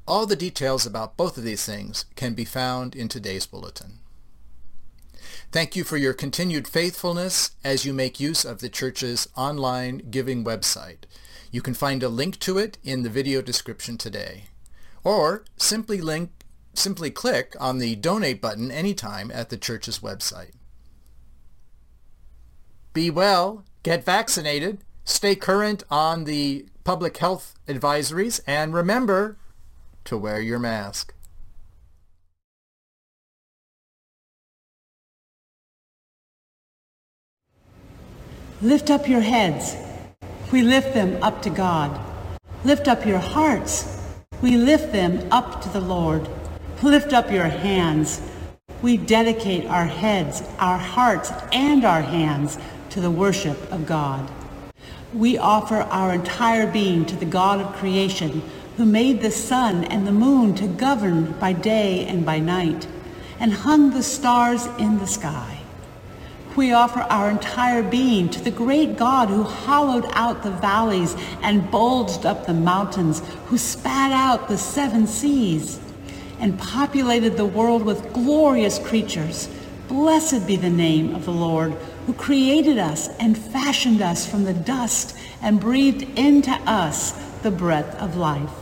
All 0.07 0.25
the 0.25 0.37
details 0.37 0.85
about 0.85 1.17
both 1.17 1.37
of 1.37 1.43
these 1.43 1.65
things 1.65 2.05
can 2.15 2.33
be 2.33 2.45
found 2.45 2.95
in 2.95 3.09
today's 3.09 3.45
bulletin. 3.45 3.99
Thank 5.51 5.75
you 5.75 5.83
for 5.83 5.97
your 5.97 6.13
continued 6.13 6.65
faithfulness 6.65 7.51
as 7.61 7.85
you 7.85 7.93
make 7.93 8.19
use 8.19 8.45
of 8.45 8.59
the 8.59 8.69
church's 8.69 9.27
online 9.35 10.09
giving 10.09 10.45
website. 10.45 11.03
You 11.51 11.61
can 11.61 11.73
find 11.73 12.03
a 12.03 12.09
link 12.09 12.39
to 12.39 12.57
it 12.57 12.77
in 12.83 13.03
the 13.03 13.09
video 13.09 13.41
description 13.41 13.97
today. 13.97 14.45
Or 15.03 15.43
simply 15.57 15.99
link 15.99 16.31
simply 16.73 17.09
click 17.09 17.55
on 17.59 17.79
the 17.79 17.95
donate 17.95 18.39
button 18.39 18.71
anytime 18.71 19.31
at 19.31 19.49
the 19.49 19.57
church's 19.57 19.99
website. 19.99 20.51
Be 22.93 23.09
well, 23.09 23.65
get 23.83 24.05
vaccinated, 24.05 24.83
stay 25.03 25.35
current 25.35 25.83
on 25.89 26.25
the 26.25 26.67
public 26.83 27.17
health 27.17 27.55
advisories, 27.67 28.39
and 28.45 28.73
remember 28.73 29.37
to 30.07 30.17
wear 30.17 30.39
your 30.39 30.57
mask. 30.57 31.13
Lift 38.61 38.89
up 38.89 39.07
your 39.07 39.21
heads. 39.21 39.75
We 40.51 40.61
lift 40.61 40.93
them 40.93 41.21
up 41.21 41.41
to 41.43 41.49
God. 41.49 41.99
Lift 42.63 42.87
up 42.87 43.05
your 43.05 43.19
hearts. 43.19 44.01
We 44.41 44.57
lift 44.57 44.93
them 44.93 45.27
up 45.29 45.61
to 45.61 45.69
the 45.69 45.81
Lord. 45.81 46.27
Lift 46.81 47.11
up 47.11 47.29
your 47.29 47.45
hands. 47.45 48.21
We 48.81 48.95
dedicate 48.95 49.65
our 49.65 49.85
heads, 49.85 50.41
our 50.57 50.77
hearts, 50.77 51.31
and 51.51 51.83
our 51.83 52.01
hands 52.01 52.57
to 52.91 53.01
the 53.01 53.11
worship 53.11 53.59
of 53.71 53.85
God. 53.85 54.31
We 55.13 55.37
offer 55.37 55.81
our 55.81 56.13
entire 56.13 56.65
being 56.65 57.05
to 57.07 57.15
the 57.15 57.25
God 57.25 57.59
of 57.59 57.73
creation 57.73 58.41
who 58.77 58.85
made 58.85 59.21
the 59.21 59.31
sun 59.31 59.83
and 59.85 60.05
the 60.05 60.11
moon 60.11 60.53
to 60.53 60.67
govern 60.67 61.31
by 61.33 61.51
day 61.51 62.05
and 62.05 62.23
by 62.23 62.39
night 62.39 62.87
and 63.39 63.51
hung 63.51 63.89
the 63.89 64.03
stars 64.03 64.67
in 64.77 64.99
the 64.99 65.07
sky. 65.07 65.59
We 66.55 66.73
offer 66.73 67.01
our 67.01 67.29
entire 67.29 67.83
being 67.83 68.29
to 68.29 68.43
the 68.43 68.51
great 68.51 68.97
God 68.97 69.29
who 69.29 69.43
hollowed 69.43 70.05
out 70.13 70.43
the 70.43 70.51
valleys 70.51 71.15
and 71.41 71.69
bulged 71.69 72.25
up 72.25 72.45
the 72.45 72.53
mountains, 72.53 73.21
who 73.45 73.57
spat 73.57 74.11
out 74.11 74.47
the 74.47 74.57
seven 74.57 75.05
seas 75.05 75.79
and 76.39 76.57
populated 76.57 77.37
the 77.37 77.45
world 77.45 77.83
with 77.83 78.13
glorious 78.13 78.79
creatures. 78.79 79.49
Blessed 79.87 80.45
be 80.45 80.55
the 80.55 80.69
name 80.69 81.15
of 81.15 81.25
the 81.25 81.31
Lord, 81.31 81.73
who 82.05 82.13
created 82.13 82.77
us 82.77 83.07
and 83.19 83.37
fashioned 83.37 84.01
us 84.01 84.29
from 84.29 84.43
the 84.43 84.53
dust 84.53 85.15
and 85.41 85.59
breathed 85.59 86.03
into 86.17 86.51
us 86.65 87.11
the 87.41 87.51
breath 87.51 87.95
of 88.01 88.15
life. 88.15 88.56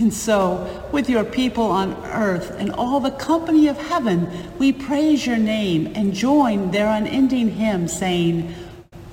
And 0.00 0.14
so, 0.14 0.88
with 0.92 1.10
your 1.10 1.24
people 1.24 1.64
on 1.64 1.92
earth 2.06 2.52
and 2.58 2.72
all 2.72 3.00
the 3.00 3.10
company 3.10 3.68
of 3.68 3.76
heaven, 3.76 4.30
we 4.58 4.72
praise 4.72 5.26
your 5.26 5.36
name 5.36 5.92
and 5.94 6.14
join 6.14 6.70
their 6.70 6.88
unending 6.88 7.50
hymn 7.50 7.86
saying, 7.86 8.54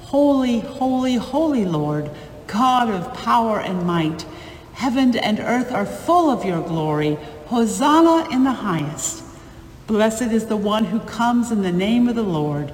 Holy, 0.03 0.61
holy, 0.61 1.15
holy 1.15 1.65
Lord, 1.65 2.09
God 2.47 2.89
of 2.89 3.13
power 3.13 3.59
and 3.59 3.85
might, 3.85 4.25
heaven 4.75 5.17
and 5.17 5.39
earth 5.41 5.73
are 5.73 5.85
full 5.85 6.31
of 6.31 6.45
your 6.45 6.61
glory. 6.61 7.15
Hosanna 7.47 8.29
in 8.33 8.45
the 8.45 8.53
highest. 8.53 9.25
Blessed 9.88 10.31
is 10.31 10.45
the 10.45 10.55
one 10.55 10.85
who 10.85 11.01
comes 11.01 11.51
in 11.51 11.63
the 11.63 11.71
name 11.73 12.07
of 12.07 12.15
the 12.15 12.23
Lord. 12.23 12.71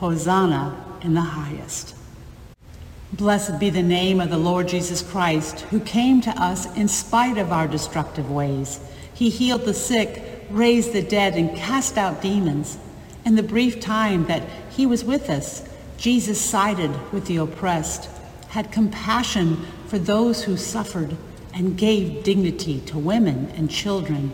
Hosanna 0.00 0.84
in 1.02 1.14
the 1.14 1.20
highest. 1.20 1.94
Blessed 3.12 3.58
be 3.58 3.68
the 3.68 3.82
name 3.82 4.22
of 4.22 4.30
the 4.30 4.38
Lord 4.38 4.68
Jesus 4.68 5.02
Christ, 5.02 5.60
who 5.60 5.80
came 5.80 6.22
to 6.22 6.30
us 6.30 6.64
in 6.76 6.88
spite 6.88 7.36
of 7.36 7.52
our 7.52 7.68
destructive 7.68 8.30
ways. 8.30 8.80
He 9.12 9.28
healed 9.28 9.66
the 9.66 9.74
sick, 9.74 10.46
raised 10.48 10.94
the 10.94 11.02
dead, 11.02 11.34
and 11.34 11.54
cast 11.54 11.98
out 11.98 12.22
demons. 12.22 12.78
In 13.26 13.34
the 13.34 13.42
brief 13.42 13.80
time 13.80 14.24
that 14.28 14.48
he 14.70 14.86
was 14.86 15.04
with 15.04 15.28
us, 15.28 15.68
Jesus 15.98 16.40
sided 16.40 16.90
with 17.12 17.26
the 17.26 17.36
oppressed, 17.36 18.08
had 18.48 18.72
compassion 18.72 19.58
for 19.88 19.98
those 19.98 20.44
who 20.44 20.56
suffered, 20.56 21.14
and 21.52 21.76
gave 21.76 22.24
dignity 22.24 22.80
to 22.80 22.98
women 22.98 23.52
and 23.54 23.70
children. 23.70 24.32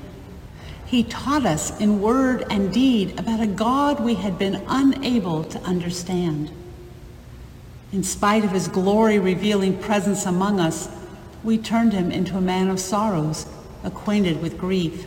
He 0.86 1.02
taught 1.02 1.44
us 1.44 1.78
in 1.80 2.00
word 2.00 2.46
and 2.48 2.72
deed 2.72 3.18
about 3.18 3.40
a 3.40 3.46
God 3.48 3.98
we 3.98 4.14
had 4.14 4.38
been 4.38 4.62
unable 4.68 5.42
to 5.42 5.60
understand. 5.62 6.52
In 7.90 8.02
spite 8.02 8.44
of 8.44 8.50
his 8.50 8.68
glory 8.68 9.18
revealing 9.18 9.78
presence 9.78 10.26
among 10.26 10.60
us, 10.60 10.90
we 11.42 11.56
turned 11.56 11.94
him 11.94 12.10
into 12.10 12.36
a 12.36 12.40
man 12.40 12.68
of 12.68 12.78
sorrows, 12.78 13.46
acquainted 13.82 14.42
with 14.42 14.58
grief. 14.58 15.06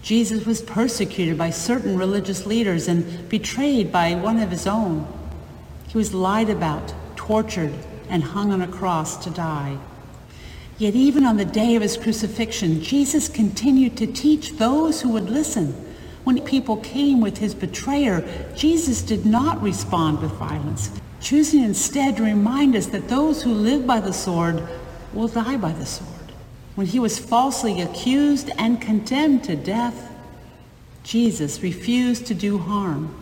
Jesus 0.00 0.46
was 0.46 0.62
persecuted 0.62 1.36
by 1.36 1.50
certain 1.50 1.98
religious 1.98 2.46
leaders 2.46 2.88
and 2.88 3.28
betrayed 3.28 3.92
by 3.92 4.14
one 4.14 4.38
of 4.38 4.50
his 4.50 4.66
own. 4.66 5.06
He 5.88 5.98
was 5.98 6.14
lied 6.14 6.48
about, 6.48 6.94
tortured, 7.14 7.74
and 8.08 8.24
hung 8.24 8.52
on 8.52 8.62
a 8.62 8.68
cross 8.68 9.22
to 9.24 9.30
die. 9.30 9.76
Yet 10.78 10.94
even 10.94 11.26
on 11.26 11.36
the 11.36 11.44
day 11.44 11.74
of 11.74 11.82
his 11.82 11.98
crucifixion, 11.98 12.80
Jesus 12.80 13.28
continued 13.28 13.98
to 13.98 14.06
teach 14.06 14.52
those 14.52 15.02
who 15.02 15.10
would 15.10 15.28
listen. 15.28 15.74
When 16.24 16.40
people 16.42 16.78
came 16.78 17.20
with 17.20 17.38
his 17.38 17.54
betrayer, 17.54 18.26
Jesus 18.54 19.02
did 19.02 19.26
not 19.26 19.60
respond 19.60 20.22
with 20.22 20.32
violence 20.32 20.90
choosing 21.20 21.62
instead 21.62 22.16
to 22.16 22.22
remind 22.22 22.76
us 22.76 22.86
that 22.86 23.08
those 23.08 23.42
who 23.42 23.52
live 23.52 23.86
by 23.86 24.00
the 24.00 24.12
sword 24.12 24.62
will 25.12 25.28
die 25.28 25.56
by 25.56 25.72
the 25.72 25.86
sword. 25.86 26.10
When 26.74 26.86
he 26.86 26.98
was 26.98 27.18
falsely 27.18 27.80
accused 27.80 28.50
and 28.58 28.80
condemned 28.80 29.44
to 29.44 29.56
death, 29.56 30.12
Jesus 31.02 31.62
refused 31.62 32.26
to 32.26 32.34
do 32.34 32.58
harm. 32.58 33.14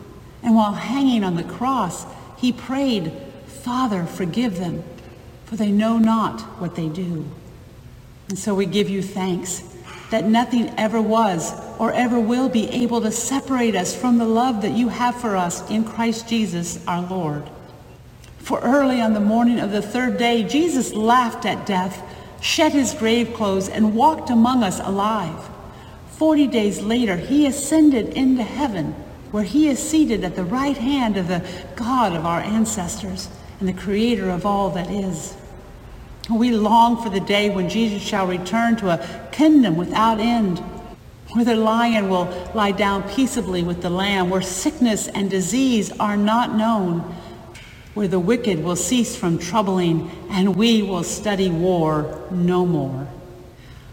And 0.42 0.54
while 0.54 0.72
hanging 0.72 1.22
on 1.22 1.36
the 1.36 1.44
cross, 1.44 2.04
he 2.36 2.52
prayed, 2.52 3.12
Father, 3.46 4.04
forgive 4.04 4.58
them, 4.58 4.82
for 5.44 5.56
they 5.56 5.70
know 5.70 5.98
not 5.98 6.40
what 6.60 6.74
they 6.74 6.88
do. 6.88 7.24
And 8.28 8.38
so 8.38 8.54
we 8.54 8.66
give 8.66 8.88
you 8.88 9.02
thanks 9.02 9.62
that 10.10 10.24
nothing 10.24 10.70
ever 10.78 11.00
was 11.00 11.52
or 11.78 11.92
ever 11.92 12.18
will 12.18 12.48
be 12.48 12.68
able 12.70 13.00
to 13.00 13.10
separate 13.10 13.74
us 13.74 13.96
from 13.96 14.18
the 14.18 14.24
love 14.24 14.62
that 14.62 14.72
you 14.72 14.88
have 14.88 15.20
for 15.20 15.36
us 15.36 15.68
in 15.70 15.84
Christ 15.84 16.28
Jesus 16.28 16.84
our 16.86 17.02
Lord. 17.02 17.48
For 18.44 18.60
early 18.60 19.00
on 19.00 19.14
the 19.14 19.20
morning 19.20 19.58
of 19.58 19.70
the 19.70 19.80
third 19.80 20.18
day, 20.18 20.42
Jesus 20.42 20.92
laughed 20.92 21.46
at 21.46 21.64
death, 21.64 22.02
shed 22.42 22.72
his 22.72 22.92
grave 22.92 23.32
clothes, 23.32 23.70
and 23.70 23.94
walked 23.94 24.28
among 24.28 24.62
us 24.62 24.80
alive. 24.80 25.48
Forty 26.08 26.46
days 26.46 26.82
later, 26.82 27.16
he 27.16 27.46
ascended 27.46 28.10
into 28.10 28.42
heaven, 28.42 28.92
where 29.30 29.44
he 29.44 29.70
is 29.70 29.78
seated 29.78 30.24
at 30.24 30.36
the 30.36 30.44
right 30.44 30.76
hand 30.76 31.16
of 31.16 31.28
the 31.28 31.42
God 31.74 32.12
of 32.12 32.26
our 32.26 32.40
ancestors 32.40 33.30
and 33.60 33.68
the 33.68 33.72
creator 33.72 34.28
of 34.28 34.44
all 34.44 34.68
that 34.72 34.90
is. 34.90 35.34
We 36.28 36.50
long 36.50 37.02
for 37.02 37.08
the 37.08 37.20
day 37.20 37.48
when 37.48 37.70
Jesus 37.70 38.02
shall 38.02 38.26
return 38.26 38.76
to 38.76 38.90
a 38.90 39.30
kingdom 39.32 39.74
without 39.74 40.20
end, 40.20 40.58
where 41.32 41.46
the 41.46 41.56
lion 41.56 42.10
will 42.10 42.28
lie 42.54 42.72
down 42.72 43.08
peaceably 43.08 43.62
with 43.62 43.80
the 43.80 43.88
lamb, 43.88 44.28
where 44.28 44.42
sickness 44.42 45.08
and 45.08 45.30
disease 45.30 45.90
are 45.98 46.18
not 46.18 46.54
known, 46.54 47.14
where 47.94 48.08
the 48.08 48.18
wicked 48.18 48.62
will 48.62 48.76
cease 48.76 49.16
from 49.16 49.38
troubling 49.38 50.10
and 50.30 50.56
we 50.56 50.82
will 50.82 51.04
study 51.04 51.48
war 51.48 52.26
no 52.30 52.66
more. 52.66 53.08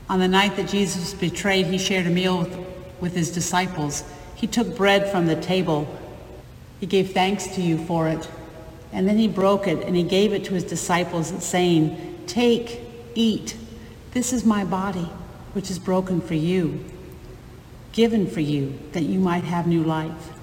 On 0.10 0.20
the 0.20 0.28
night 0.28 0.56
that 0.58 0.68
Jesus 0.68 1.02
was 1.02 1.14
betrayed, 1.14 1.68
he 1.68 1.78
shared 1.78 2.08
a 2.08 2.10
meal 2.10 2.40
with, 2.40 2.68
with 3.00 3.16
his 3.16 3.32
disciples. 3.32 4.04
He 4.36 4.48
took 4.48 4.76
bread 4.76 5.10
from 5.12 5.28
the 5.28 5.40
table. 5.40 5.88
He 6.80 6.86
gave 6.88 7.14
thanks 7.14 7.48
to 7.56 7.62
you 7.62 7.78
for 7.86 8.08
it. 8.08 8.30
And 8.92 9.08
then 9.08 9.18
he 9.18 9.28
broke 9.28 9.68
it 9.68 9.86
and 9.86 9.96
he 9.96 10.04
gave 10.04 10.34
it 10.34 10.44
to 10.46 10.54
his 10.54 10.64
disciples 10.64 11.32
saying, 11.44 12.24
take, 12.28 12.82
eat. 13.16 13.56
This 14.12 14.34
is 14.34 14.44
my 14.44 14.66
body, 14.66 15.10
which 15.54 15.70
is 15.72 15.80
broken 15.80 16.20
for 16.20 16.34
you, 16.34 16.84
given 17.94 18.28
for 18.28 18.42
you, 18.42 18.78
that 18.92 19.04
you 19.04 19.20
might 19.20 19.46
have 19.46 19.68
new 19.68 19.84
life. 19.84 20.34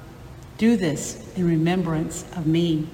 Do 0.56 0.76
this 0.76 1.30
in 1.36 1.46
remembrance 1.46 2.24
of 2.36 2.46
me. 2.46 2.88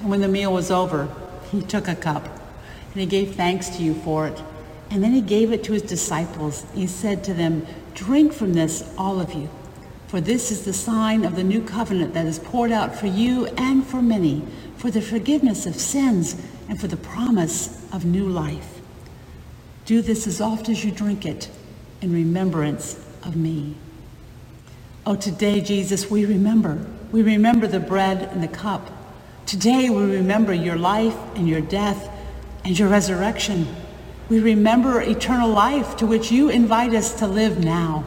And 0.00 0.10
when 0.10 0.20
the 0.20 0.28
meal 0.28 0.52
was 0.52 0.70
over, 0.70 1.08
he 1.50 1.62
took 1.62 1.88
a 1.88 1.94
cup 1.94 2.24
and 2.24 3.00
he 3.00 3.06
gave 3.06 3.34
thanks 3.34 3.68
to 3.70 3.82
you 3.82 3.94
for 3.94 4.26
it. 4.26 4.42
And 4.90 5.02
then 5.02 5.12
he 5.12 5.20
gave 5.20 5.52
it 5.52 5.64
to 5.64 5.72
his 5.72 5.82
disciples. 5.82 6.64
He 6.74 6.86
said 6.86 7.24
to 7.24 7.34
them, 7.34 7.66
drink 7.94 8.32
from 8.32 8.52
this, 8.54 8.92
all 8.96 9.20
of 9.20 9.34
you. 9.34 9.48
For 10.08 10.20
this 10.20 10.52
is 10.52 10.64
the 10.64 10.72
sign 10.72 11.24
of 11.24 11.34
the 11.34 11.42
new 11.42 11.60
covenant 11.60 12.14
that 12.14 12.26
is 12.26 12.38
poured 12.38 12.70
out 12.70 12.94
for 12.94 13.08
you 13.08 13.46
and 13.56 13.84
for 13.84 14.00
many, 14.00 14.44
for 14.76 14.90
the 14.90 15.02
forgiveness 15.02 15.66
of 15.66 15.74
sins 15.74 16.40
and 16.68 16.80
for 16.80 16.86
the 16.86 16.96
promise 16.96 17.84
of 17.92 18.04
new 18.04 18.28
life. 18.28 18.80
Do 19.84 20.02
this 20.02 20.26
as 20.26 20.40
oft 20.40 20.68
as 20.68 20.84
you 20.84 20.92
drink 20.92 21.26
it 21.26 21.50
in 22.00 22.12
remembrance 22.12 23.04
of 23.24 23.36
me. 23.36 23.74
Oh, 25.04 25.16
today, 25.16 25.60
Jesus, 25.60 26.10
we 26.10 26.24
remember. 26.24 26.86
We 27.10 27.22
remember 27.22 27.66
the 27.66 27.80
bread 27.80 28.22
and 28.22 28.42
the 28.42 28.48
cup. 28.48 28.90
Today 29.46 29.90
we 29.90 30.02
remember 30.16 30.52
your 30.52 30.74
life 30.74 31.16
and 31.36 31.48
your 31.48 31.60
death 31.60 32.10
and 32.64 32.76
your 32.76 32.88
resurrection. 32.88 33.76
We 34.28 34.40
remember 34.40 35.00
eternal 35.00 35.48
life 35.48 35.96
to 35.98 36.06
which 36.06 36.32
you 36.32 36.48
invite 36.48 36.92
us 36.94 37.14
to 37.20 37.28
live 37.28 37.62
now. 37.62 38.04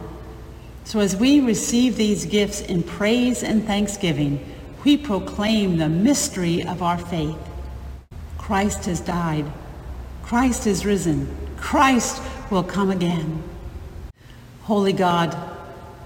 So 0.83 0.99
as 0.99 1.15
we 1.15 1.39
receive 1.39 1.95
these 1.95 2.25
gifts 2.25 2.59
in 2.59 2.83
praise 2.83 3.41
and 3.41 3.63
thanksgiving, 3.63 4.53
we 4.83 4.97
proclaim 4.97 5.77
the 5.77 5.87
mystery 5.87 6.61
of 6.61 6.83
our 6.83 6.97
faith. 6.97 7.39
Christ 8.37 8.83
has 8.87 8.99
died. 8.99 9.45
Christ 10.23 10.67
is 10.67 10.85
risen. 10.85 11.33
Christ 11.55 12.21
will 12.51 12.63
come 12.63 12.91
again. 12.91 13.41
Holy 14.63 14.91
God, 14.91 15.37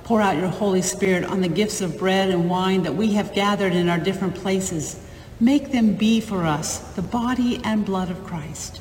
pour 0.04 0.22
out 0.22 0.38
your 0.38 0.50
Holy 0.50 0.84
Spirit 0.84 1.24
on 1.24 1.42
the 1.42 1.48
gifts 1.48 1.82
of 1.82 1.98
bread 1.98 2.30
and 2.30 2.52
wine 2.52 2.84
that 2.84 2.94
we 2.94 3.14
have 3.14 3.34
gathered 3.34 3.74
in 3.74 3.90
our 3.90 3.98
different 3.98 4.36
places. 4.36 5.03
Make 5.44 5.74
them 5.74 5.96
be 5.96 6.22
for 6.22 6.46
us 6.46 6.78
the 6.96 7.02
body 7.02 7.60
and 7.66 7.86
blood 7.86 8.10
of 8.10 8.24
Christ. 8.24 8.80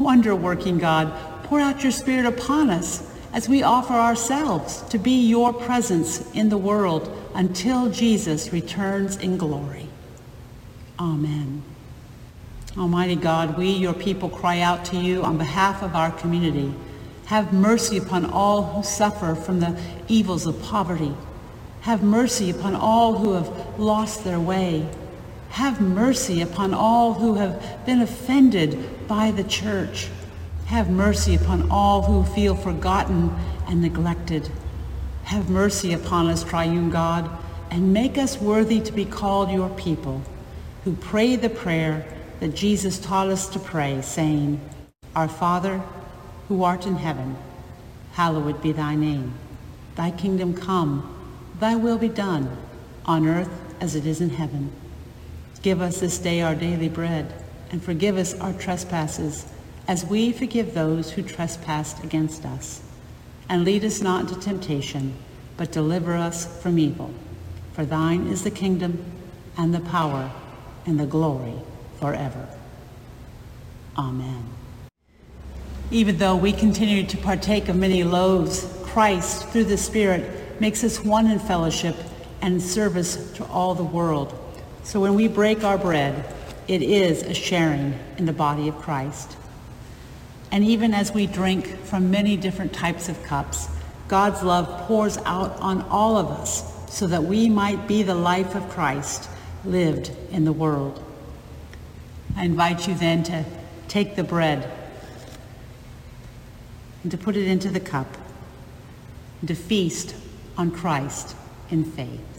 Wonder-working 0.00 0.78
God, 0.78 1.12
pour 1.44 1.60
out 1.60 1.84
your 1.84 1.92
Spirit 1.92 2.26
upon 2.26 2.70
us 2.70 3.08
as 3.32 3.48
we 3.48 3.62
offer 3.62 3.92
ourselves 3.92 4.82
to 4.88 4.98
be 4.98 5.28
your 5.28 5.52
presence 5.52 6.28
in 6.32 6.48
the 6.48 6.58
world 6.58 7.16
until 7.36 7.88
Jesus 7.88 8.52
returns 8.52 9.16
in 9.18 9.36
glory. 9.36 9.88
Amen. 10.98 11.62
Almighty 12.76 13.14
God, 13.14 13.56
we, 13.56 13.70
your 13.70 13.94
people, 13.94 14.28
cry 14.28 14.58
out 14.58 14.84
to 14.86 14.96
you 14.96 15.22
on 15.22 15.38
behalf 15.38 15.84
of 15.84 15.94
our 15.94 16.10
community. 16.10 16.74
Have 17.26 17.52
mercy 17.52 17.98
upon 17.98 18.24
all 18.24 18.64
who 18.64 18.82
suffer 18.82 19.36
from 19.36 19.60
the 19.60 19.80
evils 20.08 20.46
of 20.46 20.60
poverty. 20.62 21.14
Have 21.82 22.02
mercy 22.02 22.50
upon 22.50 22.74
all 22.74 23.18
who 23.18 23.34
have 23.34 23.78
lost 23.78 24.24
their 24.24 24.40
way. 24.40 24.88
Have 25.56 25.80
mercy 25.80 26.42
upon 26.42 26.74
all 26.74 27.14
who 27.14 27.36
have 27.36 27.86
been 27.86 28.02
offended 28.02 29.08
by 29.08 29.30
the 29.30 29.42
church. 29.42 30.08
Have 30.66 30.90
mercy 30.90 31.34
upon 31.34 31.70
all 31.70 32.02
who 32.02 32.30
feel 32.34 32.54
forgotten 32.54 33.34
and 33.66 33.80
neglected. 33.80 34.50
Have 35.24 35.48
mercy 35.48 35.94
upon 35.94 36.26
us, 36.26 36.44
triune 36.44 36.90
God, 36.90 37.30
and 37.70 37.94
make 37.94 38.18
us 38.18 38.38
worthy 38.38 38.82
to 38.82 38.92
be 38.92 39.06
called 39.06 39.50
your 39.50 39.70
people, 39.70 40.20
who 40.84 40.92
pray 40.92 41.36
the 41.36 41.48
prayer 41.48 42.06
that 42.40 42.54
Jesus 42.54 42.98
taught 42.98 43.28
us 43.28 43.48
to 43.48 43.58
pray, 43.58 44.02
saying, 44.02 44.60
Our 45.14 45.26
Father, 45.26 45.78
who 46.48 46.64
art 46.64 46.84
in 46.84 46.96
heaven, 46.96 47.34
hallowed 48.12 48.60
be 48.60 48.72
thy 48.72 48.94
name. 48.94 49.32
Thy 49.94 50.10
kingdom 50.10 50.52
come, 50.52 51.32
thy 51.60 51.76
will 51.76 51.96
be 51.96 52.10
done, 52.10 52.58
on 53.06 53.26
earth 53.26 53.58
as 53.80 53.94
it 53.94 54.04
is 54.04 54.20
in 54.20 54.28
heaven. 54.28 54.70
Give 55.66 55.82
us 55.82 55.98
this 55.98 56.18
day 56.18 56.42
our 56.42 56.54
daily 56.54 56.88
bread, 56.88 57.34
and 57.72 57.82
forgive 57.82 58.16
us 58.16 58.38
our 58.38 58.52
trespasses, 58.52 59.46
as 59.88 60.06
we 60.06 60.30
forgive 60.30 60.74
those 60.74 61.10
who 61.10 61.24
trespass 61.24 62.00
against 62.04 62.44
us. 62.44 62.84
And 63.48 63.64
lead 63.64 63.84
us 63.84 64.00
not 64.00 64.20
into 64.20 64.38
temptation, 64.38 65.14
but 65.56 65.72
deliver 65.72 66.14
us 66.14 66.62
from 66.62 66.78
evil. 66.78 67.12
For 67.72 67.84
thine 67.84 68.28
is 68.28 68.44
the 68.44 68.50
kingdom, 68.52 69.04
and 69.56 69.74
the 69.74 69.80
power, 69.80 70.30
and 70.86 71.00
the 71.00 71.06
glory 71.06 71.56
forever. 71.98 72.48
Amen. 73.98 74.44
Even 75.90 76.18
though 76.18 76.36
we 76.36 76.52
continue 76.52 77.04
to 77.04 77.16
partake 77.16 77.68
of 77.68 77.74
many 77.74 78.04
loaves, 78.04 78.72
Christ, 78.84 79.48
through 79.48 79.64
the 79.64 79.76
Spirit, 79.76 80.60
makes 80.60 80.84
us 80.84 81.02
one 81.02 81.28
in 81.28 81.40
fellowship 81.40 81.96
and 82.40 82.62
service 82.62 83.32
to 83.32 83.44
all 83.46 83.74
the 83.74 83.82
world. 83.82 84.44
So 84.86 85.00
when 85.00 85.16
we 85.16 85.26
break 85.26 85.64
our 85.64 85.76
bread, 85.76 86.32
it 86.68 86.80
is 86.80 87.24
a 87.24 87.34
sharing 87.34 87.98
in 88.18 88.24
the 88.24 88.32
body 88.32 88.68
of 88.68 88.78
Christ. 88.78 89.36
And 90.52 90.62
even 90.62 90.94
as 90.94 91.12
we 91.12 91.26
drink 91.26 91.66
from 91.80 92.12
many 92.12 92.36
different 92.36 92.72
types 92.72 93.08
of 93.08 93.20
cups, 93.24 93.68
God's 94.06 94.44
love 94.44 94.86
pours 94.86 95.18
out 95.24 95.58
on 95.58 95.82
all 95.90 96.16
of 96.16 96.28
us 96.28 96.72
so 96.88 97.08
that 97.08 97.24
we 97.24 97.48
might 97.48 97.88
be 97.88 98.04
the 98.04 98.14
life 98.14 98.54
of 98.54 98.70
Christ 98.70 99.28
lived 99.64 100.12
in 100.30 100.44
the 100.44 100.52
world. 100.52 101.02
I 102.36 102.44
invite 102.44 102.86
you 102.86 102.94
then 102.94 103.24
to 103.24 103.44
take 103.88 104.14
the 104.14 104.22
bread 104.22 104.70
and 107.02 107.10
to 107.10 107.18
put 107.18 107.36
it 107.36 107.48
into 107.48 107.70
the 107.70 107.80
cup 107.80 108.16
and 109.40 109.48
to 109.48 109.56
feast 109.56 110.14
on 110.56 110.70
Christ 110.70 111.34
in 111.70 111.84
faith. 111.84 112.35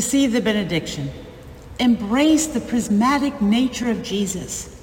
Receive 0.00 0.32
the 0.32 0.40
benediction. 0.40 1.10
Embrace 1.78 2.46
the 2.46 2.60
prismatic 2.62 3.42
nature 3.42 3.90
of 3.90 4.02
Jesus. 4.02 4.82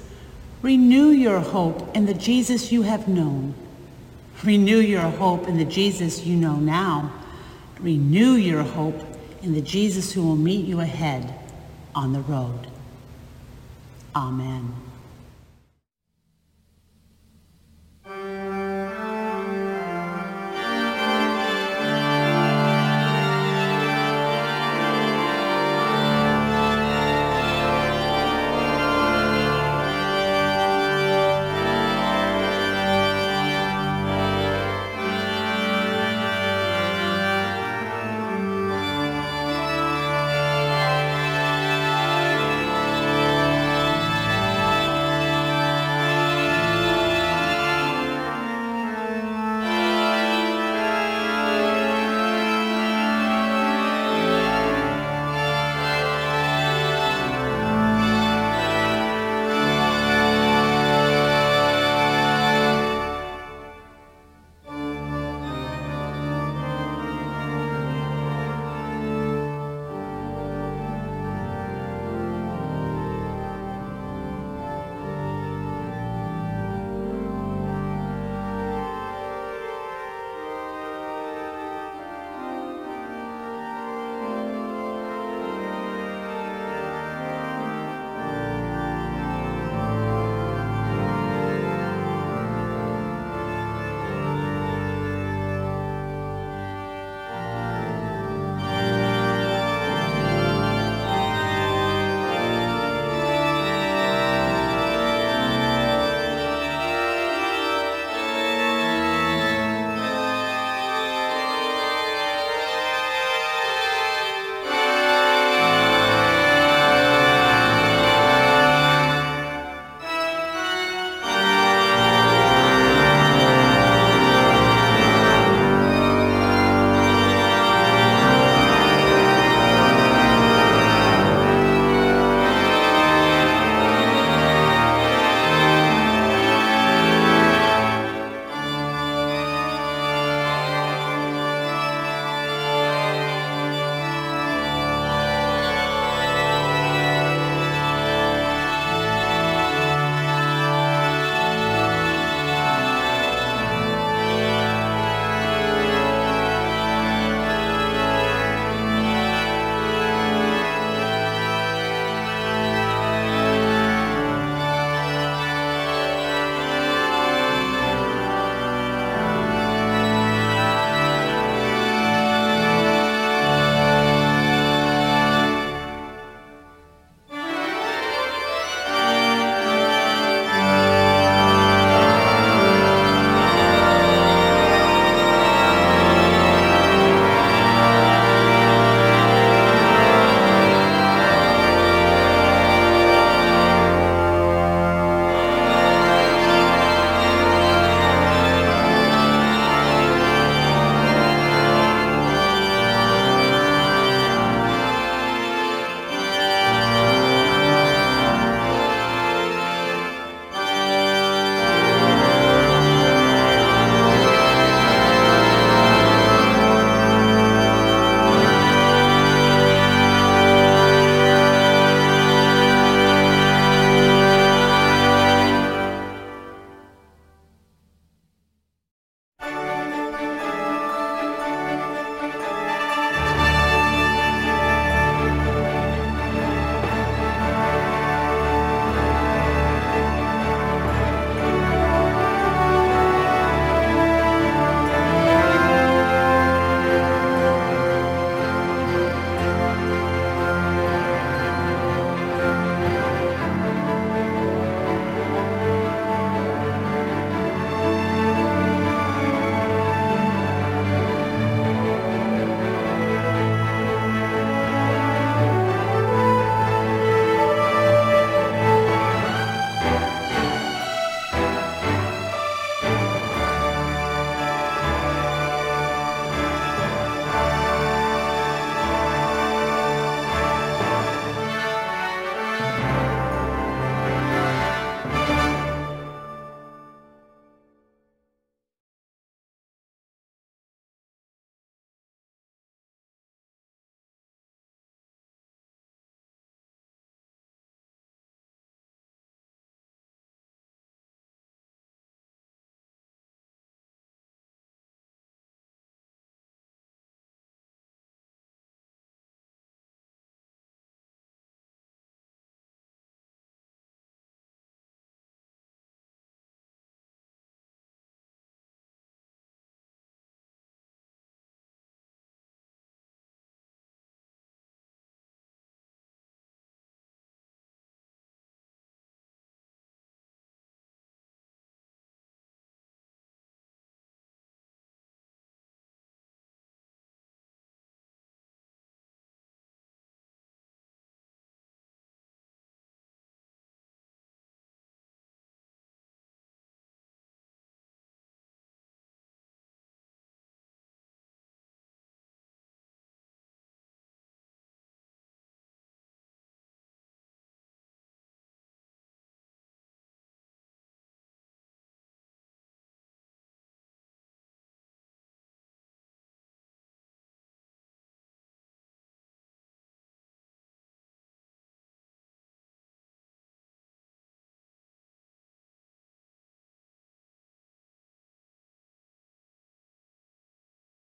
Renew 0.62 1.08
your 1.08 1.40
hope 1.40 1.96
in 1.96 2.06
the 2.06 2.14
Jesus 2.14 2.70
you 2.70 2.82
have 2.82 3.08
known. 3.08 3.52
Renew 4.44 4.78
your 4.78 5.00
hope 5.00 5.48
in 5.48 5.56
the 5.56 5.64
Jesus 5.64 6.24
you 6.24 6.36
know 6.36 6.54
now. 6.54 7.12
Renew 7.80 8.34
your 8.34 8.62
hope 8.62 8.94
in 9.42 9.54
the 9.54 9.60
Jesus 9.60 10.12
who 10.12 10.24
will 10.24 10.36
meet 10.36 10.66
you 10.66 10.78
ahead 10.78 11.34
on 11.96 12.12
the 12.12 12.20
road. 12.20 12.68
Amen. 14.14 14.72